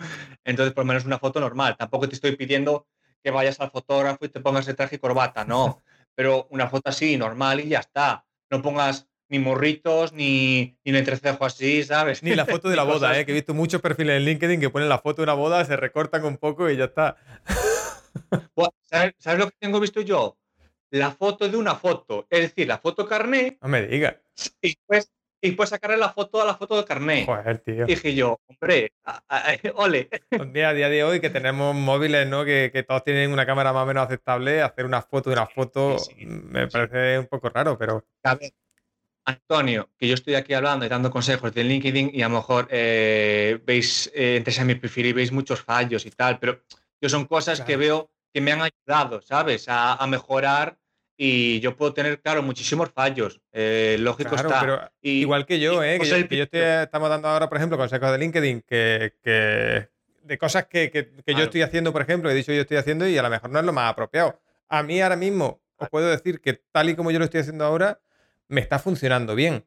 [0.43, 1.75] Entonces, por lo menos una foto normal.
[1.77, 2.87] Tampoco te estoy pidiendo
[3.23, 5.81] que vayas al fotógrafo y te pongas el traje y corbata, no.
[6.15, 8.25] Pero una foto así, normal y ya está.
[8.49, 12.21] No pongas ni morritos, ni, ni el entrecejo así, ¿sabes?
[12.21, 13.25] Ni la foto de la boda, ¿eh?
[13.25, 15.75] que he visto muchos perfiles en LinkedIn que ponen la foto de una boda, se
[15.75, 17.17] recortan un poco y ya está.
[18.83, 20.37] ¿Sabes, ¿Sabes, lo que tengo visto yo?
[20.91, 23.57] La foto de una foto, es decir, la foto carné.
[23.59, 24.17] No me digas.
[24.61, 25.11] Y después
[25.43, 27.25] y pues sacarle la foto a la foto de carnet.
[27.25, 27.83] Joder, tío.
[27.83, 28.93] Y dije yo, hombre,
[29.75, 30.09] ole.
[30.39, 32.45] Un día, a día de hoy que tenemos móviles, ¿no?
[32.45, 35.45] Que, que, todos tienen una cámara más o menos aceptable, hacer una foto de una
[35.45, 38.05] foto me parece un poco raro, pero.
[38.23, 38.53] A ver,
[39.25, 42.69] Antonio, que yo estoy aquí hablando y dando consejos de LinkedIn y a lo mejor
[42.71, 46.61] eh, veis, eh, entre a mi perfil y veis muchos fallos y tal, pero
[47.01, 49.67] yo son cosas que veo que me han ayudado, ¿sabes?
[49.67, 50.77] A, a mejorar
[51.15, 53.39] y yo puedo tener, claro, muchísimos fallos.
[53.51, 54.59] Eh, lógico está.
[54.59, 55.99] Pero igual que yo, ¿eh?
[55.99, 59.13] Que, yo, estamos dando ahora, por ejemplo, consejos de LinkedIn que,
[60.23, 63.21] de cosas que, yo estoy haciendo, por ejemplo, he dicho yo estoy haciendo y a
[63.21, 64.39] lo mejor no es lo más apropiado.
[64.69, 67.65] A mí ahora mismo os puedo decir que tal y como yo lo estoy haciendo
[67.65, 67.99] ahora,
[68.47, 69.65] me está funcionando bien.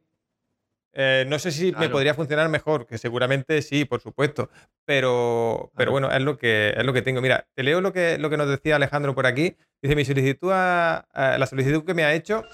[0.99, 4.49] Eh, no sé si me podría funcionar mejor, que seguramente sí, por supuesto.
[4.87, 7.21] Pero, pero bueno, es lo, que, es lo que tengo.
[7.21, 9.59] Mira, te leo lo que, lo que nos decía Alejandro por aquí.
[9.83, 12.45] Dice, mi solicitud la solicitud que me ha hecho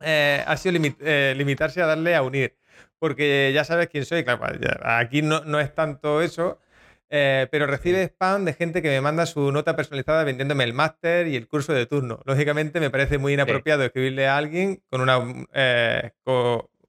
[0.00, 2.54] eh, ha sido eh, limitarse a darle a unir.
[2.98, 4.24] Porque ya sabes quién soy.
[4.24, 6.60] Claro, pues, aquí no, no, es tanto eso.
[7.08, 11.36] pero recibe spam de gente que me manda su nota personalizada vendiéndome el máster y
[11.36, 12.20] el curso de turno.
[12.26, 15.18] Lógicamente me parece muy inapropiado escribirle a alguien con una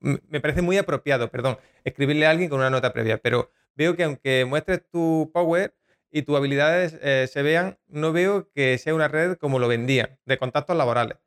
[0.06, 4.03] me parece muy apropiado, perdón, escribirle a alguien con una nota previa, pero veo que
[4.03, 5.73] aunque muestres tu power
[6.11, 10.18] y tus habilidades eh, se vean, no veo que sea una red como lo vendían,
[10.26, 11.18] de contactos laborales.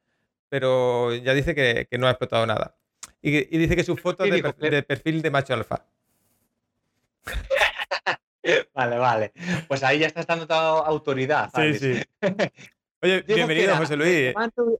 [0.49, 2.77] Pero ya dice que, no ha explotado nada.
[3.21, 5.85] Y, dice que su foto de, de perfil de macho alfa.
[8.75, 9.33] vale, vale.
[9.67, 11.51] Pues ahí ya estás dando autoridad.
[11.55, 12.03] Sí, sí.
[13.03, 14.35] Oye, bienvenido, José Luis.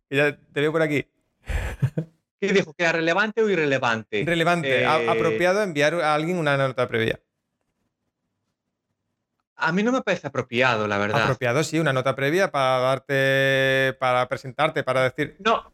[0.09, 1.07] Ya te veo por aquí.
[2.41, 2.73] ¿Qué dijo?
[2.73, 4.25] ¿Que era relevante o irrelevante?
[4.25, 4.83] Relevante.
[4.83, 7.21] Eh, apropiado enviar a alguien una nota previa.
[9.57, 11.23] A mí no me parece apropiado, la verdad.
[11.23, 15.37] Apropiado, sí, una nota previa para darte, para presentarte, para decir.
[15.41, 15.73] No.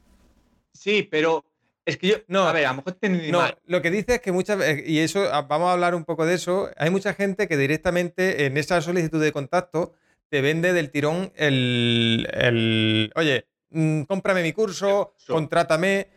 [0.73, 1.45] Sí, pero
[1.85, 2.17] es que yo.
[2.27, 4.89] No, a ver, a lo mejor te No, lo que dice es que muchas veces,
[4.89, 6.71] y eso, vamos a hablar un poco de eso.
[6.79, 9.93] Hay mucha gente que directamente en esa solicitud de contacto
[10.31, 12.27] te vende del tirón el.
[12.33, 16.09] el oye, mm, cómprame mi curso, contrátame.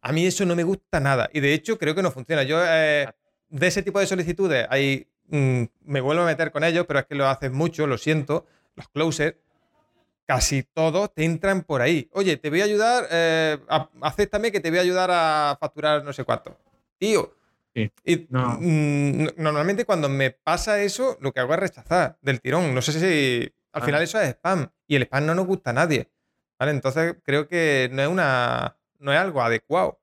[0.00, 1.28] A mí eso no me gusta nada.
[1.32, 2.42] Y de hecho creo que no funciona.
[2.42, 3.08] Yo eh,
[3.48, 7.06] de ese tipo de solicitudes ahí mm, me vuelvo a meter con ellos, pero es
[7.06, 8.46] que lo haces mucho, lo siento.
[8.74, 9.36] Los closers,
[10.26, 12.08] casi todos te entran por ahí.
[12.12, 13.58] Oye, te voy a ayudar, eh,
[14.02, 16.56] acéptame que te voy a ayudar a facturar no sé cuánto.
[16.98, 17.34] Tío.
[18.04, 22.74] Y mm, normalmente cuando me pasa eso, lo que hago es rechazar del tirón.
[22.74, 24.68] No sé si al final eso es spam.
[24.86, 26.08] Y el spam no nos gusta a nadie.
[26.58, 26.72] ¿Vale?
[26.72, 30.00] Entonces creo que no es una no es algo adecuado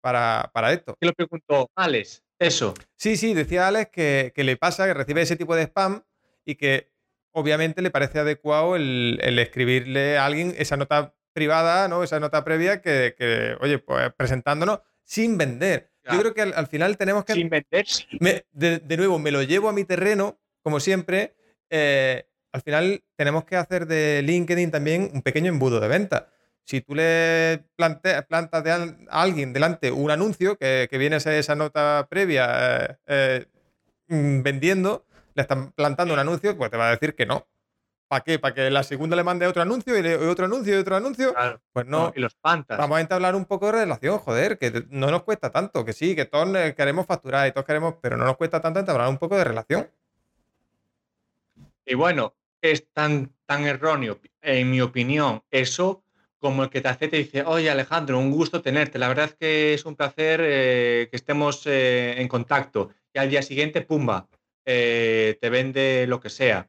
[0.00, 0.96] para, esto.
[1.00, 2.22] ¿Qué lo preguntó Alex?
[2.38, 2.74] Eso.
[2.96, 6.02] Sí, sí, decía Alex que, le pasa, que recibe ese tipo de spam
[6.44, 6.90] y que
[7.32, 12.02] obviamente le parece adecuado el, escribirle a alguien esa nota privada, ¿no?
[12.02, 15.90] Esa nota previa que, oye, pues presentándonos sin vender.
[16.10, 17.34] Yo creo que al, final tenemos que...
[17.34, 17.86] Sin vender,
[18.52, 21.36] de, nuevo, me lo llevo a mi terreno, como siempre.
[21.68, 26.32] Eh, al final tenemos que hacer de LinkedIn también un pequeño embudo de venta
[26.70, 31.56] si tú le planteas, plantas a alguien delante un anuncio que, viene a ser esa
[31.56, 33.46] nota previa eh, eh,
[34.06, 37.48] mm, vendiendo, le están plantando un anuncio, pues te va a decir que no.
[38.06, 38.38] ¿Para qué?
[38.38, 41.34] ¿Para que la segunda le mande otro anuncio y, otro anuncio y otro anuncio?
[41.72, 42.12] Pues no.
[42.14, 42.78] y los pantas.
[42.78, 46.14] Vamos a entablar un poco de relación, joder, que no nos cuesta tanto, que sí,
[46.14, 49.36] que todos queremos facturar y todos queremos, pero no nos cuesta tanto entablar un poco
[49.36, 49.90] de relación.
[51.84, 56.04] Y bueno, es tan, tan erróneo, en mi opinión, eso
[56.40, 59.34] como el que te hace te dice, oye Alejandro, un gusto tenerte, la verdad es
[59.34, 62.90] que es un placer eh, que estemos eh, en contacto.
[63.12, 64.28] Y al día siguiente, pumba,
[64.64, 66.68] eh, te vende lo que sea.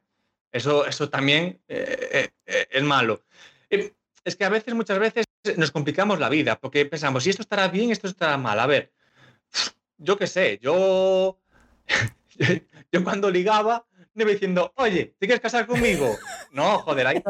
[0.52, 3.22] Eso, eso también es malo.
[3.70, 5.24] Es que a veces, muchas veces,
[5.56, 8.60] nos complicamos la vida, porque pensamos, si esto estará bien, esto estará mal.
[8.60, 8.92] A ver,
[9.96, 11.40] yo qué sé, yo,
[12.92, 16.16] yo cuando ligaba, me diciendo, oye, ¿te quieres casar conmigo?
[16.52, 17.22] No, joder, hay,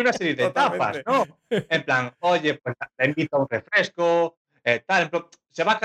[0.00, 1.26] una serie de etapas, ¿no?
[1.50, 5.10] En plan, oye, pues te invito a un refresco, eh, tal,
[5.50, 5.80] se va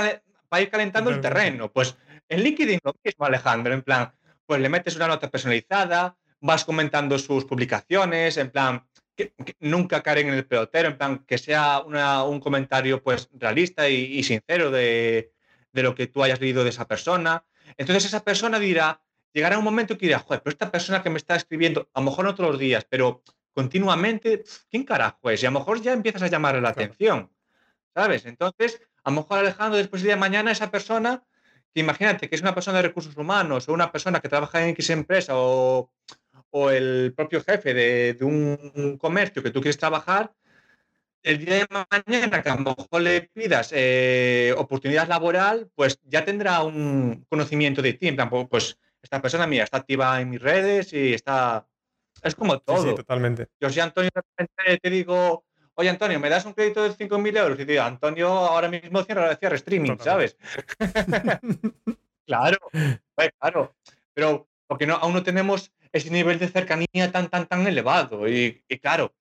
[0.49, 1.71] a, ir calentando el terreno.
[1.71, 1.97] Pues
[2.29, 4.13] en LinkedIn lo mismo, Alejandro, en plan,
[4.45, 10.29] pues le metes una nota personalizada, vas comentando sus publicaciones, en plan, que, nunca caen
[10.29, 15.33] en el pelotero, en plan, que sea un comentario pues realista y, sincero de,
[15.71, 17.43] de lo que tú hayas leído de esa persona.
[17.75, 19.01] Entonces esa persona dirá,
[19.37, 22.05] llegará un momento que dirá, joder, pero esta persona que me está escribiendo, a lo
[22.05, 23.21] mejor no todos los días, pero
[23.53, 25.43] continuamente, ¿quién carajo es?
[25.43, 27.29] Y a lo mejor ya empiezas a llamarle la atención,
[27.93, 28.25] ¿sabes?
[28.25, 31.23] Entonces, a lo mejor Alejandro, después de mañana, esa persona,
[31.71, 34.69] que imagínate que es una persona de recursos humanos o una persona que trabaja en
[34.69, 35.91] X empresa o,
[36.71, 40.33] el propio jefe de, un comercio que tú quieres trabajar,
[41.21, 46.25] el día de mañana que a lo mejor le pidas eh, oportunidad laboral, pues ya
[46.25, 48.07] tendrá un conocimiento de ti.
[48.07, 51.65] En plan, pues esta persona mía está activa en mis redes y está...
[52.21, 52.83] Es como todo.
[52.83, 53.47] Sí, totalmente.
[53.57, 57.37] Yo si Antonio de repente te digo, oye Antonio, ¿me das un crédito de 5.000
[57.37, 57.57] euros?
[57.57, 60.35] Y te digo, Antonio ahora mismo cierra, cierra streaming, ¿sabes?
[62.27, 62.57] claro,
[63.15, 63.77] pues, claro.
[64.13, 68.27] Pero porque no, aún no tenemos ese nivel de cercanía tan, tan, tan elevado.
[68.27, 69.15] Y, claro,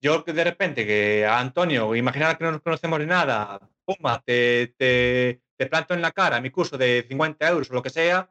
[0.00, 4.74] yo de repente que a Antonio, imaginar que no nos conocemos de nada, pumba, te,
[4.76, 8.28] te, te planto en la cara mi curso de 50 euros o lo que sea,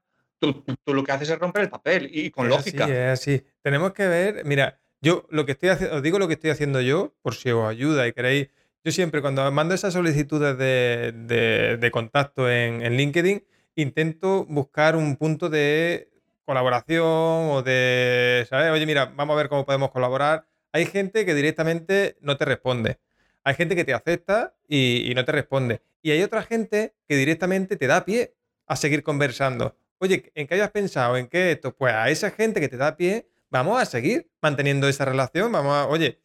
[0.52, 2.86] tú, lo que haces es romper el papel y con lógica.
[2.86, 3.44] Sí, es así.
[3.62, 6.82] Tenemos que ver, mira, yo lo que estoy haciendo, os digo lo que estoy haciendo
[6.82, 8.50] yo, por si os ayuda y queréis.
[8.84, 13.44] Yo siempre, cuando mando esas solicitudes de, contacto en, en, LinkedIn,
[13.76, 16.10] intento buscar un punto de
[16.46, 18.72] colaboración o de, ¿sabes?
[18.72, 20.48] Oye, mira, vamos a ver cómo podemos colaborar.
[20.74, 23.00] Hay gente que directamente no te responde.
[23.44, 25.82] Hay gente que te acepta y, no te responde.
[26.02, 28.36] Y hay otra gente que directamente te da pie
[28.68, 29.76] a seguir conversando.
[30.04, 31.16] Oye, ¿en qué hayas pensado?
[31.16, 31.74] ¿En qué esto?
[31.74, 35.50] Pues a esa gente que te da pie, vamos a seguir manteniendo esa relación.
[35.50, 36.20] Vamos a, oye,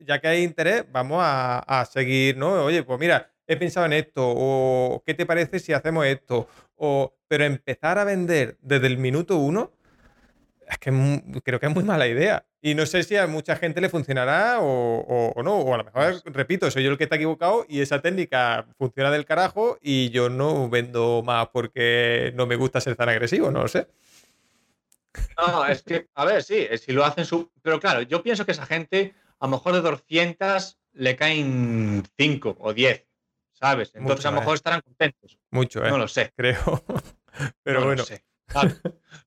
[0.00, 2.64] ya que hay interés, vamos a, seguir, ¿no?
[2.64, 6.48] Oye, pues mira, he pensado en esto, o ¿qué te parece si hacemos esto?
[6.74, 9.74] O, pero empezar a vender desde el minuto uno,
[10.68, 10.90] es que
[11.44, 12.44] creo que es muy mala idea.
[12.62, 15.58] Y no sé si a mucha gente le funcionará o, no.
[15.58, 19.10] O a lo mejor, repito, soy yo el que está equivocado y esa técnica funciona
[19.10, 23.62] del carajo y yo no vendo más porque no me gusta ser tan agresivo, no
[23.62, 23.88] lo sé.
[25.38, 27.50] No, es que, a ver, sí, si lo hacen su...
[27.62, 32.56] Pero claro, yo pienso que esa gente, a lo mejor de 200 le caen 5
[32.60, 33.06] o 10,
[33.52, 33.92] ¿sabes?
[33.94, 35.38] Entonces a lo mejor estarán contentos.
[35.50, 35.88] Mucho, ¿eh?
[35.88, 36.32] No lo sé.
[36.36, 36.84] Creo.
[37.62, 38.02] Pero bueno.
[38.02, 38.22] Lo, sé.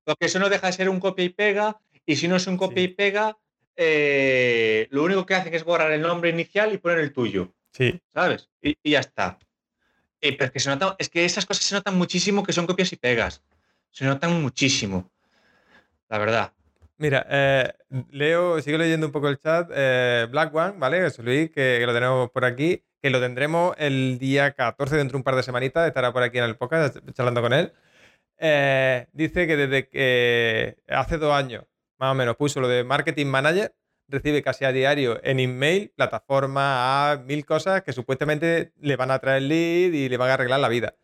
[0.06, 2.48] lo que eso no deja de ser un copia y pega y si no es
[2.48, 3.38] un copia y pega,
[3.76, 7.54] eh, lo único que hacen es borrar el nombre inicial y poner el tuyo.
[7.72, 8.02] Sí.
[8.14, 8.50] ¿Sabes?
[8.62, 9.40] Y, ya está.
[10.20, 12.94] pero es que, se nota, es que esas cosas se notan muchísimo que son copias
[12.94, 13.42] y pegas.
[13.92, 15.12] Se notan muchísimo.
[16.10, 16.54] La verdad.
[16.98, 17.74] Mira, eh,
[18.12, 19.70] leo, sigo leyendo un poco el chat.
[19.74, 21.02] Eh, Black One, ¿vale?
[21.02, 25.14] José Luis, que, que, lo tenemos por aquí, que lo tendremos el día 14, dentro
[25.14, 27.74] de un par de semanitas, estará por aquí en el podcast charlando con él.
[29.14, 31.66] dice que desde que hace dos años
[31.98, 33.74] más o menos puso lo de Marketing Manager,
[34.08, 39.20] recibe casi a diario en email, plataforma, a mil cosas que supuestamente le van a
[39.20, 40.96] traer lead y le van a arreglar la vida.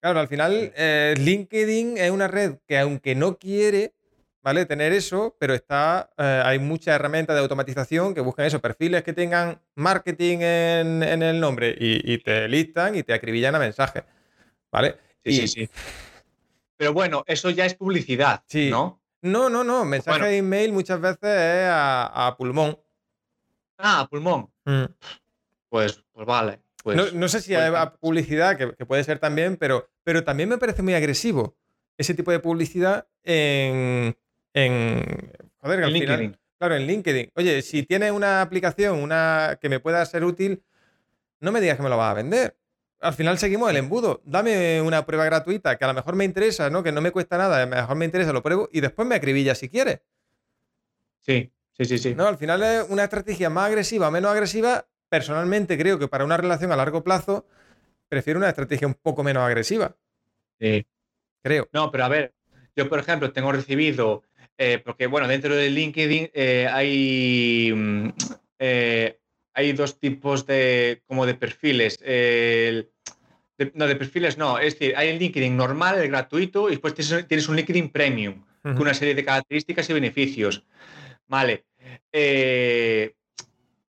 [0.00, 3.94] Claro, al final eh, LinkedIn es una red que aunque no quiere,
[4.42, 4.66] ¿vale?
[4.66, 9.14] Tener eso, pero está, eh, hay muchas herramientas de automatización que buscan eso, perfiles que
[9.14, 14.04] tengan marketing en, el nombre y, te listan y te acribillan a mensajes,
[14.70, 14.96] ¿vale?
[15.24, 15.70] Sí, sí, sí.
[16.76, 18.68] Pero bueno, eso ya es publicidad, sí.
[18.70, 19.00] ¿no?
[19.24, 19.86] No, no, no.
[19.86, 22.78] Mensaje de email muchas veces es a, pulmón.
[23.78, 24.50] Ah, a pulmón.
[24.66, 24.84] Mm.
[25.70, 26.60] Pues, pues vale.
[26.82, 30.82] Pues, no, sé si hay publicidad, que, puede ser también, pero, pero también me parece
[30.82, 31.56] muy agresivo
[31.96, 34.14] ese tipo de publicidad en.
[34.52, 36.36] en joder, en LinkedIn.
[36.58, 37.30] claro, en LinkedIn.
[37.34, 40.62] Oye, si tienes una aplicación una que me pueda ser útil,
[41.40, 42.58] no me digas que me lo vas a vender
[43.04, 44.22] al final seguimos el embudo.
[44.24, 46.82] Dame una prueba gratuita que a lo mejor me interesa, ¿no?
[46.82, 49.14] Que no me cuesta nada, a lo mejor me interesa, lo pruebo y después me
[49.14, 50.00] acribilla si quieres.
[51.20, 52.14] Sí, sí, sí, sí.
[52.14, 54.86] No, al final es una estrategia más agresiva, menos agresiva.
[55.08, 57.46] Personalmente creo que para una relación a largo plazo
[58.08, 59.96] prefiero una estrategia un poco menos agresiva.
[60.58, 60.86] Sí.
[61.42, 61.68] Creo.
[61.72, 62.34] No, pero a ver,
[62.74, 64.22] yo por ejemplo tengo recibido,
[64.56, 67.72] eh, porque bueno, dentro de LinkedIn eh, hay...
[67.74, 68.08] Mm,
[68.58, 69.20] eh,
[69.54, 71.98] hay dos tipos de, como de perfiles.
[72.00, 74.58] no, de perfiles no.
[74.58, 78.82] Es decir, hay el LinkedIn normal, el gratuito, y después tienes, un LinkedIn Premium, con
[78.82, 80.64] una serie de características y beneficios.
[81.28, 81.64] Vale.
[82.12, 83.14] Eh,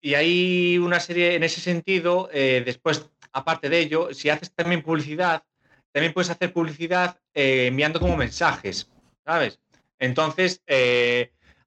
[0.00, 4.82] y hay una serie, en ese sentido, eh, después, aparte de ello, si haces también
[4.82, 5.44] publicidad,
[5.92, 8.90] también puedes hacer publicidad eh, enviando como mensajes,
[9.24, 9.60] ¿sabes?
[9.98, 10.60] Entonces,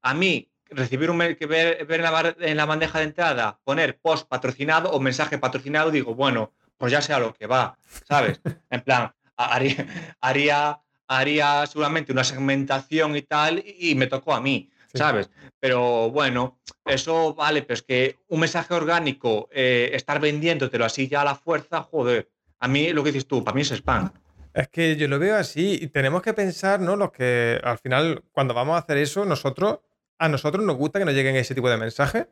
[0.01, 1.99] a mí, recibir un que ver, ver
[2.39, 7.01] en, la, bandeja de entrada, poner post patrocinado o mensaje patrocinado, digo, bueno, pues ya
[7.01, 7.77] sea lo que va,
[8.07, 8.41] ¿sabes?
[8.69, 14.69] En plan, haría, haría, haría seguramente una segmentación y tal, y, me tocó a mí,
[14.93, 15.29] ¿sabes?
[15.59, 21.21] Pero bueno, eso vale, pero es que un mensaje orgánico, eh, estar vendiéndotelo así ya
[21.21, 22.29] a la fuerza, joder,
[22.59, 24.11] a mí lo que dices tú, para mí es spam.
[24.55, 26.95] Es que yo lo veo así y tenemos que pensar, ¿no?
[26.95, 29.79] Los que al final, cuando vamos a hacer eso, nosotros
[30.17, 32.27] a nosotros nos gusta que nos lleguen ese tipo de mensajes.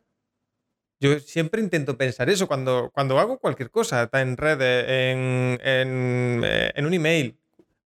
[1.00, 6.72] Yo siempre intento pensar eso cuando, cuando hago cualquier cosa, está en redes, en, eh,
[6.76, 7.38] en, un email.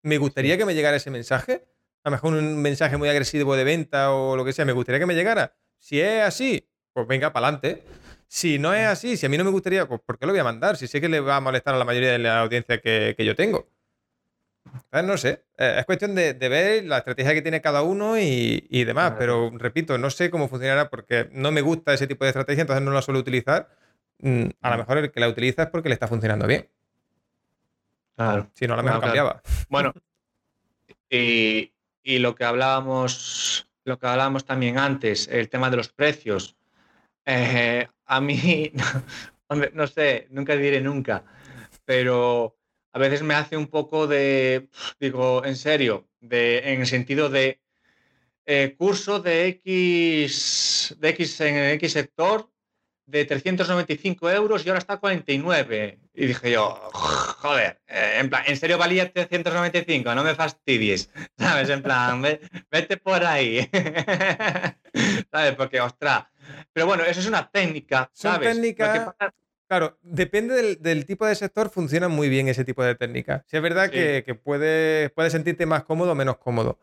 [0.02, 1.66] Me gustaría que me llegara ese mensaje.
[2.04, 4.98] A lo mejor un mensaje muy agresivo de venta o lo que sea, me gustaría
[4.98, 5.56] que me llegara.
[5.78, 7.84] Si es así, pues venga, para adelante.
[8.28, 10.40] Si no es así, si a mí no me gustaría, pues ¿por qué lo voy
[10.40, 10.76] a mandar?
[10.76, 13.24] Si sé que le va a molestar a la mayoría de la audiencia que, que
[13.24, 13.68] yo tengo.
[14.92, 19.14] No sé, eh, es cuestión de, ver la estrategia que tiene cada uno y, demás,
[19.18, 22.84] pero repito, no sé cómo funcionará porque no me gusta ese tipo de estrategia, entonces
[22.84, 23.68] no la suelo utilizar.
[24.18, 26.68] Mm, a lo mejor el que la utiliza es porque le está funcionando bien.
[28.16, 28.50] Claro.
[28.54, 29.42] Si no, a lo mejor cambiaba.
[29.68, 29.92] Bueno,
[31.10, 31.70] y,
[32.04, 36.56] lo que hablábamos, lo que hablábamos también antes, el tema de los precios.
[37.26, 38.72] Eh, a mí,
[39.74, 41.24] no sé, nunca diré nunca,
[41.84, 42.55] pero
[42.96, 47.60] a veces me hace un poco de, digo, en serio, de, en el sentido de
[48.46, 52.50] eh, curso de X, de X en X sector,
[53.04, 56.00] de 395 euros y ahora está a 49.
[56.14, 60.14] Y dije yo, joder, eh, en plan, ¿en serio valía 395?
[60.14, 61.68] No me fastidies, ¿sabes?
[61.68, 62.22] En plan,
[62.70, 63.68] vete por ahí.
[65.30, 65.54] ¿Sabes?
[65.54, 66.24] Porque, ostras.
[66.72, 68.54] Pero bueno, eso es una técnica, ¿sabes?
[68.54, 69.14] técnica...
[69.68, 73.44] Claro, depende del, tipo de sector, funciona muy bien ese tipo de técnica.
[73.46, 76.78] Si es verdad que, que puedes puede sentirte más cómodo o menos cómodo.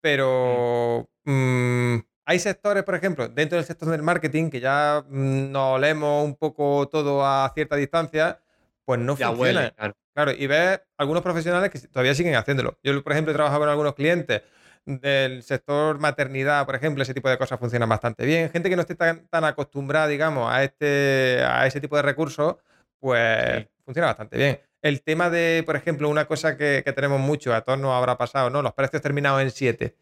[0.00, 1.96] Pero mm,
[2.26, 6.36] hay sectores, por ejemplo, dentro del sector del marketing, que ya mm, nos olemos un
[6.36, 8.40] poco todo a cierta distancia,
[8.84, 9.74] pues no funciona.
[10.12, 10.32] claro.
[10.32, 12.78] y ves algunos profesionales que todavía siguen haciéndolo.
[12.82, 14.42] Yo, por ejemplo, he trabajado con algunos clientes
[14.86, 18.50] del sector maternidad, por ejemplo, ese tipo de cosas funcionan bastante bien.
[18.50, 22.56] Gente que no esté tan, acostumbrada, digamos, a, este, a ese tipo de recursos,
[23.00, 24.60] pues funciona bastante bien.
[24.82, 28.50] El tema de, por ejemplo, una cosa que, tenemos mucho, a todos nos habrá pasado,
[28.50, 28.60] ¿no?
[28.62, 29.96] Los precios terminados en 7.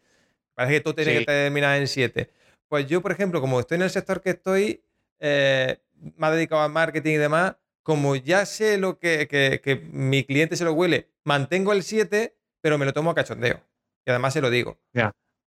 [0.53, 2.29] Parece que todo tiene que terminar en 7.
[2.67, 4.83] Pues yo, por ejemplo, como estoy en el sector que estoy,
[5.19, 5.77] eh,
[6.17, 10.65] más dedicado al marketing y demás, como ya sé lo que, que mi cliente se
[10.65, 13.61] lo huele, mantengo el 7, pero me lo tomo a cachondeo.
[14.05, 14.79] Y además se lo digo.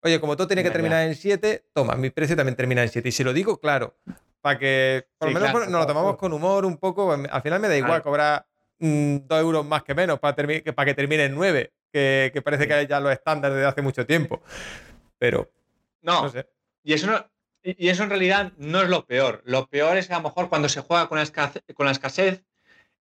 [0.03, 3.09] Oye, como todo tiene que terminar en 7, toma, mi precio también termina en 7.
[3.09, 3.99] Y se lo digo claro,
[4.41, 7.13] para que por lo menos nos lo tomamos con humor un poco.
[7.13, 8.47] Al final me da igual cobrar
[8.79, 10.35] 2 mm, euros más que menos para,
[10.75, 14.07] para que termine en 9, que, parece que hay ya los estándares de hace mucho
[14.07, 14.43] tiempo.
[15.19, 15.51] Pero.
[16.03, 16.29] No.
[16.31, 16.49] sé.
[16.83, 17.27] Y eso
[17.63, 19.43] Y eso en realidad no es lo peor.
[19.45, 22.43] Lo peor es a lo mejor cuando se juega con la escasez, con la escasez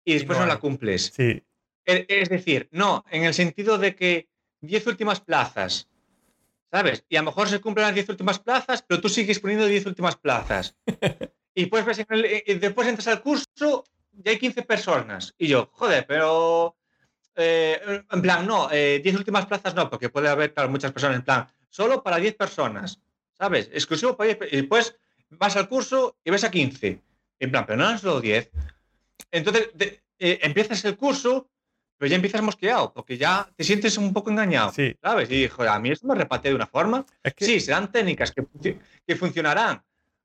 [0.03, 1.13] y después no, la cumples.
[1.15, 1.43] Sí.
[1.85, 4.27] E, es decir, no, en el sentido de que
[4.61, 5.87] 10 últimas plazas,
[6.71, 7.05] ¿sabes?
[7.09, 9.85] Y a lo mejor se cumplen las 10 últimas plazas, pero tú sigues poniendo 10
[9.85, 10.75] últimas plazas.
[11.55, 13.83] y pues después entras al curso
[14.23, 15.33] y hay 15 personas.
[15.37, 16.75] Y yo, joder, pero...
[17.41, 21.23] Eh, en plan, no, 10 eh, últimas plazas no, porque puede haber muchas personas en
[21.23, 22.99] plan, solo para 10 personas,
[23.31, 23.69] ¿sabes?
[23.71, 24.97] Exclusivo para 10 Y después
[25.29, 27.01] vas al curso y ves a 15.
[27.39, 28.51] En plan, pero no es solo 10.
[29.31, 29.69] Entonces,
[30.19, 31.49] eh, empiezas el curso
[31.99, 34.95] pero ya empiezas mosqueado, porque ya te sientes un poco engañado, sí.
[35.03, 35.29] ¿sabes?
[35.29, 37.05] Y joder, a mí esto me repate de una forma.
[37.21, 37.45] Es que...
[37.45, 38.45] Sí, serán técnicas que,
[39.05, 39.83] que funcionarán,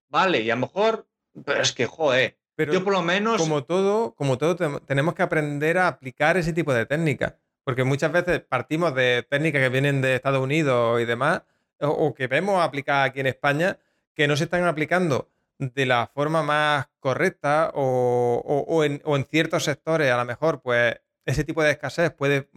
[0.08, 1.06] vale, y a lo mejor,
[1.44, 3.40] pero es que, joder, pero yo por lo menos...
[3.40, 7.34] Como todo, como todo, tenemos que aprender a aplicar ese tipo de técnicas,
[7.64, 11.42] porque muchas veces partimos de técnicas que vienen de Estados Unidos y demás,
[11.80, 13.78] o, que vemos aplicar aquí en España,
[14.14, 15.28] que no se están aplicando
[15.58, 20.62] de la forma más correcta o, o, en, o, en, ciertos sectores a lo mejor
[20.62, 20.96] pues
[21.26, 22.48] ese tipo de escasez puede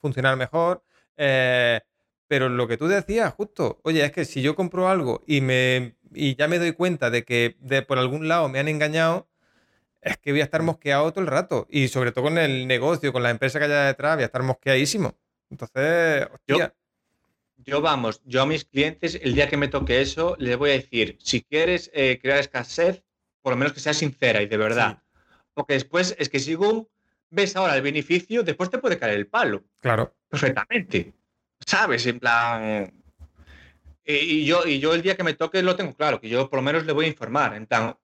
[0.00, 0.82] funcionar mejor.
[1.16, 1.80] Eh,
[2.28, 5.96] pero lo que tú decías, justo, oye, es que si yo compro algo y, me,
[6.12, 9.28] y ya me doy cuenta de que de, por algún lado me han engañado,
[10.00, 10.66] es que voy a estar mm.
[10.66, 11.66] mosqueado todo el rato.
[11.70, 14.42] Y sobre todo con el negocio, con la empresa que haya detrás, voy a estar
[14.42, 15.16] mosqueadísimo.
[15.50, 16.74] Entonces, hostia.
[17.58, 20.74] Yo, vamos, yo a mis clientes, el día que me toque eso, les voy a
[20.74, 23.02] decir, si quieres eh, crear escasez,
[23.42, 25.02] por lo menos que sea sincera y de verdad.
[25.54, 26.88] Porque después es que sigo
[27.30, 29.64] ves ahora el beneficio, después te puede caer el palo.
[29.80, 30.14] Claro.
[30.28, 31.12] Perfectamente.
[31.64, 32.06] ¿Sabes?
[32.06, 32.92] En plan.
[34.04, 36.58] Y yo, y yo el día que me toque lo tengo claro, que yo por
[36.58, 37.54] lo menos le voy a informar.
[37.54, 37.96] En plan,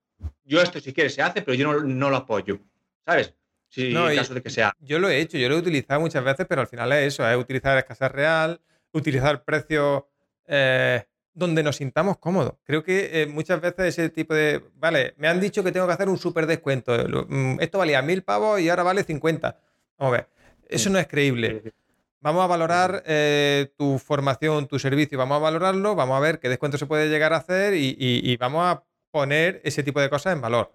[0.44, 2.58] yo esto si quiere se hace, pero yo no, lo apoyo.
[3.06, 3.34] ¿Sabes?
[3.68, 4.74] Si en caso de que sea.
[4.80, 7.28] Yo lo he hecho, yo lo he utilizado muchas veces, pero al final es eso,
[7.28, 8.60] es utilizar escasez real,
[8.92, 10.04] utilizar precios
[10.46, 11.04] eh,
[11.34, 12.54] donde nos sintamos cómodos.
[12.64, 15.92] Creo que eh, muchas veces ese tipo de, vale, me han dicho que tengo que
[15.92, 16.92] hacer un súper descuento.
[17.28, 19.58] Mm, esto valía mil pavos y ahora vale 50.
[19.98, 20.28] Vamos a ver,
[20.68, 21.72] eso no es creíble.
[22.20, 26.48] Vamos a valorar eh, tu formación, tu servicio, vamos a valorarlo, vamos a ver qué
[26.48, 30.40] descuento se puede llegar a hacer y, vamos a poner ese tipo de cosas en
[30.40, 30.72] valor.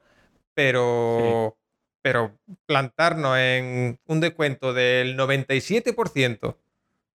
[0.53, 1.57] Pero,
[2.01, 6.57] pero plantarnos en un descuento del 97%,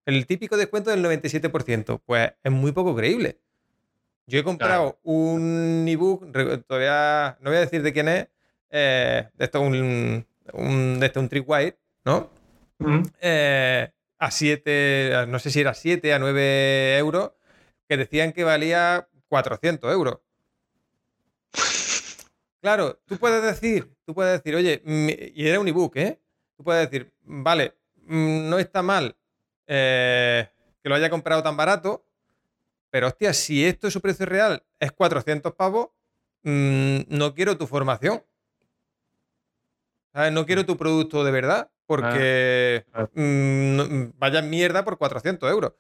[0.05, 3.39] el típico descuento del 97%, pues es muy poco creíble.
[4.27, 6.31] Yo he comprado un ebook,
[6.67, 8.29] todavía no voy a decir de quién es,
[8.71, 11.29] eh, de esto un, un, de esto un
[12.05, 12.31] ¿no?
[13.21, 17.33] Eh, a 7, no sé si era 7 a 9 euros,
[17.89, 20.19] que decían que valía 400 euros.
[22.61, 24.83] Claro, tú puedes decir, tú puedes decir, oye,
[25.35, 26.21] y era un ebook, ¿eh?
[26.57, 27.75] Tú puedes decir, vale,
[28.07, 29.17] mm, no está mal
[29.67, 30.49] eh,
[30.83, 32.05] que lo haya comprado tan barato,
[32.91, 35.89] pero hostia, si esto es su precio real es 400 pavos,
[36.43, 38.23] mm, no quiero tu formación.
[40.15, 45.73] No quiero tu producto de verdad, porque ah, mm, vaya mierda por 400 euros.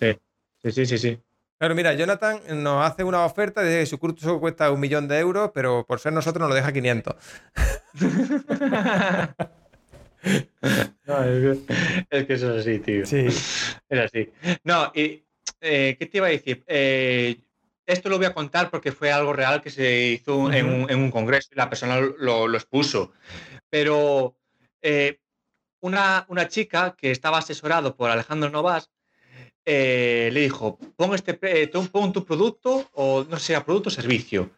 [0.00, 0.18] sí,
[0.60, 1.20] sí, sí, sí.
[1.56, 5.20] Pero mira, Jonathan nos hace una oferta de que su curso cuesta un millón de
[5.20, 7.14] euros, pero por ser nosotros nos lo deja 500.
[12.10, 13.06] es, que, eso es así, tío.
[13.06, 13.26] Sí.
[13.88, 14.30] Es así.
[14.64, 15.22] No, y
[15.60, 16.64] eh, ¿qué te iba a decir?
[16.66, 17.36] Eh,
[17.86, 21.50] esto lo voy a contar porque fue algo real que se hizo en, un, congreso
[21.52, 23.12] y la persona lo, lo expuso.
[23.68, 24.36] Pero
[24.80, 25.20] eh,
[25.80, 28.90] una, una, chica que estaba asesorado por Alejandro Novas
[29.66, 31.34] eh, le dijo, pon, este,
[31.90, 34.50] pon tu producto o no sé, producto o servicio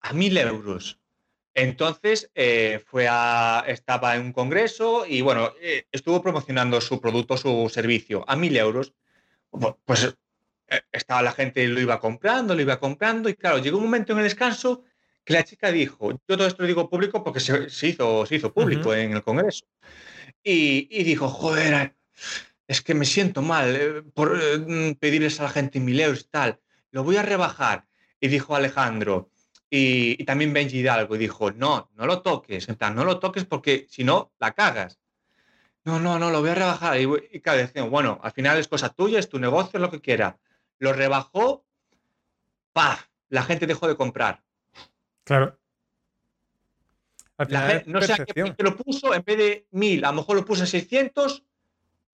[0.00, 0.98] a mil euros.
[1.54, 5.52] Entonces eh, fue a, estaba en un congreso y bueno,
[5.90, 8.94] estuvo promocionando su producto, su servicio a mil euros.
[9.84, 10.14] Pues
[10.92, 14.18] estaba la gente, lo iba comprando, lo iba comprando y claro, llegó un momento en
[14.18, 14.84] el descanso
[15.24, 18.52] que la chica dijo, yo todo esto lo digo público porque se, hizo, se hizo
[18.52, 19.66] público en el Congreso,
[20.42, 21.94] y, y, dijo, joder,
[22.66, 26.30] es que me siento mal eh, por eh, pedirles a la gente mil euros y
[26.30, 26.60] tal,
[26.90, 27.86] lo voy a rebajar.
[28.20, 29.30] Y dijo Alejandro,
[29.70, 33.44] y, también Benji Hidalgo, y dijo, no, no lo toques, en plan, no lo toques
[33.44, 34.98] porque si no, la cagas.
[35.84, 37.00] No, no, no, lo voy a rebajar.
[37.00, 39.90] Y, y claro, decían, bueno, al final es cosa tuya, es tu negocio, es lo
[39.90, 40.38] que quiera.
[40.78, 41.64] Lo rebajó,
[42.72, 43.06] ¡paf!
[43.28, 44.42] La gente dejó de comprar.
[45.24, 45.56] Claro.
[47.86, 50.62] no sé a qué lo puso, en vez de mil, a lo mejor lo puso
[50.62, 51.44] en 600,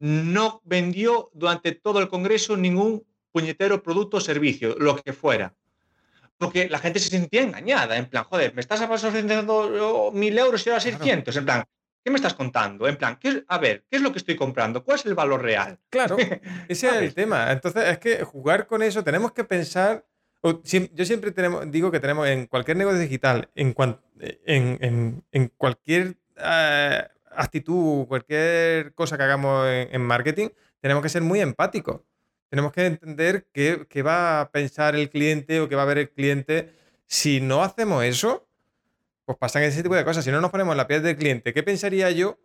[0.00, 5.54] no vendió durante todo el congreso ningún puñetero producto o servicio, lo que fuera.
[6.38, 10.70] Porque la gente se sentía engañada, en plan, joder, me estás ofreciendo mil euros y
[10.70, 11.64] ahora 600, en plan,
[12.04, 12.86] ¿qué me estás contando?
[12.86, 14.84] En plan, ¿qué a ver, ¿qué es lo que estoy comprando?
[14.84, 15.78] ¿Cuál es el valor real?
[15.88, 16.16] Claro,
[16.68, 17.50] ese es el tema.
[17.52, 20.04] Entonces, es que jugar con eso, tenemos que pensar
[20.62, 23.74] yo siempre tenemos, digo que tenemos en cualquier negocio digital, en,
[25.32, 30.48] en, cualquier eh, actitud, cualquier cosa que hagamos en, marketing,
[30.80, 32.00] tenemos que ser muy empáticos.
[32.48, 36.10] Tenemos que entender qué, va a pensar el cliente o qué va a ver el
[36.10, 36.72] cliente.
[37.06, 38.46] Si no hacemos eso,
[39.24, 40.24] pues pasan ese tipo de cosas.
[40.24, 42.38] Si no nos ponemos en la piel del cliente, ¿qué pensaría yo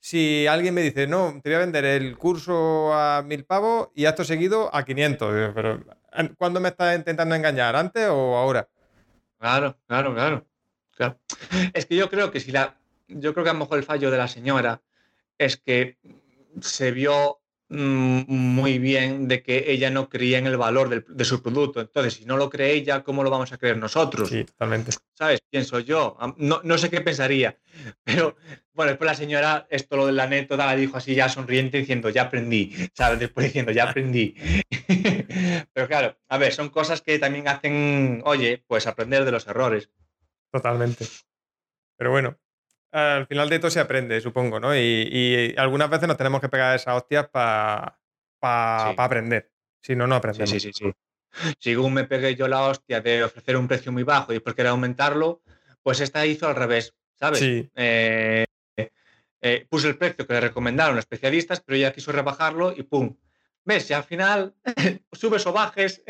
[0.00, 4.04] si alguien me dice, no, te voy a vender el curso a mil pavos y
[4.04, 5.52] acto seguido a 500?
[5.54, 5.84] Pero
[6.36, 7.76] ¿Cuándo me estás intentando engañar?
[7.76, 8.68] ¿Antes o ahora?
[9.38, 10.46] Claro, claro, claro,
[10.94, 11.18] claro.
[11.72, 12.76] Es que yo creo que si la.
[13.08, 14.82] Yo creo que a lo mejor el fallo de la señora
[15.38, 15.96] es que
[16.60, 21.80] se vio muy bien de que ella no creía en el valor de su producto.
[21.80, 24.30] Entonces, si no lo cree ella, ¿cómo lo vamos a creer nosotros?
[24.30, 24.92] Sí, totalmente.
[25.12, 25.40] ¿Sabes?
[25.50, 26.16] Pienso yo.
[26.38, 27.58] No, no sé qué pensaría.
[28.04, 28.36] Pero
[28.72, 32.08] bueno, después la señora, esto lo de la anécdota, la dijo así ya sonriente diciendo,
[32.08, 32.72] ya aprendí.
[32.94, 33.18] ¿Sabes?
[33.18, 34.34] Después diciendo, ya aprendí.
[35.72, 39.90] Pero claro, a ver, son cosas que también hacen, oye, pues aprender de los errores.
[40.50, 41.06] Totalmente.
[41.98, 42.38] Pero bueno,
[42.92, 44.76] al final de todo se aprende, supongo, ¿no?
[44.76, 47.98] Y, algunas veces nos tenemos que pegar esas hostias para
[48.96, 49.50] aprender.
[49.80, 50.50] Si no, no aprendemos.
[50.50, 51.54] Sí, sí, sí, sí.
[51.58, 54.70] Según me pegué yo la hostia de ofrecer un precio muy bajo y después querer
[54.70, 55.42] aumentarlo,
[55.82, 57.38] pues esta hizo al revés, ¿sabes?
[57.38, 57.70] Sí.
[57.74, 58.44] Eh,
[59.40, 63.16] eh, puso el precio que le recomendaron los especialistas, pero ella quiso rebajarlo y ¡pum!
[63.64, 63.88] ¿Ves?
[63.90, 64.54] Y al final
[65.12, 66.02] subes o bajes.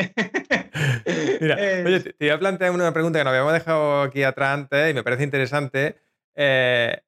[1.40, 1.56] Mira,
[1.86, 4.94] oye, te, voy a plantear una pregunta que nos habíamos dejado aquí atrás antes y
[4.94, 5.98] me parece interesante
[6.38, 7.02] eh,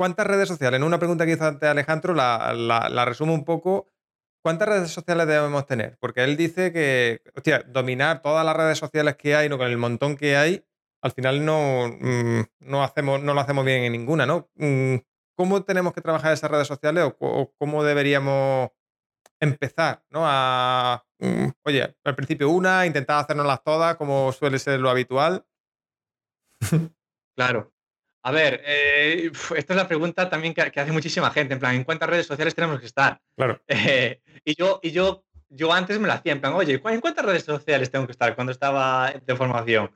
[0.00, 0.78] ¿Cuántas redes sociales?
[0.78, 3.92] En una pregunta que hizo antes Alejandro, la, resumo un poco.
[4.42, 5.98] ¿Cuántas redes sociales debemos tener?
[6.00, 7.20] Porque él dice que,
[7.66, 10.64] dominar todas las redes sociales que hay, no con el montón que hay,
[11.02, 14.26] al final no, mm, no, hacemos, no lo hacemos bien en ninguna.
[14.54, 14.96] Mm,
[15.36, 18.70] ¿Cómo tenemos que trabajar esas redes sociales o, cómo deberíamos
[19.38, 20.20] empezar, ¿no?
[21.18, 25.44] Mm, oye, al principio una, intentar hacernoslas todas, como suele ser lo habitual.
[27.36, 27.72] Claro.
[28.22, 31.84] A ver, eh, esta es la pregunta también que, hace muchísima gente, en plan, ¿en
[31.84, 33.20] cuántas redes sociales tenemos que estar?
[33.36, 33.60] Claro.
[33.68, 37.24] Eh, y yo, y yo, yo antes me la hacía, en plan, oye, ¿en cuántas
[37.24, 39.90] redes sociales tengo que estar cuando estaba de formación?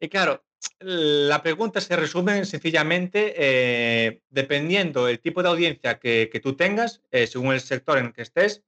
[0.00, 0.44] Y claro,
[0.80, 7.02] la pregunta se resume sencillamente eh, dependiendo del tipo de audiencia que, que tú tengas,
[7.26, 8.62] según el sector en el que estés,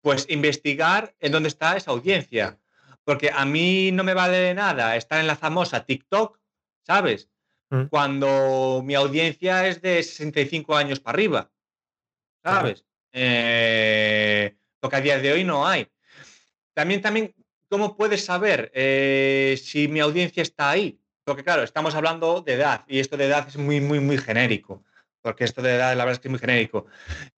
[0.00, 2.58] pues investigar en dónde está esa audiencia.
[3.04, 6.38] Porque a mí no me vale de nada estar en la famosa TikTok,
[6.86, 7.28] ¿sabes?
[7.72, 7.86] Mm.
[7.88, 11.50] cuando mi audiencia es de 65 años para arriba.
[12.44, 12.84] ¿Sabes?
[13.12, 15.88] Eh, porque a día de hoy no hay.
[16.74, 17.34] También, también,
[17.70, 21.00] ¿cómo puedes saber eh, si mi audiencia está ahí?
[21.24, 24.84] Porque claro, estamos hablando de edad y esto de edad es muy, muy, muy genérico.
[25.22, 26.84] Porque esto de edad, la verdad es que es muy genérico.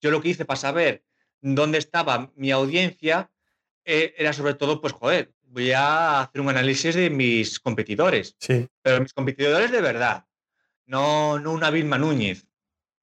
[0.02, 1.04] Yo lo que hice para saber
[1.42, 3.30] dónde estaba mi audiencia
[3.86, 8.36] eh, era sobre todo, pues, joder, voy a hacer un análisis de mis competidores.
[8.40, 8.68] Sí.
[8.82, 10.26] Pero mis competidores de verdad.
[10.86, 12.48] No, no una Vilma Núñez.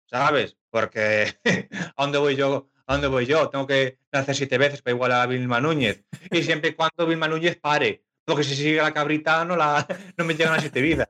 [0.06, 0.56] ¿Sabes?
[0.68, 1.38] Porque
[1.96, 2.68] ¿a dónde voy yo?
[2.86, 3.48] ¿A dónde voy yo?
[3.48, 6.04] Tengo que hacer siete veces para igualar a Vilma Núñez.
[6.30, 8.04] Y siempre y cuando Vilma Núñez pare.
[8.24, 9.86] Porque si sigue la cabrita no, la,
[10.16, 11.06] no me llegan a siete vidas.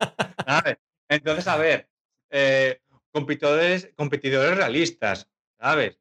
[0.47, 0.77] ¿sabes?
[1.09, 1.89] Entonces, a ver,
[2.31, 2.81] eh,
[3.11, 5.99] competidores, competidores realistas, ¿sabes?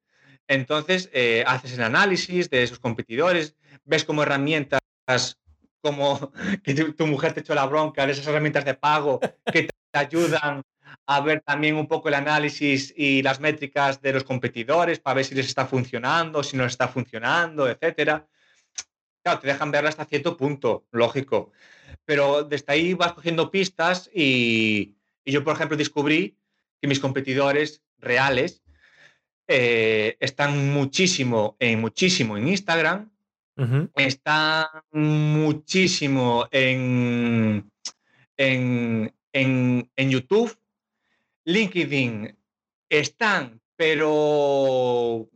[0.48, 3.56] Entonces, eh, haces el análisis de esos competidores,
[3.86, 4.80] ves como herramientas
[5.81, 6.31] como
[6.64, 9.19] que tu, mujer te echó la bronca de esas herramientas de pago
[9.52, 10.61] que te ayudan
[11.06, 15.26] a ver también un poco el análisis y las métricas de los competidores para ver
[15.26, 18.27] si les está funcionando, si no está funcionando, etcétera.
[19.23, 21.52] Claro, te dejan verla hasta cierto punto, lógico.
[22.06, 24.95] Pero desde ahí vas cogiendo pistas y,
[25.26, 26.38] yo, por ejemplo, descubrí
[26.80, 28.61] que mis competidores reales
[29.48, 33.11] eh, están muchísimo en, muchísimo en Instagram,
[33.95, 37.69] están muchísimo en,
[38.38, 40.57] en, en, YouTube,
[41.45, 42.36] LinkedIn
[42.90, 45.30] están, pero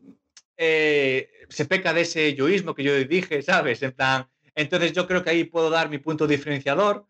[0.57, 3.81] eh, se peca de ese yoísmo que yo dije, ¿sabes?
[3.83, 7.05] En plan, entonces yo creo que ahí puedo dar mi punto diferenciador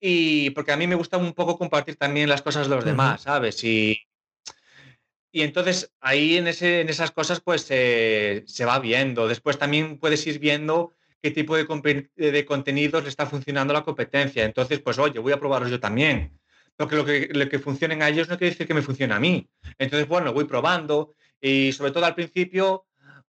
[0.00, 3.22] y porque a mí me gusta un poco compartir también las cosas de los demás,
[3.22, 3.62] ¿sabes?
[3.64, 4.06] Y,
[5.34, 9.26] y entonces ahí en, ese, en esas cosas pues se va viendo.
[9.26, 14.44] Después también puedes ir viendo qué tipo de, de, contenidos le está funcionando la competencia.
[14.44, 16.38] Entonces, pues oye, voy a probarlos yo también.
[16.76, 19.18] Porque lo que, lo que funcionen a ellos no quiere decir que me funcione a
[19.18, 19.48] mí.
[19.76, 22.86] Entonces, bueno, voy probando y sobre todo al principio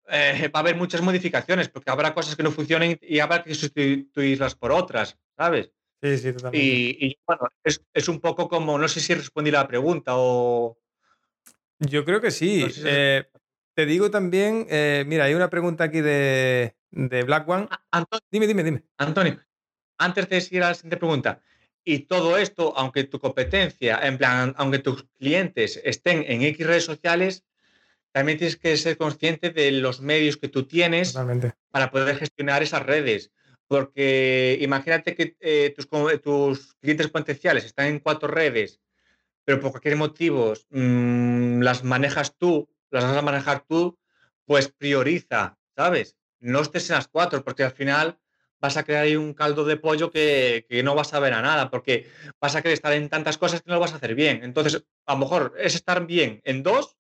[0.08, 3.56] eh, va a haber muchas modificaciones porque habrá cosas que no funcionen y habrá que
[3.56, 5.72] sustituirlas por otras, ¿sabes?
[6.04, 6.60] Sí, sí, totalmente.
[6.60, 10.78] Y, bueno, es, un poco como, no sé si respondí la pregunta o...
[11.80, 12.66] Yo creo que sí.
[12.86, 13.26] Eh,
[13.74, 17.68] te digo también, eh, mira, hay una pregunta aquí de, de Black One.
[18.32, 18.84] dime, dime, dime.
[18.98, 19.40] Antonio,
[19.98, 21.42] antes de seguir a la siguiente pregunta,
[21.84, 26.86] y todo esto, aunque tu competencia, en plan, aunque tus clientes estén en X redes
[26.86, 27.46] sociales,
[28.12, 31.16] también tienes que ser consciente de los medios que tú tienes
[31.70, 33.32] para poder gestionar esas redes.
[33.68, 35.88] Porque imagínate que eh, tus,
[36.22, 38.80] tus, clientes potenciales están en cuatro redes,
[39.46, 43.98] pero por cualquier motivo mm, las manejas tú, las vas a manejar tú,
[44.46, 46.18] pues prioriza, ¿sabes?
[46.40, 48.20] No estés en las cuatro, porque al final
[48.60, 51.42] vas a crear ahí un caldo de pollo que, que, no vas a ver a
[51.42, 52.10] nada, porque
[52.42, 54.44] vas a querer estar en tantas cosas que no lo vas a hacer bien.
[54.44, 56.98] Entonces, a lo mejor es estar bien en dos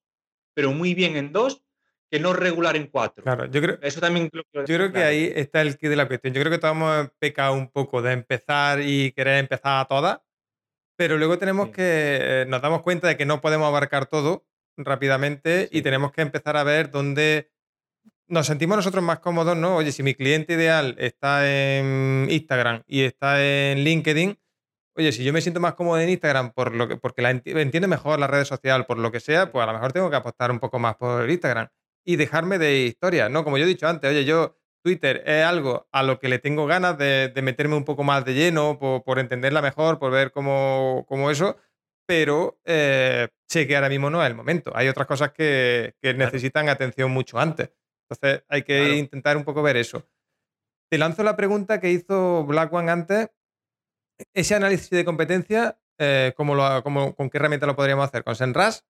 [0.56, 1.62] pero muy bien en dos,
[2.10, 3.24] que no regular en cuatro.
[3.24, 6.34] Claro, yo creo, Eso también yo creo que ahí está el kit de la cuestión.
[6.34, 10.20] Yo creo que todos hemos pecado un poco de empezar y querer empezar a todas,
[10.96, 14.46] pero luego tenemos que, eh, nos damos cuenta de que no podemos abarcar todo
[14.78, 17.52] rápidamente y tenemos que empezar a ver dónde
[18.28, 19.78] nos sentimos nosotros más cómodos, ¿no?
[19.78, 24.38] Oye, si mi cliente ideal está en Instagram y está en LinkedIn,
[24.98, 27.88] Oye, si yo me siento más cómodo en Instagram por lo que, porque la entiendo
[27.90, 30.52] mejor la red social, por lo que sea, pues a lo mejor tengo que apostar
[30.52, 31.68] un poco más por Instagram
[32.06, 33.44] y dejarme de historias, ¿no?
[33.44, 36.68] Como yo he dicho antes, oye, yo Twitter es algo a lo que le tengo
[36.68, 41.58] ganas de, meterme un poco más de lleno, por, entenderla mejor, por ver cómo, eso,
[42.06, 44.72] pero eh, sé que ahora mismo no es el momento.
[44.76, 47.72] Hay otras cosas que, necesitan atención mucho antes.
[48.08, 50.08] Entonces hay que intentar un poco ver eso.
[50.88, 53.32] Te lanzo la pregunta que hizo Black One antes
[54.36, 58.24] ese análisis de competencia, eh, ¿cómo lo, ¿con qué herramienta lo podríamos hacer?
[58.24, 58.82] ¿Con SEMrush?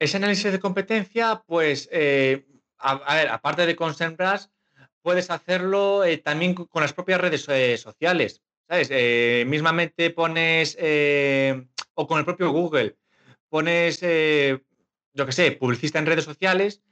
[0.00, 2.44] Ese análisis de competencia, pues, eh,
[2.78, 4.46] a, ver, aparte de con SEMrush,
[5.02, 7.42] puedes hacerlo eh, también con las propias redes
[7.80, 8.42] sociales.
[8.70, 8.90] ¿Sabes?
[9.46, 10.76] mismamente pones,
[11.94, 12.98] o con el propio Google,
[13.48, 16.82] pones, yo qué sé, publicista en redes sociales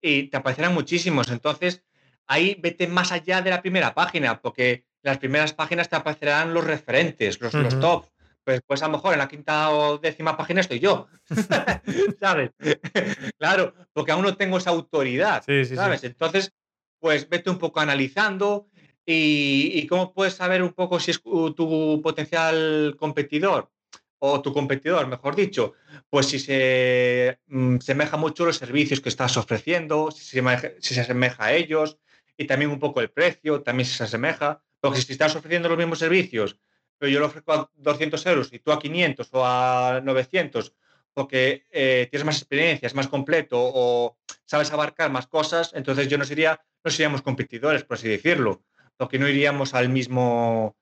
[0.00, 1.28] y te aparecerán muchísimos.
[1.28, 1.82] Entonces,
[2.26, 6.64] ahí vete más allá de la primera página, porque las primeras páginas te aparecerán los
[6.64, 8.08] referentes, los, los tops.
[8.46, 11.08] Pues, pues a lo mejor en la quinta o décima página estoy yo.
[12.20, 12.52] ¿Sabes?
[13.38, 15.42] claro, porque aún no tengo esa autoridad.
[15.74, 16.04] ¿Sabes?
[16.04, 16.52] Entonces,
[17.00, 18.68] pues vete un poco analizando
[19.04, 23.72] y, cómo puedes saber un poco si es tu potencial competidor
[24.20, 25.74] o tu competidor, mejor dicho,
[26.08, 31.00] pues si se mm, semeja mucho los servicios que estás ofreciendo, si se, si se
[31.00, 31.98] asemeja a ellos
[32.36, 34.62] y también un poco el precio, también se asemeja.
[34.78, 36.60] Porque si estás ofreciendo los mismos servicios,
[36.98, 40.74] pero yo lo ofrezco a 200 euros y tú a 500 o a 900,
[41.12, 46.18] porque eh, tienes más experiencia, es más completo o sabes abarcar más cosas, entonces yo
[46.18, 48.64] no sería, no seríamos competidores, por así decirlo,
[48.96, 50.76] porque no iríamos al mismo...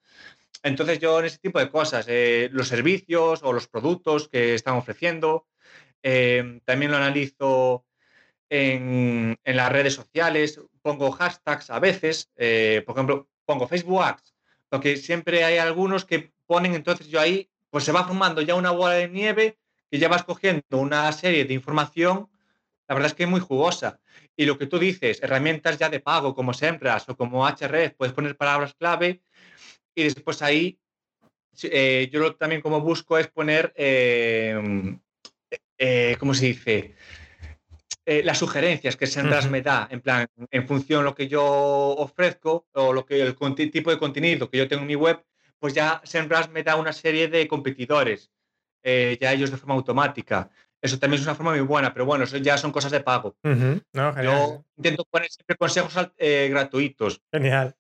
[0.63, 4.75] Entonces yo en ese tipo de cosas, eh, los servicios o los productos que están
[4.75, 5.47] ofreciendo,
[6.03, 7.87] eh, también lo analizo
[8.49, 14.34] en, en, las redes sociales, pongo hashtags a veces, por ejemplo, pongo Facebook Ads,
[14.75, 18.73] porque siempre hay algunos que ponen, entonces yo ahí, pues se va formando ya una
[18.73, 19.57] bola de nieve
[19.89, 22.29] que ya vas cogiendo una serie de información,
[22.89, 24.01] la verdad es que es muy jugosa.
[24.37, 28.15] Y lo que tú dices, herramientas ya de pago como Sempras o como HRF, puedes
[28.15, 29.23] poner palabras clave
[29.95, 30.77] y después ahí,
[31.63, 34.99] eh, yo también como busco es poner, eh,
[35.79, 36.97] eh, ¿cómo se dice?
[38.07, 41.43] Eh, las sugerencias que Senras me da, en plan, en función de lo que yo
[41.45, 43.37] ofrezco o lo que el
[43.71, 45.25] tipo de contenido que yo tengo en mi web,
[45.59, 48.31] pues ya Senras me da una serie de competidores,
[48.83, 50.51] eh, ya ellos de forma automática.
[50.83, 53.37] Eso también es una forma muy buena, pero bueno, eso ya son cosas de pago.
[53.43, 57.23] yo intento poner siempre consejos eh, gratuitos.
[57.33, 57.75] Genial.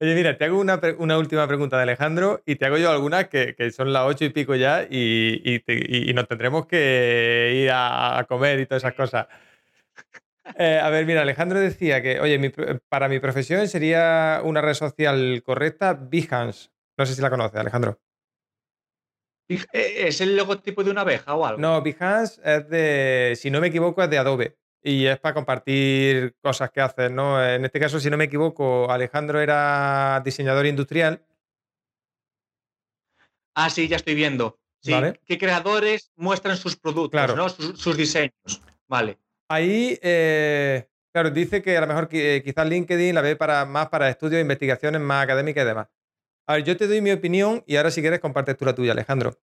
[0.00, 3.54] Oye, mira, te hago una, última pregunta de Alejandro y te hago yo algunas que,
[3.70, 5.62] son las ocho y pico ya y,
[6.14, 9.26] nos tendremos que ir a, comer y todas esas cosas.
[10.56, 12.52] Eh, a ver, mira, Alejandro decía que, oye,
[12.88, 16.70] para mi profesión sería una red social correcta Behance.
[16.96, 18.00] No sé si la conoces, Alejandro.
[19.48, 21.60] Eh, ¿Es el logotipo de una abeja o algo?
[21.60, 24.58] No, Behance es de, si no me equivoco, es de Adobe.
[24.82, 27.44] Y es para compartir cosas que haces, ¿no?
[27.44, 31.24] En este caso, si no me equivoco, Alejandro era diseñador industrial.
[33.54, 34.58] Ah, sí, ya estoy viendo.
[34.80, 34.94] Sí,
[35.26, 37.48] ¿Qué creadores muestran sus productos, ¿no?
[37.48, 38.62] Sus, diseños.
[38.86, 39.18] Vale.
[39.50, 43.88] Ahí, eh, claro, dice que a lo mejor eh, quizás LinkedIn la ve para, más
[43.88, 45.88] para estudios investigaciones más académicas y demás.
[46.46, 48.92] A ver, yo te doy mi opinión y ahora si quieres compartes tú la tuya,
[48.92, 49.38] Alejandro.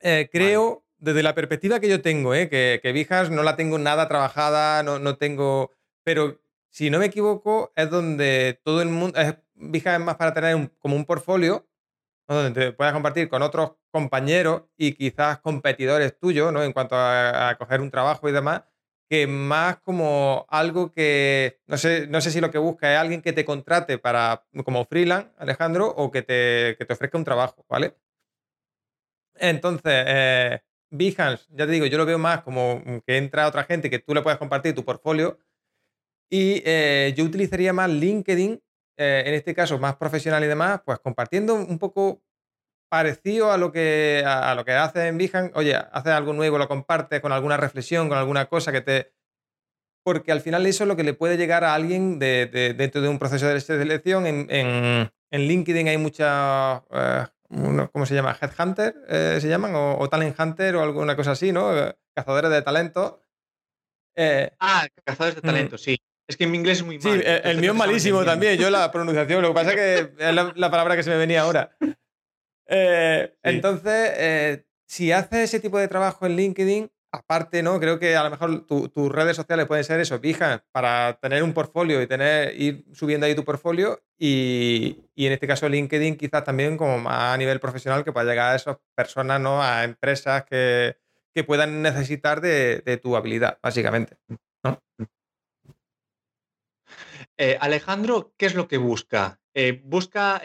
[0.00, 3.78] Eh, creo, desde la perspectiva que yo tengo, eh, que, que Vijas no la tengo
[3.78, 5.70] nada trabajada, no, no, tengo...
[6.02, 9.18] Pero si no me equivoco, es donde todo el mundo...
[9.18, 11.68] Es, Vijas es más para tener como un portfolio
[12.26, 16.64] donde te puedas compartir con otros compañeros y quizás competidores tuyos, ¿no?
[16.64, 18.62] En cuanto a, a coger un trabajo y demás
[19.08, 23.22] que más como algo que, no sé, no sé si lo que busca es alguien
[23.22, 27.96] que te contrate para, como freelance, Alejandro, o que te, te ofrezca un trabajo, ¿vale?
[29.36, 30.60] Entonces, eh,
[30.90, 34.14] Behance, ya te digo, yo lo veo más como que entra otra gente que tú
[34.14, 35.38] le puedes compartir tu portfolio
[36.30, 38.62] y eh, yo utilizaría más LinkedIn,
[38.96, 42.22] eh, en este caso más profesional y demás, pues compartiendo un poco
[42.88, 46.68] parecido a lo que, a, lo que hace en Behance, oye, haces algo nuevo, lo
[46.68, 49.12] compartes con alguna reflexión, con alguna cosa que te...
[50.04, 53.08] Porque al final eso es lo que le puede llegar a alguien de, dentro de
[53.08, 54.26] un proceso de selección.
[54.26, 57.24] En, en, LinkedIn hay muchas, eh,
[57.90, 58.36] ¿cómo se llama?
[58.40, 61.72] Headhunter, eh, se llaman, o, Talent Hunter o alguna cosa así, ¿no?
[62.14, 63.22] Cazadores de talento.
[64.14, 65.50] Eh, ah, cazadores de mm.
[65.50, 65.96] talento, sí.
[66.28, 67.16] Es que en mi inglés es muy malo.
[67.16, 68.58] Sí, el, mío es malísimo también.
[68.58, 71.40] Yo la pronunciación, lo que pasa es que es la palabra que se me venía
[71.40, 71.76] ahora.
[72.66, 77.78] Eh, entonces, eh, si haces ese tipo de trabajo en LinkedIn, aparte, ¿no?
[77.78, 81.52] Creo que a lo mejor tus redes sociales pueden ser eso, fijas, para tener un
[81.52, 84.02] portfolio y tener, ir subiendo ahí tu portfolio.
[84.18, 88.52] Y, en este caso, LinkedIn, quizás también como más a nivel profesional, que pueda llegar
[88.52, 89.62] a esas personas, ¿no?
[89.62, 90.96] A empresas que,
[91.46, 94.16] puedan necesitar de, tu habilidad, básicamente.
[97.36, 99.40] Eh, Alejandro, ¿qué es lo que busca?
[99.84, 100.40] busca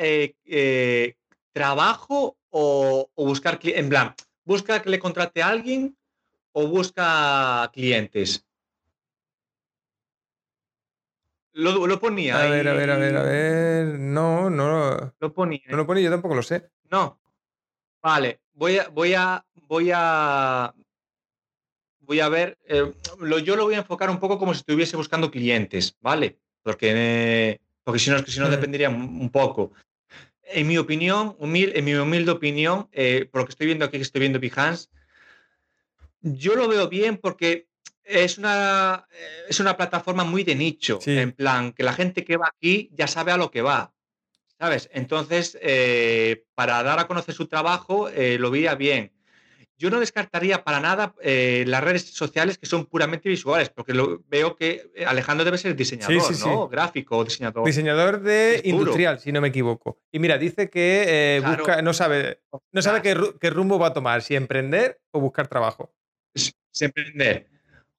[1.54, 4.16] trabajo o, buscar en plan,
[4.46, 5.98] busca que le contrate a alguien
[6.52, 8.46] o busca clientes.
[11.54, 12.40] Lo, ponía.
[12.40, 14.00] A ver, a ver, a ver, a ver.
[14.00, 15.14] No, no.
[15.20, 15.62] Lo ponía.
[15.68, 16.70] No lo ponía, yo tampoco lo sé.
[16.90, 17.20] No.
[18.02, 20.74] Vale, voy a, voy a, voy a,
[22.00, 22.58] voy a ver.
[22.66, 26.40] Eh, lo, yo lo voy a enfocar un poco como si estuviese buscando clientes, ¿vale?
[26.62, 29.74] Porque, porque si no, es que si no dependería un poco
[30.52, 34.04] en mi opinión, en mi humilde opinión, eh, por lo que estoy viendo aquí, que
[34.04, 34.90] estoy viendo Behance,
[36.22, 37.68] yo lo veo bien porque
[38.04, 42.38] es una, eh, es una plataforma muy de nicho, en plan, que la gente que
[42.38, 43.94] va aquí ya sabe a lo que va,
[44.58, 44.90] ¿sabes?
[44.92, 49.14] Entonces, eh, para dar a conocer su trabajo, lo veía bien
[49.80, 54.22] yo no descartaría para nada eh, las redes sociales que son puramente visuales, porque lo,
[54.27, 56.68] veo que eh, Alejandro debe ser diseñador, ¿no?
[56.68, 57.65] Gráfico, diseñador.
[57.65, 59.97] Diseñador de industrial, si no me equivoco.
[60.11, 62.41] Y mira, dice que eh, busca, no sabe,
[62.73, 65.93] no sabe qué, rumbo va a tomar, si emprender o buscar trabajo.
[66.35, 66.51] Si,
[66.81, 67.47] emprender.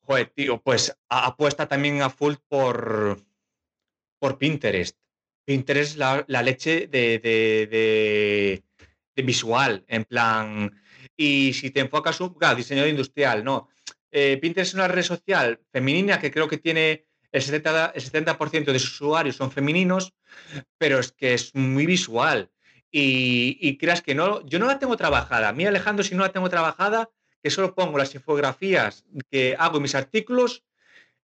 [0.01, 3.17] Joder, tío, pues apuesta también a full por,
[4.19, 4.99] por Pinterest.
[5.47, 7.19] Pinterest es la, leche de,
[9.17, 10.71] de visual, en plan
[11.17, 13.69] y si te enfocas un claro, diseñador industrial, no.
[14.11, 18.73] Eh, Pinterest es una red social femenina que creo que tiene el 70%, el 70
[18.73, 20.13] de sus usuarios son femeninos,
[20.79, 22.51] pero es que es muy visual.
[22.93, 25.51] Y, creas que no, yo no la tengo trabajada.
[25.51, 27.09] A mí, Alejandro, si no la tengo trabajada,
[27.41, 30.65] que solo pongo las infografías que hago en mis artículos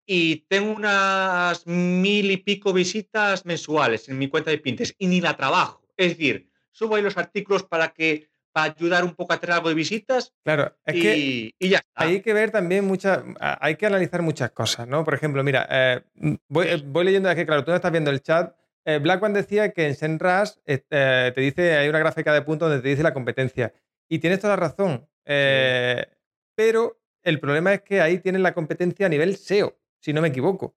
[0.07, 5.23] y tengo unas mil y pico visitas mensuales en mi cuenta de Pinterest y ni
[5.23, 5.83] la trabajo.
[5.97, 9.69] Es decir, subo ahí los artículos para que para ayudar un poco a tener algo
[9.69, 10.33] de visitas.
[10.45, 14.87] Claro, es que y ya hay que ver también muchas, hay que analizar muchas cosas,
[14.87, 15.03] ¿no?
[15.05, 16.03] Por ejemplo, mira, eh,
[16.47, 18.55] voy, eh, voy, leyendo aquí, claro, tú no estás viendo el chat.
[18.85, 22.81] Eh, Black One decía que en Senras te dice, hay una gráfica de puntos donde
[22.81, 23.75] te dice la competencia.
[24.09, 25.09] Y tienes toda la razón.
[25.25, 30.29] Pero el problema es que ahí tienes la competencia a nivel SEO, si no me
[30.29, 30.77] equivoco.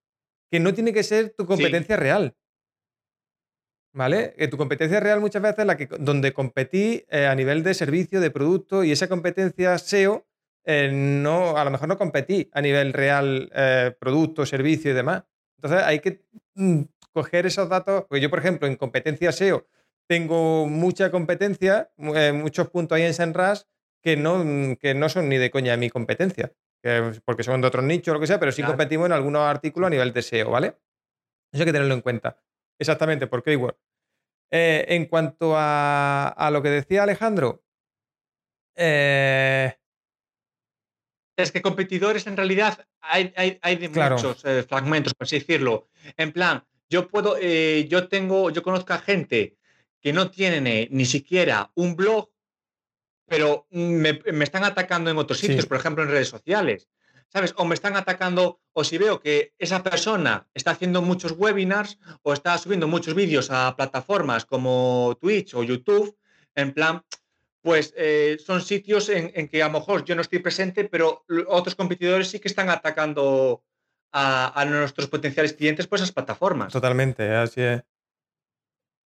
[0.49, 2.35] Que no tiene que ser tu competencia real.
[3.97, 4.35] ¿Vale?
[4.37, 7.73] Que tu competencia real muchas veces es la que donde competí eh, a nivel de
[7.73, 10.27] servicio, de producto, y esa competencia SEO
[10.65, 15.23] eh, no, a lo mejor no competí a nivel real eh, producto, servicio y demás.
[15.57, 19.65] Entonces hay que mm, coger esos datos, porque yo, por ejemplo, en competencia SEO
[20.07, 23.61] tengo mucha competencia, muchos puntos ahí en SEMrush
[24.03, 26.53] que no, mm, que no son ni de coña mi competencia,
[27.25, 29.87] porque son de otros nichos o lo que sea, pero sí competimos en algunos artículos
[29.87, 30.75] a nivel de SEO, ¿vale?
[31.51, 32.37] Eso hay que tenerlo en cuenta.
[32.79, 33.75] Exactamente, por keyword.
[34.49, 37.63] Eh, en cuanto a, lo que decía Alejandro,
[38.75, 39.75] eh,
[41.35, 45.89] es que competidores en realidad hay, hay, de muchos eh, fragmentos, por así decirlo.
[46.15, 49.57] En plan, yo puedo, yo tengo, yo conozco a gente
[49.99, 52.29] que no tiene ni siquiera un blog,
[53.27, 56.87] pero me, están atacando en otros sitios, por ejemplo en redes sociales.
[57.29, 57.53] ¿sabes?
[57.57, 62.31] O me están atacando, o si veo que esa persona está haciendo muchos webinars o
[62.31, 66.15] está subiendo muchos vídeos a plataformas como Twitch o YouTube,
[66.53, 67.01] en plan,
[67.63, 71.73] pues eh, son sitios en, que a lo mejor yo no estoy presente, pero otros
[71.73, 73.63] competidores sí que están atacando
[74.13, 76.71] a, nuestros potenciales clientes por esas plataformas.
[76.71, 77.81] Totalmente, así es.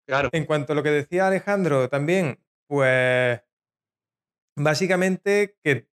[0.06, 0.28] Claro.
[0.34, 3.40] En cuanto a lo que decía Alejandro también, pues
[4.58, 5.88] básicamente que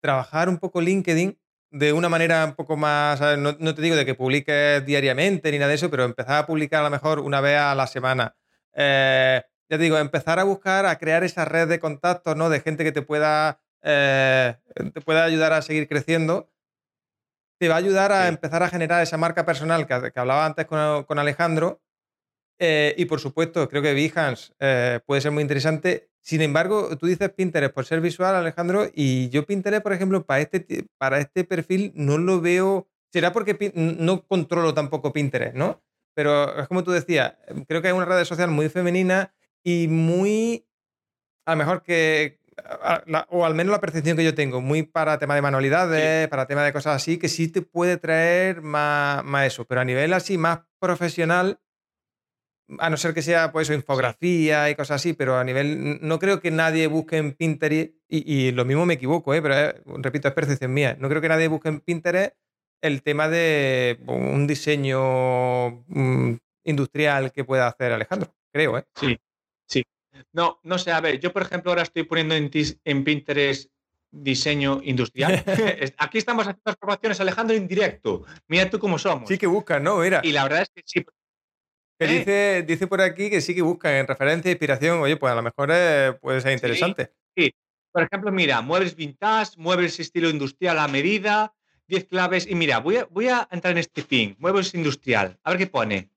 [0.00, 1.36] trabajar un poco LinkedIn
[1.70, 5.68] de una manera un poco más, no, te digo de que publiques diariamente ni nada
[5.68, 8.36] de eso, pero empezar a publicar a lo mejor una vez a la semana.
[8.74, 12.48] Eh, ya te digo, empezar a buscar, a crear esa red de contactos, ¿no?
[12.48, 14.56] De gente que te pueda, eh,
[14.94, 16.50] te pueda ayudar a seguir creciendo.
[17.58, 21.18] Te va a ayudar a empezar a generar esa marca personal que, hablaba antes con,
[21.18, 21.82] Alejandro.
[22.60, 24.52] Eh, y por supuesto, creo que Behance
[25.06, 29.46] puede ser muy interesante sin embargo, tú dices Pinterest por ser visual, Alejandro, y yo
[29.46, 32.86] Pinterest, por ejemplo, para este, para este perfil no lo veo.
[33.10, 35.80] Será porque no controlo tampoco Pinterest, ¿no?
[36.12, 37.32] Pero es como tú decías,
[37.66, 39.32] creo que es una red social muy femenina
[39.64, 40.66] y muy.
[41.46, 42.40] A lo mejor que.
[43.30, 46.62] o al menos la percepción que yo tengo, muy para tema de manualidades, para tema
[46.62, 49.64] de cosas así, que sí te puede traer más, más eso.
[49.64, 51.58] Pero a nivel así, más profesional,
[52.78, 56.40] a no ser que sea pues infografía y cosas así, pero a nivel, no creo
[56.40, 59.42] que nadie busque en Pinterest, y, lo mismo me equivoco, ¿eh?
[59.42, 62.36] pero eh, repito, es percepción mía, no creo que nadie busque en Pinterest
[62.80, 68.84] el tema de un diseño mm, industrial que pueda hacer Alejandro, creo, ¿eh?
[68.94, 69.18] Sí,
[69.66, 69.84] sí.
[70.32, 72.50] No, no sé, a ver, yo por ejemplo ahora estoy poniendo en,
[72.84, 73.70] en Pinterest
[74.10, 75.44] diseño industrial.
[75.98, 78.24] Aquí estamos haciendo las promociones, Alejandro, en directo.
[78.46, 79.28] Mira tú cómo somos.
[79.28, 79.98] Sí que buscan, ¿no?
[79.98, 80.20] Mira.
[80.24, 81.04] Y la verdad es que sí,
[81.98, 82.18] que ¿Eh?
[82.18, 85.00] dice, dice por aquí que sí que buscan en referencia, inspiración.
[85.00, 87.12] Oye, pues a lo mejor eh, puede ser interesante.
[87.36, 87.52] Sí,
[87.92, 91.54] Por ejemplo, mira, muebles vintage, muebles estilo industrial a medida,
[91.88, 92.46] 10 claves.
[92.46, 95.38] Y mira, voy a, voy a entrar en este pin, muebles industrial.
[95.42, 96.10] A ver qué pone.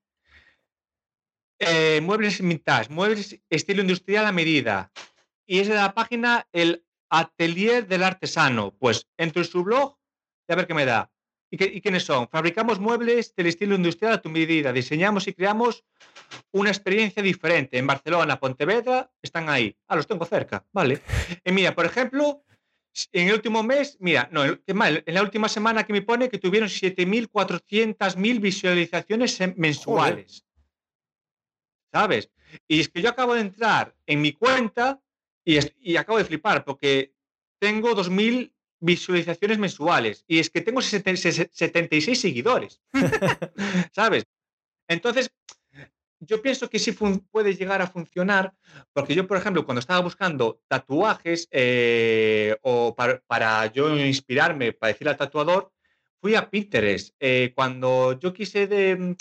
[1.58, 4.92] Eh, muebles vintage, muebles estilo industrial a medida.
[5.46, 8.72] Y es de la página el Atelier del Artesano.
[8.78, 9.96] Pues entro en su blog
[10.48, 11.11] y a ver qué me da.
[11.54, 12.28] ¿Y, quiénes son?
[12.28, 14.72] Fabricamos muebles del estilo industrial a tu medida.
[14.72, 15.84] Diseñamos y creamos
[16.50, 17.76] una experiencia diferente.
[17.76, 19.76] En Barcelona, Pontevedra, están ahí.
[19.86, 20.64] Ah, los tengo cerca.
[20.72, 21.02] Vale.
[21.44, 22.42] Y mira, por ejemplo,
[23.12, 26.70] en el último mes, mira, no, en la última semana que me pone que tuvieron
[26.70, 30.46] 7.400.000 visualizaciones mensuales.
[31.92, 32.30] ¿Sabes?
[32.66, 35.02] Y es que yo acabo de entrar en mi cuenta
[35.44, 37.12] y, y acabo de flipar porque
[37.58, 38.50] tengo 2.000
[38.82, 40.24] visualizaciones mensuales.
[40.26, 42.80] Y es que tengo 76 seguidores.
[43.92, 44.24] ¿Sabes?
[44.88, 45.30] Entonces,
[46.18, 48.54] yo pienso que sí puede llegar a funcionar,
[48.92, 55.08] porque yo, por ejemplo, cuando estaba buscando tatuajes eh, o para, yo inspirarme, para decir
[55.08, 55.72] al tatuador,
[56.20, 57.14] fui a Pinterest.
[57.18, 59.14] Eh, cuando yo quise de, mm,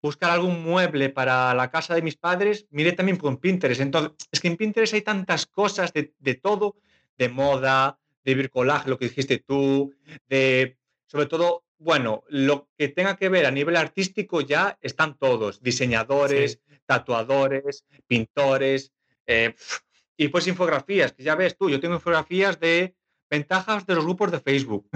[0.00, 3.80] buscar algún mueble para la casa de mis padres, miré también por Pinterest.
[3.80, 6.76] Entonces, es que en Pinterest hay tantas cosas de, de todo,
[7.16, 9.94] de moda, de bricolaje, lo que dijiste tú,
[10.28, 15.62] de, sobre todo, bueno, lo que tenga que ver a nivel artístico ya están todos,
[15.62, 18.92] diseñadores, tatuadores, pintores,
[19.26, 19.54] eh,
[20.16, 22.96] y pues infografías, que ya ves tú, yo tengo infografías de
[23.30, 24.88] ventajas de los grupos de Facebook.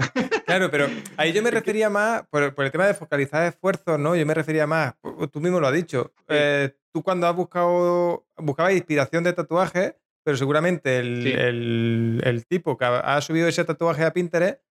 [0.45, 0.87] Claro, pero
[1.17, 4.15] ahí yo me refería más, por, el tema de focalizar esfuerzos, ¿no?
[4.15, 4.95] Yo me refería más,
[5.31, 10.37] tú mismo lo has dicho, eh, tú cuando has buscado, buscabas inspiración de tatuajes, pero
[10.37, 14.61] seguramente el, tipo que ha, subido ese tatuaje a Pinterest,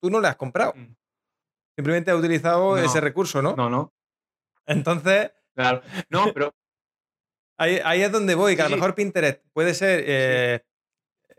[0.00, 0.74] tú no le has comprado.
[0.76, 0.94] Mm.
[1.76, 3.56] Simplemente ha utilizado ese recurso, ¿no?
[3.56, 3.92] No, no.
[4.66, 5.32] Entonces.
[5.54, 5.82] Claro.
[6.10, 6.54] No, pero.
[7.58, 10.04] ahí, es donde voy, que a lo mejor Pinterest puede ser.
[10.06, 10.60] Eh,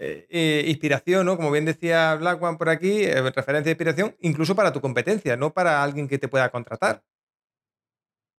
[0.03, 1.37] eh, inspiración, ¿no?
[1.37, 5.53] Como bien decía Black One por aquí, referencia de inspiración, incluso para tu competencia, no
[5.53, 7.03] para alguien que te pueda contratar.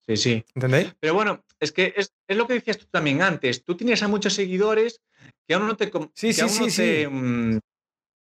[0.07, 0.45] Sí, sí.
[0.56, 0.95] ¿Entendéis?
[0.99, 3.64] Pero bueno, es que es, lo que decías tú también antes.
[3.64, 5.02] Tú tienes a muchos seguidores
[5.48, 7.07] que aún no te, sí, sí, sí, sí.
[7.07, 7.60] Mm,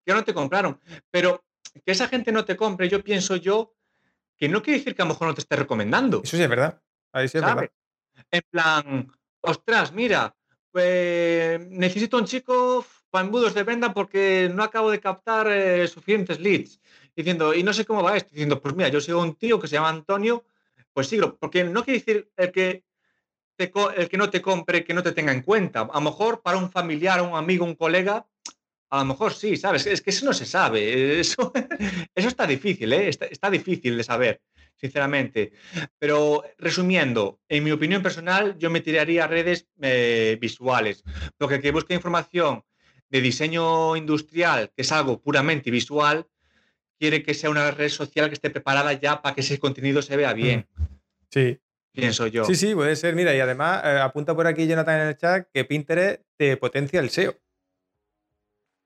[0.05, 0.81] que aún no te compraron.
[1.11, 1.45] Pero
[1.85, 3.75] que esa gente no te compre, yo pienso yo
[4.37, 6.23] que no quiere decir que a lo mejor no te esté recomendando.
[6.23, 6.81] Eso sí es verdad.
[7.13, 7.71] Ahí sí es verdad.
[8.31, 10.35] En plan, ostras, mira,
[10.71, 16.41] pues necesito un chico para embudos de venta porque no acabo de captar eh, suficientes
[16.41, 16.81] leads.
[17.17, 18.31] Diciendo, y no sé cómo va esto.
[18.31, 20.45] Diciendo, pues mira, yo sigo un tío que se llama Antonio,
[20.99, 22.83] pues sigo, porque no quiere decir el que,
[23.57, 25.83] el que no te compre, que no te tenga en cuenta.
[25.83, 28.27] A lo mejor para un familiar, un amigo, un colega,
[28.91, 29.87] a lo mejor sí, ¿sabes?
[29.87, 31.21] Es que eso no se sabe.
[31.21, 31.53] Eso,
[32.17, 33.11] eso está difícil, ¿eh?
[33.11, 34.41] Está, difícil de saber,
[34.75, 35.53] sinceramente.
[36.01, 41.05] Pero resumiendo, en mi opinión personal, yo me tiraría a redes eh, visuales.
[41.37, 42.65] Porque que busca información
[43.09, 46.27] de diseño industrial, que es algo puramente visual,
[46.99, 50.17] quiere que sea una red social que esté preparada ya para que ese contenido se
[50.17, 50.67] vea bien.
[50.77, 50.85] Mm.
[51.31, 51.61] Sí.
[51.93, 52.45] Pienso yo.
[52.45, 53.15] Sí, sí, puede ser.
[53.15, 57.01] Mira, y además eh, apunta por aquí Jonathan en el chat que Pinterest te potencia
[57.01, 57.35] el SEO.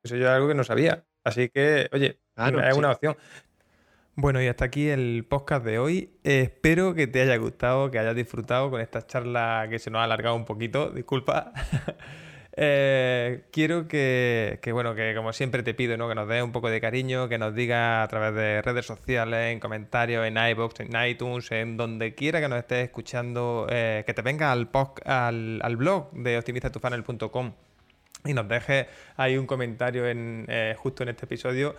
[0.03, 1.05] Eso yo es algo que no sabía.
[1.25, 3.17] Así que, oye, es una opción.
[4.15, 6.19] Bueno, y hasta aquí el podcast de hoy.
[6.23, 10.05] espero que te haya gustado, que hayas disfrutado con esta charla que se nos ha
[10.05, 11.53] alargado un poquito, disculpa.
[12.55, 16.09] Eh, quiero que, bueno, que como siempre te pido, ¿no?
[16.09, 19.53] Que nos des un poco de cariño, que nos digas a través de redes sociales,
[19.53, 24.15] en comentarios, en iBox, en iTunes, en donde quiera que nos estés escuchando, eh, que
[24.15, 24.69] te venga al,
[25.05, 27.53] al, al blog de optimizatufanel.com
[28.25, 31.75] y nos dejes ahí un comentario en, eh, justo en este episodio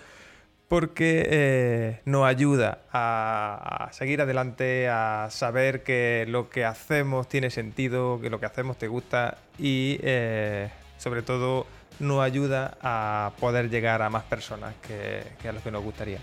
[0.74, 8.20] porque eh, nos ayuda a, seguir adelante, a saber que lo que hacemos tiene sentido,
[8.20, 11.68] que lo que hacemos te gusta y eh, sobre todo
[12.00, 16.18] nos ayuda a poder llegar a más personas que, a los que nos gustaría.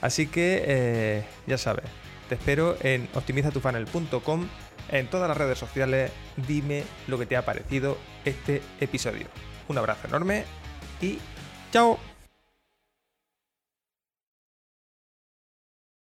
[0.00, 1.86] Así que ya sabes,
[2.28, 4.46] te espero en optimizatufanel.com,
[4.92, 9.26] en todas las redes sociales, dime lo que te ha parecido este episodio.
[9.66, 10.44] Un abrazo enorme
[11.02, 11.18] y
[11.72, 12.09] chao.